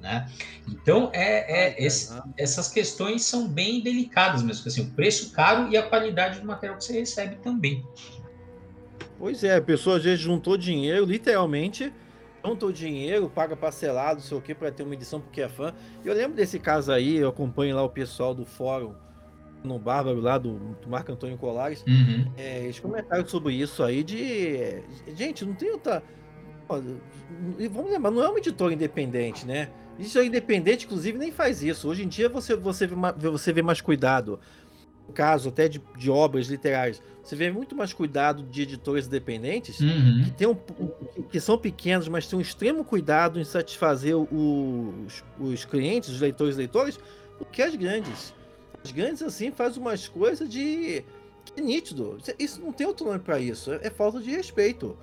Né? 0.00 0.28
Então, 0.66 1.10
é, 1.12 1.76
é 1.76 1.84
esse, 1.84 2.12
essas 2.36 2.68
questões 2.68 3.22
são 3.22 3.46
bem 3.46 3.82
delicadas 3.82 4.42
mesmo, 4.42 4.66
assim, 4.66 4.80
o 4.80 4.90
preço 4.90 5.30
caro 5.30 5.70
e 5.70 5.76
a 5.76 5.82
qualidade 5.82 6.40
do 6.40 6.46
material 6.46 6.76
que 6.76 6.84
você 6.84 6.98
recebe 6.98 7.36
também. 7.36 7.84
Pois 9.16 9.44
é, 9.44 9.56
a 9.56 9.62
pessoa 9.62 9.98
às 9.98 10.02
vezes 10.02 10.20
juntou 10.20 10.56
dinheiro, 10.56 11.04
literalmente, 11.04 11.92
juntou 12.44 12.72
dinheiro, 12.72 13.30
paga 13.30 13.56
parcelado, 13.56 14.20
não 14.20 14.26
sei 14.26 14.38
o 14.38 14.40
que, 14.40 14.54
para 14.54 14.70
ter 14.70 14.82
uma 14.82 14.94
edição 14.94 15.20
porque 15.20 15.40
é 15.42 15.48
fã. 15.48 15.74
Eu 16.04 16.14
lembro 16.14 16.36
desse 16.36 16.58
caso 16.58 16.92
aí, 16.92 17.16
eu 17.16 17.28
acompanho 17.28 17.76
lá 17.76 17.82
o 17.82 17.88
pessoal 17.88 18.34
do 18.34 18.44
fórum 18.44 18.94
no 19.62 19.78
Bárbaro 19.78 20.20
lá 20.20 20.38
do, 20.38 20.58
do 20.80 20.88
Marco 20.88 21.12
Antônio 21.12 21.36
Colares, 21.36 21.84
uhum. 21.86 22.30
é, 22.36 22.64
eles 22.64 22.80
comentaram 22.80 23.26
sobre 23.26 23.54
isso 23.54 23.82
aí 23.82 24.02
de. 24.02 24.82
Gente, 25.14 25.44
não 25.44 25.54
tem 25.54 25.70
outra. 25.70 26.02
Vamos 27.70 27.90
lembrar, 27.90 28.10
não 28.10 28.22
é 28.22 28.28
uma 28.28 28.38
editora 28.38 28.72
independente, 28.72 29.44
né? 29.44 29.70
Editora 29.98 30.24
independente, 30.24 30.86
inclusive, 30.86 31.18
nem 31.18 31.30
faz 31.30 31.62
isso. 31.62 31.88
Hoje 31.88 32.04
em 32.04 32.08
dia 32.08 32.28
você, 32.28 32.56
você, 32.56 32.86
vê, 32.86 32.94
você 33.28 33.52
vê 33.52 33.60
mais 33.60 33.80
cuidado. 33.80 34.38
Caso 35.10 35.48
até 35.48 35.68
de, 35.68 35.80
de 35.96 36.10
obras 36.10 36.46
literárias, 36.46 37.02
você 37.22 37.36
vê 37.36 37.50
muito 37.50 37.76
mais 37.76 37.92
cuidado 37.92 38.42
de 38.42 38.62
editores 38.62 39.06
independentes 39.06 39.80
uhum. 39.80 40.22
que, 40.24 40.30
tem 40.30 40.46
um, 40.46 40.56
que 41.30 41.40
são 41.40 41.58
pequenos, 41.58 42.08
mas 42.08 42.26
têm 42.26 42.38
um 42.38 42.42
extremo 42.42 42.84
cuidado 42.84 43.38
em 43.38 43.44
satisfazer 43.44 44.16
os, 44.16 45.24
os 45.38 45.64
clientes, 45.64 46.08
os 46.08 46.20
leitores 46.20 46.54
e 46.54 46.58
leitores, 46.58 46.98
do 47.38 47.44
que 47.44 47.62
as 47.62 47.74
grandes. 47.74 48.34
As 48.82 48.90
grandes, 48.90 49.22
assim, 49.22 49.50
faz 49.50 49.76
umas 49.76 50.08
coisas 50.08 50.48
de. 50.48 51.04
que 51.44 51.60
é 51.60 51.62
nítido. 51.62 52.18
Isso 52.38 52.60
não 52.60 52.72
tem 52.72 52.86
outro 52.86 53.06
nome 53.06 53.18
para 53.18 53.38
isso. 53.38 53.72
É, 53.72 53.80
é 53.84 53.90
falta 53.90 54.20
de 54.20 54.30
respeito. 54.30 54.96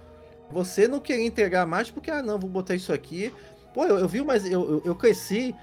Você 0.52 0.88
não 0.88 1.00
querer 1.00 1.26
entregar 1.26 1.66
mais 1.66 1.92
porque, 1.92 2.10
ah, 2.10 2.24
não, 2.24 2.40
vou 2.40 2.50
botar 2.50 2.74
isso 2.74 2.92
aqui. 2.94 3.34
Pô, 3.74 3.86
eu, 3.86 4.00
eu 4.00 4.08
vi, 4.08 4.24
mas 4.24 4.46
eu, 4.46 4.52
eu, 4.52 4.82
eu, 4.86 4.96
cresci 4.96 5.54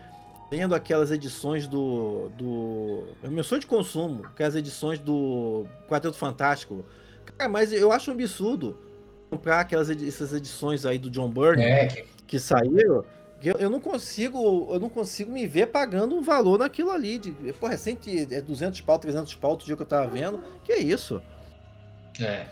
vendo 0.50 0.74
aquelas 0.74 1.10
edições 1.10 1.66
do. 1.66 2.30
do. 2.36 3.04
É 3.22 3.28
meu 3.28 3.44
sonho 3.44 3.60
de 3.60 3.66
consumo, 3.66 4.24
aquelas 4.26 4.54
edições 4.54 4.98
do 4.98 5.66
Quarteto 5.88 6.16
Fantástico. 6.16 6.84
Cara, 7.36 7.50
mas 7.50 7.72
eu 7.72 7.90
acho 7.90 8.10
um 8.10 8.14
absurdo 8.14 8.78
comprar 9.30 9.60
aquelas 9.60 9.90
essas 9.90 10.32
edições 10.32 10.86
aí 10.86 10.98
do 10.98 11.10
John 11.10 11.28
Byrne 11.28 11.64
é. 11.64 12.04
que 12.26 12.38
saíram 12.38 13.04
eu, 13.44 13.56
eu, 13.58 13.68
não 13.68 13.78
consigo, 13.78 14.68
eu 14.70 14.80
não 14.80 14.88
consigo 14.88 15.30
me 15.30 15.46
ver 15.46 15.66
pagando 15.66 16.16
um 16.16 16.22
valor 16.22 16.58
naquilo 16.58 16.90
ali. 16.90 17.18
De, 17.18 17.30
porra, 17.54 17.74
é, 17.74 17.76
100, 17.76 17.98
é 18.30 18.40
200 18.40 18.80
pau, 18.80 18.98
300 18.98 19.34
pau, 19.34 19.50
outro 19.50 19.66
dia 19.66 19.76
que 19.76 19.82
eu 19.82 19.86
tava 19.86 20.06
vendo. 20.06 20.42
Que 20.64 20.72
é 20.72 20.78
isso? 20.78 21.20
É. 22.18 22.46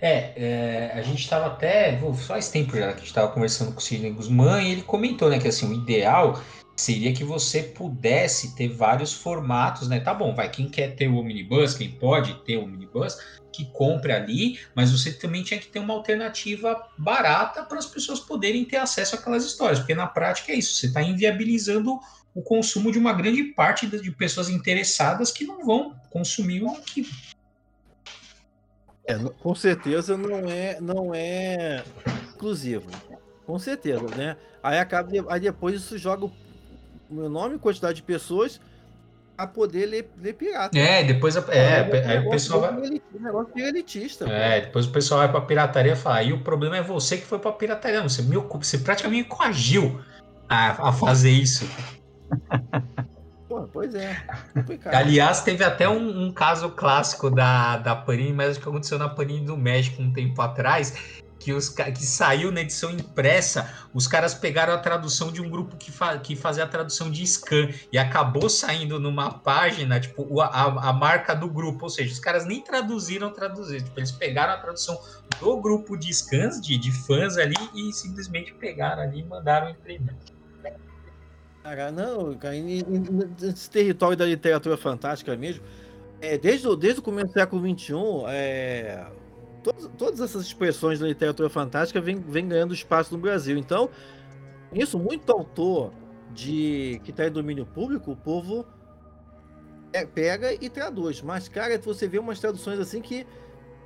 É, 0.00 0.32
é 0.36 0.92
a 0.94 1.02
gente 1.02 1.20
estava 1.20 1.46
até, 1.46 1.98
faz 2.26 2.50
tempo 2.50 2.76
já 2.76 2.88
que 2.88 2.92
a 2.92 2.98
gente 2.98 3.06
estava 3.06 3.32
conversando 3.32 3.72
com 3.72 3.78
o 3.78 3.82
Sidney 3.82 4.12
Guzmán 4.12 4.62
e 4.62 4.72
ele 4.72 4.82
comentou, 4.82 5.30
né, 5.30 5.38
que 5.38 5.48
assim, 5.48 5.68
o 5.68 5.72
ideal 5.72 6.40
seria 6.80 7.12
que 7.12 7.24
você 7.24 7.62
pudesse 7.62 8.54
ter 8.54 8.68
vários 8.68 9.12
formatos, 9.12 9.88
né? 9.88 9.98
Tá 9.98 10.14
bom, 10.14 10.32
vai, 10.32 10.48
quem 10.48 10.68
quer 10.68 10.94
ter 10.94 11.08
o 11.08 11.16
Omnibus, 11.16 11.74
quem 11.74 11.90
pode 11.90 12.34
ter 12.44 12.56
o 12.56 12.62
Omnibus, 12.62 13.18
que 13.52 13.64
compre 13.72 14.12
ali, 14.12 14.60
mas 14.76 14.92
você 14.92 15.12
também 15.12 15.42
tinha 15.42 15.58
que 15.58 15.66
ter 15.66 15.80
uma 15.80 15.94
alternativa 15.94 16.80
barata 16.96 17.64
para 17.64 17.78
as 17.78 17.86
pessoas 17.86 18.20
poderem 18.20 18.64
ter 18.64 18.76
acesso 18.76 19.16
àquelas 19.16 19.44
histórias, 19.44 19.80
porque 19.80 19.94
na 19.94 20.06
prática 20.06 20.52
é 20.52 20.54
isso, 20.54 20.74
você 20.74 20.86
está 20.86 21.02
inviabilizando 21.02 21.98
o 22.32 22.40
consumo 22.40 22.92
de 22.92 22.98
uma 22.98 23.12
grande 23.12 23.42
parte 23.42 23.84
de 23.84 24.10
pessoas 24.12 24.48
interessadas 24.48 25.32
que 25.32 25.44
não 25.44 25.66
vão 25.66 25.96
consumir 26.10 26.62
o 26.62 26.70
arquivo. 26.70 27.12
É, 29.04 29.18
com 29.18 29.54
certeza 29.54 30.16
não 30.16 30.48
é, 30.48 30.80
não 30.80 31.12
é 31.12 31.82
exclusivo. 32.28 32.88
Com 33.44 33.58
certeza, 33.58 34.06
né? 34.14 34.36
Aí 34.62 34.78
acaba, 34.78 35.10
aí 35.28 35.40
depois 35.40 35.74
isso 35.76 35.98
joga 35.98 36.26
o 37.10 37.14
meu 37.14 37.28
nome 37.28 37.56
e 37.56 37.58
quantidade 37.58 37.96
de 37.96 38.02
pessoas 38.02 38.60
a 39.36 39.46
poder 39.46 39.86
ler, 39.86 40.10
ler 40.20 40.32
pirata. 40.32 40.76
É, 40.76 41.04
depois 41.04 41.36
a, 41.36 41.44
é, 41.54 41.88
é, 41.90 42.06
aí 42.06 42.26
o 42.26 42.30
pessoal 42.30 42.60
vai. 42.60 42.72
Um 42.72 43.00
negócio 43.20 43.56
elitista. 43.56 44.28
É, 44.28 44.62
depois 44.62 44.86
o 44.86 44.90
pessoal 44.90 45.20
vai 45.20 45.30
pra 45.30 45.40
pirataria 45.40 45.92
e 45.92 45.96
fala, 45.96 46.22
e 46.24 46.32
o 46.32 46.40
problema 46.40 46.76
é 46.76 46.82
você 46.82 47.16
que 47.16 47.24
foi 47.24 47.38
pra 47.38 47.52
pirataria. 47.52 48.02
Você, 48.02 48.20
me, 48.22 48.36
você 48.36 48.78
praticamente 48.78 49.22
me 49.22 49.28
coagiu 49.28 50.00
a, 50.48 50.88
a 50.88 50.92
fazer 50.92 51.30
isso. 51.30 51.70
Pô, 53.48 53.62
pois 53.72 53.94
é. 53.94 54.16
Aliás, 54.86 55.40
teve 55.42 55.62
até 55.62 55.88
um, 55.88 56.26
um, 56.26 56.32
caso 56.32 56.70
clássico 56.70 57.30
da, 57.30 57.78
da 57.78 57.94
Panini, 57.94 58.32
mas 58.32 58.58
que 58.58 58.68
aconteceu 58.68 58.98
na 58.98 59.08
Panini 59.08 59.46
do 59.46 59.56
México 59.56 60.02
um 60.02 60.12
tempo 60.12 60.42
atrás, 60.42 61.22
que, 61.38 61.52
os, 61.52 61.68
que 61.68 62.04
saiu 62.04 62.50
na 62.50 62.60
edição 62.60 62.90
impressa, 62.90 63.72
os 63.94 64.06
caras 64.06 64.34
pegaram 64.34 64.72
a 64.74 64.78
tradução 64.78 65.30
de 65.30 65.40
um 65.40 65.48
grupo 65.48 65.76
que, 65.76 65.90
fa, 65.90 66.18
que 66.18 66.34
fazia 66.34 66.64
a 66.64 66.66
tradução 66.66 67.10
de 67.10 67.24
scan 67.26 67.68
e 67.92 67.98
acabou 67.98 68.48
saindo 68.48 68.98
numa 68.98 69.38
página, 69.38 70.00
tipo, 70.00 70.40
a, 70.40 70.88
a 70.88 70.92
marca 70.92 71.34
do 71.34 71.48
grupo, 71.48 71.84
ou 71.84 71.90
seja, 71.90 72.12
os 72.12 72.18
caras 72.18 72.44
nem 72.44 72.60
traduziram 72.62 73.32
traduzir, 73.32 73.82
tipo, 73.82 73.98
eles 73.98 74.12
pegaram 74.12 74.54
a 74.54 74.58
tradução 74.58 74.98
do 75.40 75.60
grupo 75.60 75.96
de 75.96 76.12
scans, 76.12 76.60
de, 76.60 76.76
de 76.76 76.90
fãs 76.92 77.36
ali, 77.36 77.56
e 77.74 77.92
simplesmente 77.92 78.52
pegaram 78.54 79.02
ali 79.02 79.20
e 79.20 79.24
mandaram 79.24 79.70
imprimir. 79.70 80.14
Cara, 81.62 81.92
não, 81.92 82.34
cara, 82.34 82.54
nesse 82.54 83.68
território 83.68 84.16
da 84.16 84.24
literatura 84.24 84.76
fantástica 84.76 85.36
mesmo, 85.36 85.62
é, 86.20 86.38
desde, 86.38 86.74
desde 86.76 87.00
o 87.00 87.02
começo 87.02 87.28
do 87.28 87.32
século 87.32 87.78
XXI, 87.78 87.94
é, 88.28 89.06
todas, 89.62 89.90
todas 89.96 90.20
essas 90.20 90.42
expressões 90.42 90.98
da 90.98 91.06
literatura 91.06 91.48
fantástica 91.48 92.00
vêm 92.00 92.20
vem 92.20 92.48
ganhando 92.48 92.74
espaço 92.74 93.14
no 93.14 93.20
Brasil. 93.20 93.56
Então, 93.56 93.88
isso, 94.72 94.98
muito 94.98 95.30
autor 95.32 95.92
de 96.32 97.00
que 97.04 97.10
está 97.10 97.26
em 97.26 97.30
domínio 97.30 97.66
público, 97.66 98.12
o 98.12 98.16
povo 98.16 98.66
é, 99.92 100.04
pega 100.04 100.52
e 100.52 100.68
traduz. 100.68 101.22
Mas, 101.22 101.48
cara, 101.48 101.78
você 101.78 102.06
vê 102.06 102.18
umas 102.18 102.38
traduções 102.38 102.78
assim 102.78 103.00
que 103.00 103.26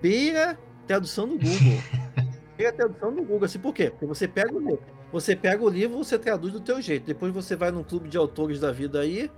beira 0.01 0.59
tradução 0.87 1.29
do 1.29 1.35
Google. 1.35 1.83
beira 2.57 2.73
tradução 2.73 3.15
do 3.15 3.23
Google. 3.23 3.45
Assim, 3.45 3.59
por 3.59 3.73
quê? 3.73 3.91
Porque 3.91 4.07
você 4.07 4.27
pega 4.27 4.53
o 4.53 4.59
livro, 4.59 4.83
você 5.13 5.37
pega 5.37 5.63
o 5.63 5.69
livro, 5.69 5.97
você 5.97 6.19
traduz 6.19 6.53
do 6.53 6.61
teu 6.61 6.81
jeito. 6.83 7.07
Depois 7.07 7.33
você 7.33 7.55
vai 7.55 7.71
num 7.71 7.85
clube 7.85 8.09
de 8.09 8.17
autores 8.17 8.61
da 8.61 8.73
vida 8.73 9.01
aí, 9.01 9.31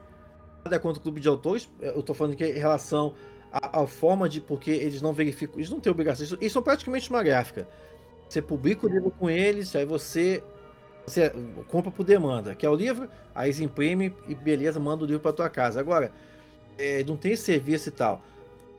nada 0.64 0.78
contra 0.78 0.98
o 0.98 1.02
clube 1.02 1.20
de 1.20 1.28
autores, 1.28 1.70
eu 1.80 2.00
estou 2.00 2.14
falando 2.14 2.36
que 2.36 2.44
em 2.44 2.58
relação 2.58 3.14
a, 3.54 3.82
a, 3.82 3.86
forma 3.86 4.28
de. 4.28 4.40
Porque 4.40 4.70
eles 4.70 5.00
não 5.00 5.12
verificam. 5.12 5.56
Eles 5.56 5.70
não 5.70 5.78
têm 5.78 5.92
obrigação. 5.92 6.26
Eles, 6.40 6.52
são 6.52 6.62
praticamente 6.62 7.08
uma 7.08 7.22
gráfica. 7.22 7.68
Você 8.28 8.42
publica 8.42 8.86
o 8.86 8.90
livro 8.90 9.12
com 9.12 9.30
eles, 9.30 9.76
aí 9.76 9.84
você, 9.84 10.42
você 11.06 11.32
compra 11.68 11.90
por 11.90 12.04
demanda. 12.04 12.54
Quer 12.54 12.68
o 12.68 12.74
livro? 12.74 13.08
Aí 13.32 13.48
eles 13.48 13.60
imprime 13.60 14.12
e 14.26 14.34
beleza, 14.34 14.80
manda 14.80 15.04
o 15.04 15.06
livro 15.06 15.20
para 15.20 15.32
tua 15.32 15.48
casa. 15.48 15.78
Agora, 15.78 16.10
é, 16.76 17.04
não 17.04 17.16
tem 17.16 17.32
esse 17.32 17.44
serviço 17.44 17.90
e 17.90 17.92
tal. 17.92 18.20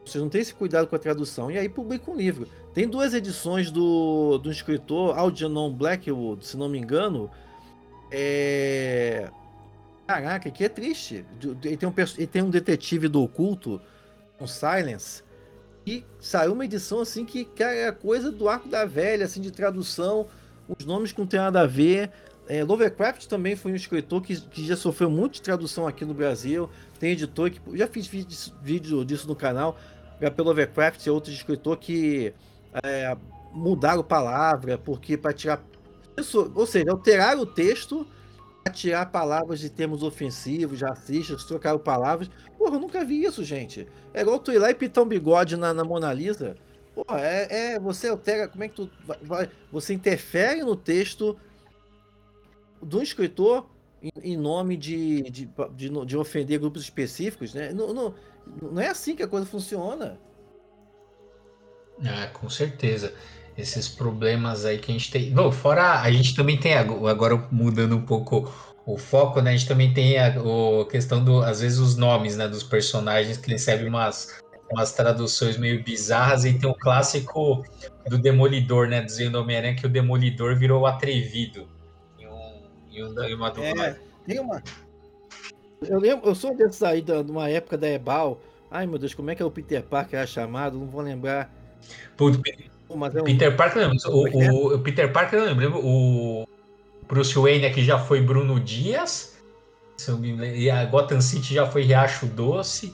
Vocês 0.05 0.21
não 0.21 0.29
têm 0.29 0.41
esse 0.41 0.53
cuidado 0.53 0.87
com 0.87 0.95
a 0.95 0.99
tradução. 0.99 1.49
E 1.49 1.57
aí 1.57 1.69
publica 1.69 2.11
um 2.11 2.15
livro. 2.15 2.47
Tem 2.73 2.87
duas 2.87 3.13
edições 3.13 3.71
do, 3.71 4.37
do 4.39 4.51
escritor 4.51 5.17
Algernon 5.17 5.71
Blackwood, 5.71 6.45
se 6.45 6.57
não 6.57 6.67
me 6.67 6.77
engano. 6.77 7.31
É... 8.11 9.29
Caraca, 10.05 10.51
que 10.51 10.63
é 10.63 10.69
triste. 10.69 11.25
Ele 11.63 11.77
tem, 11.77 11.87
um, 11.87 11.93
ele 12.17 12.27
tem 12.27 12.41
um 12.43 12.49
detetive 12.49 13.07
do 13.07 13.23
oculto 13.23 13.81
um 14.39 14.47
Silence, 14.47 15.23
E 15.85 16.03
saiu 16.19 16.53
uma 16.53 16.65
edição 16.65 16.99
assim 16.99 17.25
que, 17.25 17.45
cara, 17.45 17.75
é 17.75 17.91
coisa 17.91 18.31
do 18.31 18.49
arco 18.49 18.67
da 18.67 18.85
velha, 18.85 19.25
assim, 19.25 19.39
de 19.39 19.51
tradução, 19.51 20.27
os 20.67 20.85
nomes 20.85 21.11
que 21.11 21.19
não 21.19 21.27
tem 21.27 21.39
nada 21.39 21.61
a 21.61 21.67
ver. 21.67 22.11
É, 22.47 22.63
Lovecraft 22.63 23.25
também 23.25 23.55
foi 23.55 23.71
um 23.71 23.75
escritor 23.75 24.21
que, 24.21 24.39
que 24.39 24.65
já 24.65 24.75
sofreu 24.75 25.09
muito 25.09 25.33
de 25.33 25.41
tradução 25.41 25.87
aqui 25.87 26.05
no 26.05 26.13
Brasil. 26.13 26.69
Tem 26.99 27.11
editor 27.11 27.49
que. 27.51 27.77
Já 27.77 27.87
fiz 27.87 28.07
vídeo, 28.07 29.03
disso 29.05 29.27
no 29.27 29.35
canal. 29.35 29.77
Pelo 30.35 30.49
Lovecraft 30.49 31.05
e 31.05 31.09
outros 31.09 31.35
escritor 31.35 31.77
que 31.77 32.33
é, 32.83 33.15
mudaram 33.51 34.03
palavra, 34.03 34.77
porque 34.77 35.17
para 35.17 35.33
tirar. 35.33 35.61
Ou 36.53 36.65
seja, 36.65 36.91
alteraram 36.91 37.41
o 37.41 37.45
texto 37.45 38.07
tirar 38.71 39.05
palavras 39.07 39.59
de 39.59 39.69
termos 39.69 40.01
ofensivos, 40.01 40.81
racistas, 40.81 41.43
trocaram 41.43 41.77
palavras. 41.77 42.29
Porra, 42.57 42.75
eu 42.75 42.79
nunca 42.79 43.05
vi 43.05 43.23
isso, 43.23 43.43
gente. 43.43 43.87
É 44.13 44.21
igual 44.21 44.39
tu 44.39 44.51
ir 44.51 44.57
lá 44.57 44.71
e 44.71 44.75
pintar 44.75 45.03
um 45.03 45.07
bigode 45.07 45.55
na, 45.55 45.73
na 45.73 45.83
Mona 45.83 46.11
Lisa. 46.11 46.55
Porra, 46.93 47.21
é, 47.21 47.73
é, 47.73 47.79
Você 47.79 48.07
altera. 48.07 48.47
Como 48.47 48.63
é 48.63 48.67
que 48.67 48.75
tu. 48.75 48.89
Vai, 49.21 49.49
você 49.71 49.93
interfere 49.93 50.61
no 50.61 50.75
texto 50.75 51.37
do 52.81 53.01
escritor 53.01 53.69
em, 54.01 54.33
em 54.33 54.37
nome 54.37 54.75
de, 54.77 55.23
de, 55.23 55.49
de, 55.75 56.05
de, 56.05 56.17
ofender 56.17 56.59
grupos 56.59 56.81
específicos, 56.81 57.53
né? 57.53 57.71
Não, 57.71 57.93
não, 57.93 58.15
não 58.61 58.81
é 58.81 58.87
assim 58.87 59.15
que 59.15 59.23
a 59.23 59.27
coisa 59.27 59.45
funciona. 59.45 60.19
Ah, 62.03 62.27
com 62.33 62.49
certeza. 62.49 63.13
Esses 63.57 63.87
problemas 63.87 64.65
aí 64.65 64.77
que 64.77 64.91
a 64.91 64.93
gente 64.93 65.09
tem. 65.11 65.31
Bom, 65.31 65.51
fora 65.51 66.01
a 66.01 66.11
gente 66.11 66.35
também 66.35 66.57
tem 66.57 66.73
agora 66.73 67.47
mudando 67.51 67.95
um 67.95 68.01
pouco 68.01 68.53
o 68.85 68.97
foco, 68.97 69.41
né? 69.41 69.51
A 69.51 69.55
gente 69.55 69.67
também 69.67 69.93
tem 69.93 70.17
a, 70.17 70.27
a 70.27 70.85
questão 70.89 71.23
do, 71.23 71.41
às 71.41 71.61
vezes, 71.61 71.79
os 71.79 71.95
nomes, 71.95 72.37
né, 72.37 72.47
dos 72.47 72.63
personagens 72.63 73.37
que 73.37 73.49
recebem 73.49 73.87
umas, 73.87 74.39
umas 74.71 74.93
traduções 74.93 75.57
meio 75.57 75.83
bizarras 75.83 76.45
e 76.45 76.53
tem 76.53 76.69
o 76.69 76.75
clássico 76.75 77.63
do 78.07 78.17
Demolidor, 78.17 78.87
né? 78.87 79.01
Dizendo 79.01 79.39
Homem-Aranha 79.39 79.75
que 79.75 79.85
o 79.85 79.89
Demolidor 79.89 80.55
virou 80.55 80.81
o 80.81 80.85
atrevido 80.85 81.67
em, 82.19 82.27
um, 82.27 83.23
em 83.23 83.33
uma 83.33 83.49
dublagem. 83.49 83.81
É, 83.81 83.99
tem 84.27 84.39
uma. 84.39 84.61
Eu 85.81 85.99
lembro, 85.99 86.27
eu 86.27 86.35
sou 86.35 86.55
desses 86.55 86.83
aí 86.83 87.01
de 87.01 87.11
uma 87.11 87.49
época 87.49 87.77
da 87.77 87.87
Ebal. 87.87 88.39
Ai 88.69 88.85
meu 88.85 88.99
Deus, 88.99 89.13
como 89.13 89.31
é 89.31 89.35
que 89.35 89.41
é 89.41 89.45
o 89.45 89.51
Peter 89.51 89.81
Parker 89.83 90.19
era 90.19 90.27
chamado? 90.27 90.77
Não 90.77 90.87
vou 90.87 91.01
lembrar. 91.01 91.51
Putz, 92.87 93.15
é 93.15 93.21
um... 93.21 93.25
Peter 93.25 93.55
Parker, 93.55 93.81
não 93.81 93.89
lembro. 93.91 94.15
O, 94.15 94.27
é, 94.27 94.45
é? 94.45 94.51
o, 94.51 94.75
o, 94.75 94.79
Peter 94.79 95.11
Parker, 95.11 95.39
não 95.39 95.47
lembro. 95.47 95.79
O 95.83 96.47
Bruce 97.07 97.35
Wayne 97.35 97.65
aqui 97.65 97.83
já 97.83 97.97
foi 97.99 98.21
Bruno 98.21 98.59
Dias. 98.59 99.35
E 100.55 100.69
a 100.69 100.85
Gotham 100.85 101.21
City 101.21 101.53
já 101.53 101.65
foi 101.65 101.83
Riacho 101.83 102.25
Doce. 102.27 102.93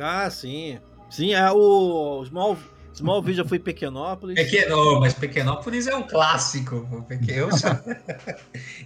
Ah, 0.00 0.28
sim. 0.30 0.78
Sim, 1.10 1.34
é 1.34 1.50
o 1.50 2.24
Small, 2.24 2.56
Smallville 2.98 3.36
já 3.36 3.44
foi 3.44 3.58
Pequenópolis. 3.58 4.34
Pequeno, 4.34 5.00
mas 5.00 5.14
Pequenópolis 5.14 5.86
é 5.86 5.94
um 5.94 6.02
clássico. 6.02 6.86
Eu 7.28 7.50
sou, 7.52 7.70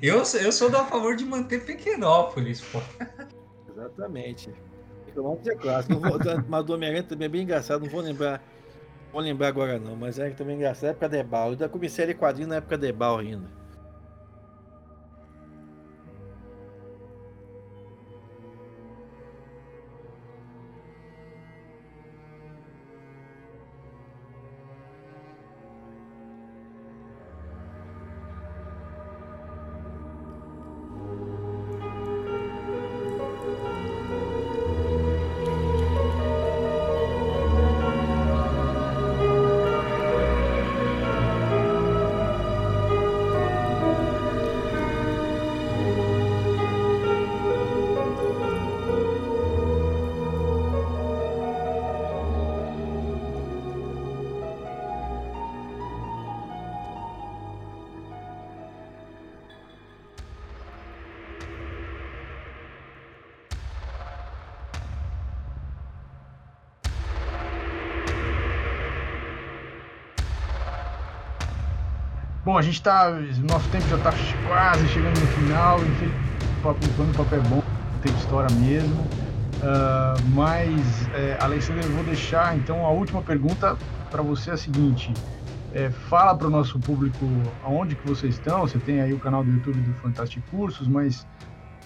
eu, 0.03 0.19
eu 0.19 0.53
sou 0.53 0.69
a 0.77 0.85
favor 0.85 1.17
de 1.17 1.25
manter 1.25 1.65
Pequenópolis, 1.65 2.61
pô. 2.61 2.81
Exatamente. 3.71 4.51
Pequenópolis 5.07 5.49
é 5.49 5.55
clássico. 5.55 6.01
Vou, 6.01 6.19
mas 6.49 6.65
do 6.65 6.75
Homem-Aranha 6.75 7.03
também 7.03 7.27
é 7.27 7.29
bem 7.29 7.43
engraçado, 7.43 7.83
não 7.83 7.89
vou 7.91 8.01
lembrar. 8.01 8.43
Vou 9.13 9.21
lembrar 9.21 9.49
agora 9.49 9.79
não, 9.79 9.95
mas 9.95 10.19
é 10.19 10.31
também 10.31 10.57
engraçado. 10.57 10.91
Época 10.91 11.09
de 11.09 11.19
Ebal. 11.19 11.49
Eu 11.49 11.51
ainda 11.53 11.69
comecei 11.69 12.05
a 12.05 12.09
ler 12.09 12.15
quadrinho 12.15 12.49
na 12.49 12.57
época 12.57 12.79
de 12.79 12.87
Ebal 12.89 13.19
ainda. 13.19 13.62
Bom, 72.53 72.59
a 72.59 72.63
gente 72.63 72.75
está. 72.75 73.11
Nosso 73.49 73.67
tempo 73.71 73.89
já 73.89 73.97
está 73.97 74.13
quase 74.47 74.87
chegando 74.89 75.19
no 75.19 75.27
final. 75.29 75.79
Quando 76.61 77.11
o 77.11 77.15
papo 77.17 77.35
é 77.35 77.41
bom, 77.41 77.63
tem 78.03 78.13
história 78.13 78.55
mesmo. 78.57 79.01
Uh, 79.01 80.29
mas, 80.35 81.09
é, 81.15 81.39
Alexandre, 81.41 81.83
eu 81.83 81.91
vou 81.93 82.05
deixar 82.05 82.55
então 82.55 82.85
a 82.85 82.91
última 82.91 83.23
pergunta 83.23 83.75
para 84.11 84.21
você 84.21 84.51
é 84.51 84.53
a 84.53 84.57
seguinte: 84.59 85.15
é, 85.73 85.89
fala 85.89 86.37
para 86.37 86.47
o 86.47 86.51
nosso 86.51 86.79
público 86.79 87.27
aonde 87.65 87.95
que 87.95 88.07
vocês 88.07 88.35
estão. 88.35 88.61
Você 88.61 88.79
tem 88.79 89.01
aí 89.01 89.15
o 89.15 89.19
canal 89.19 89.43
do 89.43 89.51
YouTube 89.51 89.81
do 89.81 89.95
Fantástico 89.95 90.47
Cursos, 90.51 90.87
mas 90.87 91.27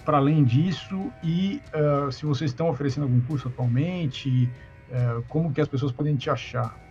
para 0.03 0.17
além 0.17 0.43
disso, 0.43 1.09
e 1.23 1.61
uh, 1.73 2.11
se 2.11 2.25
vocês 2.25 2.51
estão 2.51 2.67
oferecendo 2.67 3.03
algum 3.03 3.21
curso 3.21 3.47
atualmente, 3.47 4.51
uh, 4.89 5.23
como 5.29 5.49
que 5.53 5.61
as 5.61 5.67
pessoas 5.69 5.93
podem 5.93 6.17
te 6.17 6.29
achar? 6.29 6.86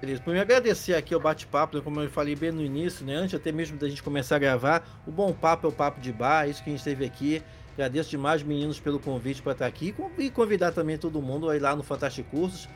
Beleza, 0.00 0.20
primeiro 0.20 0.42
agradecer 0.42 0.94
aqui 0.94 1.14
o 1.14 1.20
bate-papo, 1.20 1.76
né, 1.76 1.82
como 1.82 2.00
eu 2.02 2.10
falei 2.10 2.36
bem 2.36 2.52
no 2.52 2.62
início, 2.62 3.04
né, 3.04 3.14
antes 3.14 3.34
até 3.34 3.50
mesmo 3.50 3.78
da 3.78 3.88
gente 3.88 4.02
começar 4.02 4.36
a 4.36 4.38
gravar, 4.38 4.86
o 5.06 5.10
bom 5.10 5.32
papo 5.32 5.66
é 5.66 5.70
o 5.70 5.72
papo 5.72 6.00
de 6.00 6.12
bar, 6.12 6.44
é 6.46 6.50
isso 6.50 6.62
que 6.62 6.68
a 6.68 6.72
gente 6.72 6.84
teve 6.84 7.04
aqui. 7.04 7.42
Agradeço 7.74 8.08
demais, 8.08 8.42
meninos, 8.42 8.80
pelo 8.80 8.98
convite 8.98 9.42
para 9.42 9.52
estar 9.52 9.66
aqui. 9.66 9.94
E 10.16 10.30
convidar 10.30 10.72
também 10.72 10.96
todo 10.96 11.20
mundo 11.20 11.50
a 11.50 11.56
ir 11.56 11.60
lá 11.60 11.76
no 11.76 11.82
Fantástico 11.82 12.30
Cursos, 12.30 12.66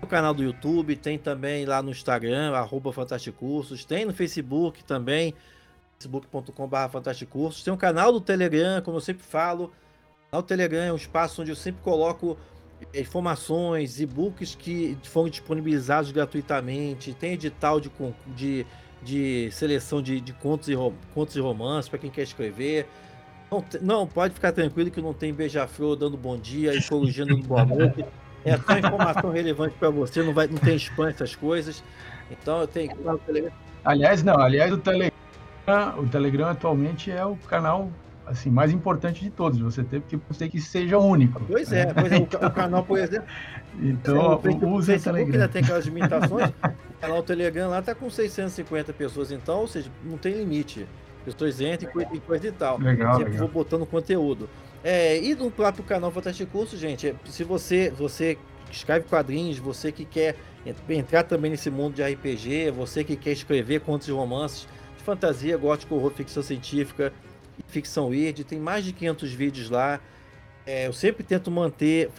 no 0.00 0.08
canal 0.08 0.32
do 0.32 0.42
YouTube, 0.42 0.96
tem 0.96 1.18
também 1.18 1.66
lá 1.66 1.82
no 1.82 1.90
Instagram, 1.90 2.54
arroba 2.54 2.90
Cursos, 3.36 3.84
tem 3.84 4.06
no 4.06 4.14
Facebook 4.14 4.82
também, 4.84 5.34
facebook.com.br 5.98 7.26
Cursos, 7.28 7.62
tem 7.62 7.72
um 7.72 7.76
canal 7.76 8.10
do 8.10 8.20
Telegram, 8.22 8.80
como 8.80 8.96
eu 8.96 9.02
sempre 9.02 9.22
falo, 9.22 9.64
o 9.64 10.30
canal 10.30 10.42
do 10.42 10.46
Telegram 10.46 10.82
é 10.82 10.92
um 10.92 10.96
espaço 10.96 11.42
onde 11.42 11.50
eu 11.50 11.56
sempre 11.56 11.82
coloco 11.82 12.38
informações, 12.94 14.00
e-books 14.00 14.54
que 14.54 14.96
foram 15.04 15.28
disponibilizados 15.28 16.10
gratuitamente, 16.10 17.12
tem 17.12 17.32
edital 17.32 17.80
de, 17.80 17.90
de, 18.34 18.66
de 19.02 19.48
seleção 19.52 20.00
de, 20.00 20.20
de 20.20 20.32
contos, 20.32 20.68
e, 20.68 20.74
contos 21.14 21.36
e 21.36 21.40
romances 21.40 21.88
para 21.88 21.98
quem 21.98 22.10
quer 22.10 22.22
escrever. 22.22 22.86
Não, 23.50 23.64
não, 23.80 24.06
pode 24.06 24.34
ficar 24.34 24.52
tranquilo 24.52 24.90
que 24.90 25.00
não 25.00 25.14
tem 25.14 25.32
beija-flor 25.32 25.96
dando 25.96 26.16
bom 26.16 26.36
dia 26.36 26.74
e 26.74 26.82
corrigindo 26.82 27.36
no 27.36 27.42
boa 27.42 27.64
noite. 27.64 28.04
É 28.44 28.56
só 28.56 28.78
informação 28.78 29.30
relevante 29.30 29.74
para 29.78 29.90
você, 29.90 30.22
não, 30.22 30.32
vai, 30.32 30.46
não 30.46 30.58
tem 30.58 30.76
spam 30.76 31.08
essas 31.08 31.34
coisas. 31.34 31.82
Então 32.30 32.60
eu 32.60 32.66
tenho. 32.66 32.92
Aliás, 33.84 34.22
não, 34.22 34.38
aliás, 34.38 34.72
o 34.72 34.78
Telegram, 34.78 35.12
o 35.98 36.06
Telegram 36.06 36.48
atualmente 36.48 37.10
é 37.10 37.24
o 37.24 37.36
canal 37.36 37.90
assim, 38.28 38.50
mais 38.50 38.72
importante 38.72 39.20
de 39.20 39.30
todos. 39.30 39.58
Você 39.58 39.82
tem 39.82 40.00
que 40.00 40.16
você 40.28 40.48
que 40.48 40.60
seja 40.60 40.98
único. 40.98 41.42
Pois 41.46 41.72
é, 41.72 41.86
né? 41.86 41.94
pois 41.94 42.12
é 42.12 42.16
o, 42.18 42.22
o, 42.22 42.50
canal, 42.50 42.84
por 42.84 42.98
exemplo. 42.98 43.26
Então, 43.80 44.40
é, 44.44 44.66
use 44.66 44.92
o 44.92 45.00
Telegram. 45.00 45.32
ainda 45.32 45.48
tem 45.48 45.62
aquelas 45.62 45.86
limitações. 45.86 46.50
o 46.50 47.00
canal 47.00 47.22
Telegram 47.22 47.70
lá 47.70 47.82
tá 47.82 47.94
com 47.94 48.08
650 48.08 48.92
pessoas, 48.92 49.30
então, 49.30 49.60
ou 49.60 49.68
seja, 49.68 49.90
não 50.04 50.18
tem 50.18 50.34
limite. 50.34 50.86
Pessoas 51.24 51.60
entram 51.60 51.90
e 52.12 52.20
coisa 52.20 52.48
e 52.48 52.52
tal. 52.52 52.78
Legal, 52.78 53.16
Sempre 53.16 53.32
legal. 53.32 53.48
vou 53.48 53.62
botando 53.62 53.84
conteúdo. 53.84 54.48
É, 54.82 55.18
e 55.18 55.34
no 55.34 55.50
próprio 55.50 55.84
canal 55.84 56.10
Fantástico 56.10 56.50
Curso, 56.50 56.76
gente, 56.76 57.14
se 57.26 57.44
você, 57.44 57.90
você 57.90 58.38
escreve 58.70 59.06
quadrinhos, 59.06 59.58
você 59.58 59.90
que 59.90 60.04
quer 60.04 60.36
entrar 60.88 61.24
também 61.24 61.50
nesse 61.50 61.70
mundo 61.70 61.94
de 61.94 62.02
RPG, 62.02 62.70
você 62.70 63.02
que 63.02 63.16
quer 63.16 63.32
escrever 63.32 63.80
contos 63.80 64.08
e 64.08 64.12
romances 64.12 64.66
de 64.96 65.02
fantasia, 65.02 65.56
gótico, 65.56 65.94
horror, 65.94 66.12
ficção 66.12 66.42
científica, 66.42 67.12
Ficção 67.66 68.08
Weird, 68.08 68.44
tem 68.44 68.58
mais 68.58 68.84
de 68.84 68.92
500 68.92 69.32
vídeos 69.32 69.70
lá. 69.70 70.00
É, 70.66 70.86
eu 70.86 70.92
sempre 70.92 71.24
tento 71.24 71.50
manter, 71.50 72.10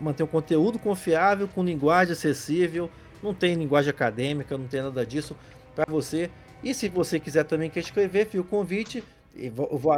manter 0.00 0.22
um 0.22 0.26
conteúdo 0.26 0.78
confiável, 0.78 1.46
com 1.46 1.62
linguagem 1.62 2.12
acessível, 2.12 2.90
não 3.22 3.34
tem 3.34 3.54
linguagem 3.54 3.90
acadêmica, 3.90 4.56
não 4.56 4.66
tem 4.66 4.82
nada 4.82 5.04
disso 5.04 5.36
para 5.74 5.84
você. 5.88 6.30
E 6.62 6.74
se 6.74 6.88
você 6.88 7.20
quiser 7.20 7.44
também 7.44 7.70
quer 7.70 7.80
escrever, 7.80 8.26
fica 8.26 8.40
o 8.40 8.44
convite. 8.44 9.04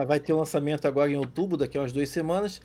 Vai 0.07 0.20
ter 0.20 0.32
o 0.32 0.36
um 0.36 0.38
lançamento 0.40 0.86
agora 0.86 1.11
em 1.11 1.16
outubro, 1.16 1.57
daqui 1.57 1.78
a 1.78 1.80
umas 1.80 1.92
duas 1.92 2.09
semanas. 2.09 2.61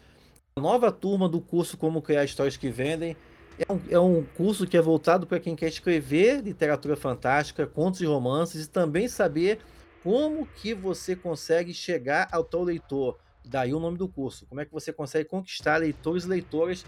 A 0.58 0.62
nova 0.62 0.92
turma 0.92 1.30
do 1.30 1.40
curso 1.40 1.78
Como 1.78 2.02
Criar 2.02 2.24
Histórias 2.24 2.58
que 2.58 2.70
Vendem. 2.70 3.16
é 3.60 3.72
um, 3.72 3.80
é 3.90 4.00
um 4.00 4.24
curso 4.36 4.66
que 4.66 4.76
é 4.76 4.82
voltado 4.82 5.28
para 5.28 5.40
quem 5.40 5.56
quer 5.56 5.68
escrever 5.68 6.42
literatura 6.42 6.96
fantástica, 6.96 7.68
contos 7.68 8.02
e 8.02 8.06
romances 8.06 8.66
e 8.66 8.70
também 8.70 9.08
saber 9.08 9.60
como 10.06 10.45
que 10.45 10.72
você 10.72 11.16
consegue 11.16 11.74
chegar 11.74 12.28
ao 12.32 12.43
teu 12.43 12.62
leitor. 12.62 13.18
Daí 13.43 13.74
o 13.74 13.80
nome 13.80 13.97
do 13.97 14.08
curso. 14.08 14.45
Como 14.45 14.62
é 14.62 14.66
que 14.66 14.72
você 14.72 14.93
consegue 14.93 15.28
conquistar 15.28 15.78
leitores 15.78 16.26
e 16.26 16.28
leitoras? 16.28 16.86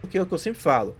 Porque 0.00 0.18
é 0.18 0.22
o 0.22 0.26
que 0.26 0.34
eu 0.34 0.38
sempre 0.38 0.60
falo. 0.60 0.96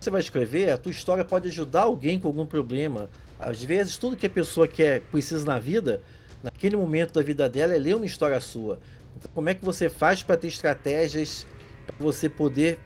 Você 0.00 0.10
vai 0.10 0.20
escrever, 0.20 0.70
a 0.70 0.76
tua 0.76 0.90
história 0.90 1.24
pode 1.24 1.48
ajudar 1.48 1.82
alguém 1.82 2.18
com 2.18 2.26
algum 2.26 2.44
problema. 2.44 3.08
Às 3.38 3.62
vezes, 3.62 3.96
tudo 3.96 4.16
que 4.16 4.26
a 4.26 4.30
pessoa 4.30 4.66
quer, 4.66 5.02
precisa 5.02 5.46
na 5.46 5.60
vida, 5.60 6.02
naquele 6.42 6.76
momento 6.76 7.12
da 7.12 7.22
vida 7.22 7.48
dela, 7.48 7.72
é 7.72 7.78
ler 7.78 7.94
uma 7.94 8.04
história 8.04 8.40
sua. 8.40 8.80
Então, 9.16 9.30
como 9.32 9.48
é 9.48 9.54
que 9.54 9.64
você 9.64 9.88
faz 9.88 10.24
para 10.24 10.36
ter 10.36 10.48
estratégias 10.48 11.46
para 11.86 11.96
você 12.00 12.28
poder 12.28 12.80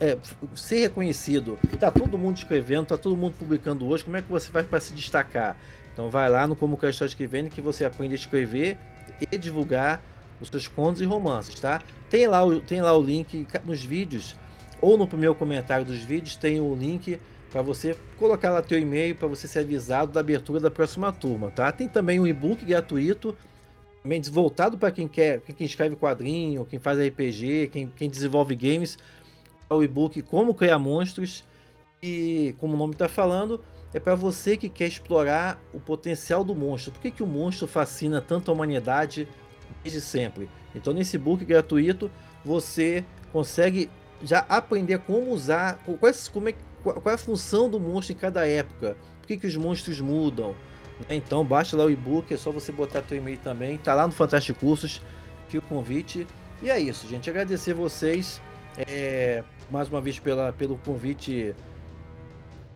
é, 0.00 0.18
ser 0.56 0.80
reconhecido. 0.80 1.56
Está 1.72 1.90
todo 1.90 2.18
mundo 2.18 2.36
escrevendo, 2.36 2.82
está 2.82 2.98
todo 2.98 3.16
mundo 3.16 3.34
publicando 3.38 3.86
hoje. 3.86 4.02
Como 4.02 4.16
é 4.16 4.22
que 4.22 4.28
você 4.28 4.50
faz 4.50 4.66
para 4.66 4.80
se 4.80 4.92
destacar? 4.92 5.56
Então 5.98 6.10
vai 6.10 6.30
lá 6.30 6.46
no 6.46 6.54
Como 6.54 6.78
Quero 6.78 6.92
Estar 6.92 7.06
Escrevendo 7.06 7.50
que 7.50 7.60
você 7.60 7.84
aprende 7.84 8.14
a 8.14 8.16
escrever 8.16 8.78
e 9.20 9.36
divulgar 9.36 10.00
os 10.40 10.48
seus 10.48 10.68
contos 10.68 11.02
e 11.02 11.04
romances, 11.04 11.58
tá? 11.58 11.82
Tem 12.08 12.28
lá 12.28 12.44
o, 12.44 12.60
tem 12.60 12.80
lá 12.80 12.96
o 12.96 13.02
link 13.02 13.44
nos 13.64 13.82
vídeos 13.82 14.36
ou 14.80 14.96
no 14.96 15.08
primeiro 15.08 15.34
comentário 15.34 15.84
dos 15.84 15.98
vídeos 15.98 16.36
tem 16.36 16.60
o 16.60 16.72
link 16.72 17.18
para 17.50 17.62
você 17.62 17.96
colocar 18.16 18.50
lá 18.50 18.62
teu 18.62 18.78
e-mail 18.78 19.16
para 19.16 19.26
você 19.26 19.48
ser 19.48 19.58
avisado 19.58 20.12
da 20.12 20.20
abertura 20.20 20.60
da 20.60 20.70
próxima 20.70 21.10
turma, 21.10 21.50
tá? 21.50 21.72
Tem 21.72 21.88
também 21.88 22.20
um 22.20 22.28
e-book 22.28 22.64
gratuito 22.64 23.36
voltado 24.30 24.78
para 24.78 24.92
quem 24.92 25.08
quer, 25.08 25.40
quem 25.40 25.66
escreve 25.66 25.96
quadrinho, 25.96 26.64
quem 26.64 26.78
faz 26.78 26.96
RPG, 26.96 27.70
quem, 27.72 27.88
quem 27.88 28.08
desenvolve 28.08 28.54
games, 28.54 28.96
o 29.68 29.82
e-book 29.82 30.22
Como 30.22 30.54
Criar 30.54 30.78
Monstros. 30.78 31.42
E, 32.00 32.54
como 32.60 32.74
o 32.74 32.76
nome 32.76 32.92
está 32.92 33.08
falando, 33.08 33.60
é 33.92 34.00
para 34.00 34.14
você 34.14 34.56
que 34.56 34.68
quer 34.68 34.86
explorar 34.86 35.60
o 35.72 35.80
potencial 35.80 36.44
do 36.44 36.54
monstro. 36.54 36.92
Por 36.92 37.00
que, 37.00 37.10
que 37.10 37.22
o 37.22 37.26
monstro 37.26 37.66
fascina 37.66 38.20
tanto 38.20 38.50
a 38.50 38.54
humanidade 38.54 39.26
desde 39.82 40.00
sempre? 40.00 40.48
Então, 40.74 40.92
nesse 40.92 41.16
e-book 41.16 41.44
gratuito, 41.44 42.10
você 42.44 43.04
consegue 43.32 43.90
já 44.22 44.40
aprender 44.48 44.98
como 44.98 45.30
usar, 45.30 45.78
qual 45.84 45.98
como 46.32 46.48
é, 46.48 46.54
qual 46.82 47.02
é 47.06 47.12
a 47.12 47.18
função 47.18 47.70
do 47.70 47.80
monstro 47.80 48.14
em 48.14 48.18
cada 48.18 48.46
época, 48.46 48.96
por 49.20 49.26
que, 49.26 49.36
que 49.36 49.46
os 49.46 49.56
monstros 49.56 50.00
mudam. 50.00 50.54
Né? 51.08 51.16
Então, 51.16 51.44
baixa 51.44 51.76
lá 51.76 51.84
o 51.84 51.90
e-book, 51.90 52.32
é 52.32 52.36
só 52.36 52.50
você 52.50 52.70
botar 52.72 53.02
teu 53.02 53.16
e-mail 53.16 53.38
também, 53.38 53.78
tá 53.78 53.94
lá 53.94 54.06
no 54.06 54.12
Fantástico 54.12 54.60
Cursos, 54.60 55.00
que 55.48 55.56
o 55.56 55.62
convite. 55.62 56.26
E 56.60 56.70
é 56.70 56.78
isso, 56.78 57.06
gente. 57.08 57.30
Agradecer 57.30 57.72
vocês 57.72 58.40
é, 58.76 59.42
mais 59.70 59.88
uma 59.88 60.00
vez 60.00 60.18
pela, 60.18 60.52
pelo 60.52 60.76
convite 60.78 61.54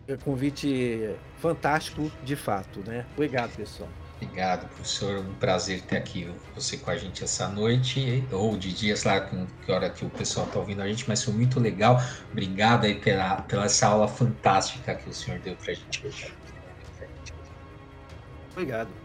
é, 0.07 0.17
convite 0.17 1.15
fantástico 1.37 2.11
de 2.23 2.35
fato, 2.35 2.79
né? 2.85 3.05
Obrigado, 3.13 3.55
pessoal. 3.55 3.89
Obrigado, 4.21 4.67
professor. 4.67 5.19
Um 5.19 5.33
prazer 5.35 5.81
ter 5.81 5.97
aqui 5.97 6.33
você 6.55 6.77
com 6.77 6.89
a 6.89 6.95
gente 6.95 7.23
essa 7.23 7.47
noite, 7.49 8.23
ou 8.31 8.57
de 8.57 8.73
dias 8.73 9.03
lá, 9.03 9.19
que 9.19 9.71
hora 9.71 9.89
que 9.89 10.05
o 10.05 10.09
pessoal 10.09 10.45
está 10.45 10.59
ouvindo 10.59 10.81
a 10.81 10.87
gente, 10.87 11.05
mas 11.07 11.23
foi 11.23 11.33
muito 11.33 11.59
legal. 11.59 12.01
Obrigado 12.31 12.85
aí 12.85 12.95
pela, 12.95 13.41
pela 13.41 13.65
essa 13.65 13.87
aula 13.87 14.07
fantástica 14.07 14.95
que 14.95 15.09
o 15.09 15.13
senhor 15.13 15.39
deu 15.39 15.55
para 15.55 15.71
a 15.71 15.75
gente 15.75 16.07
hoje. 16.07 16.33
Obrigado. 18.51 19.02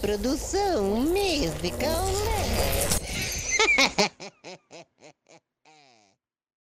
Produção 0.00 0.82
musical. 1.00 2.06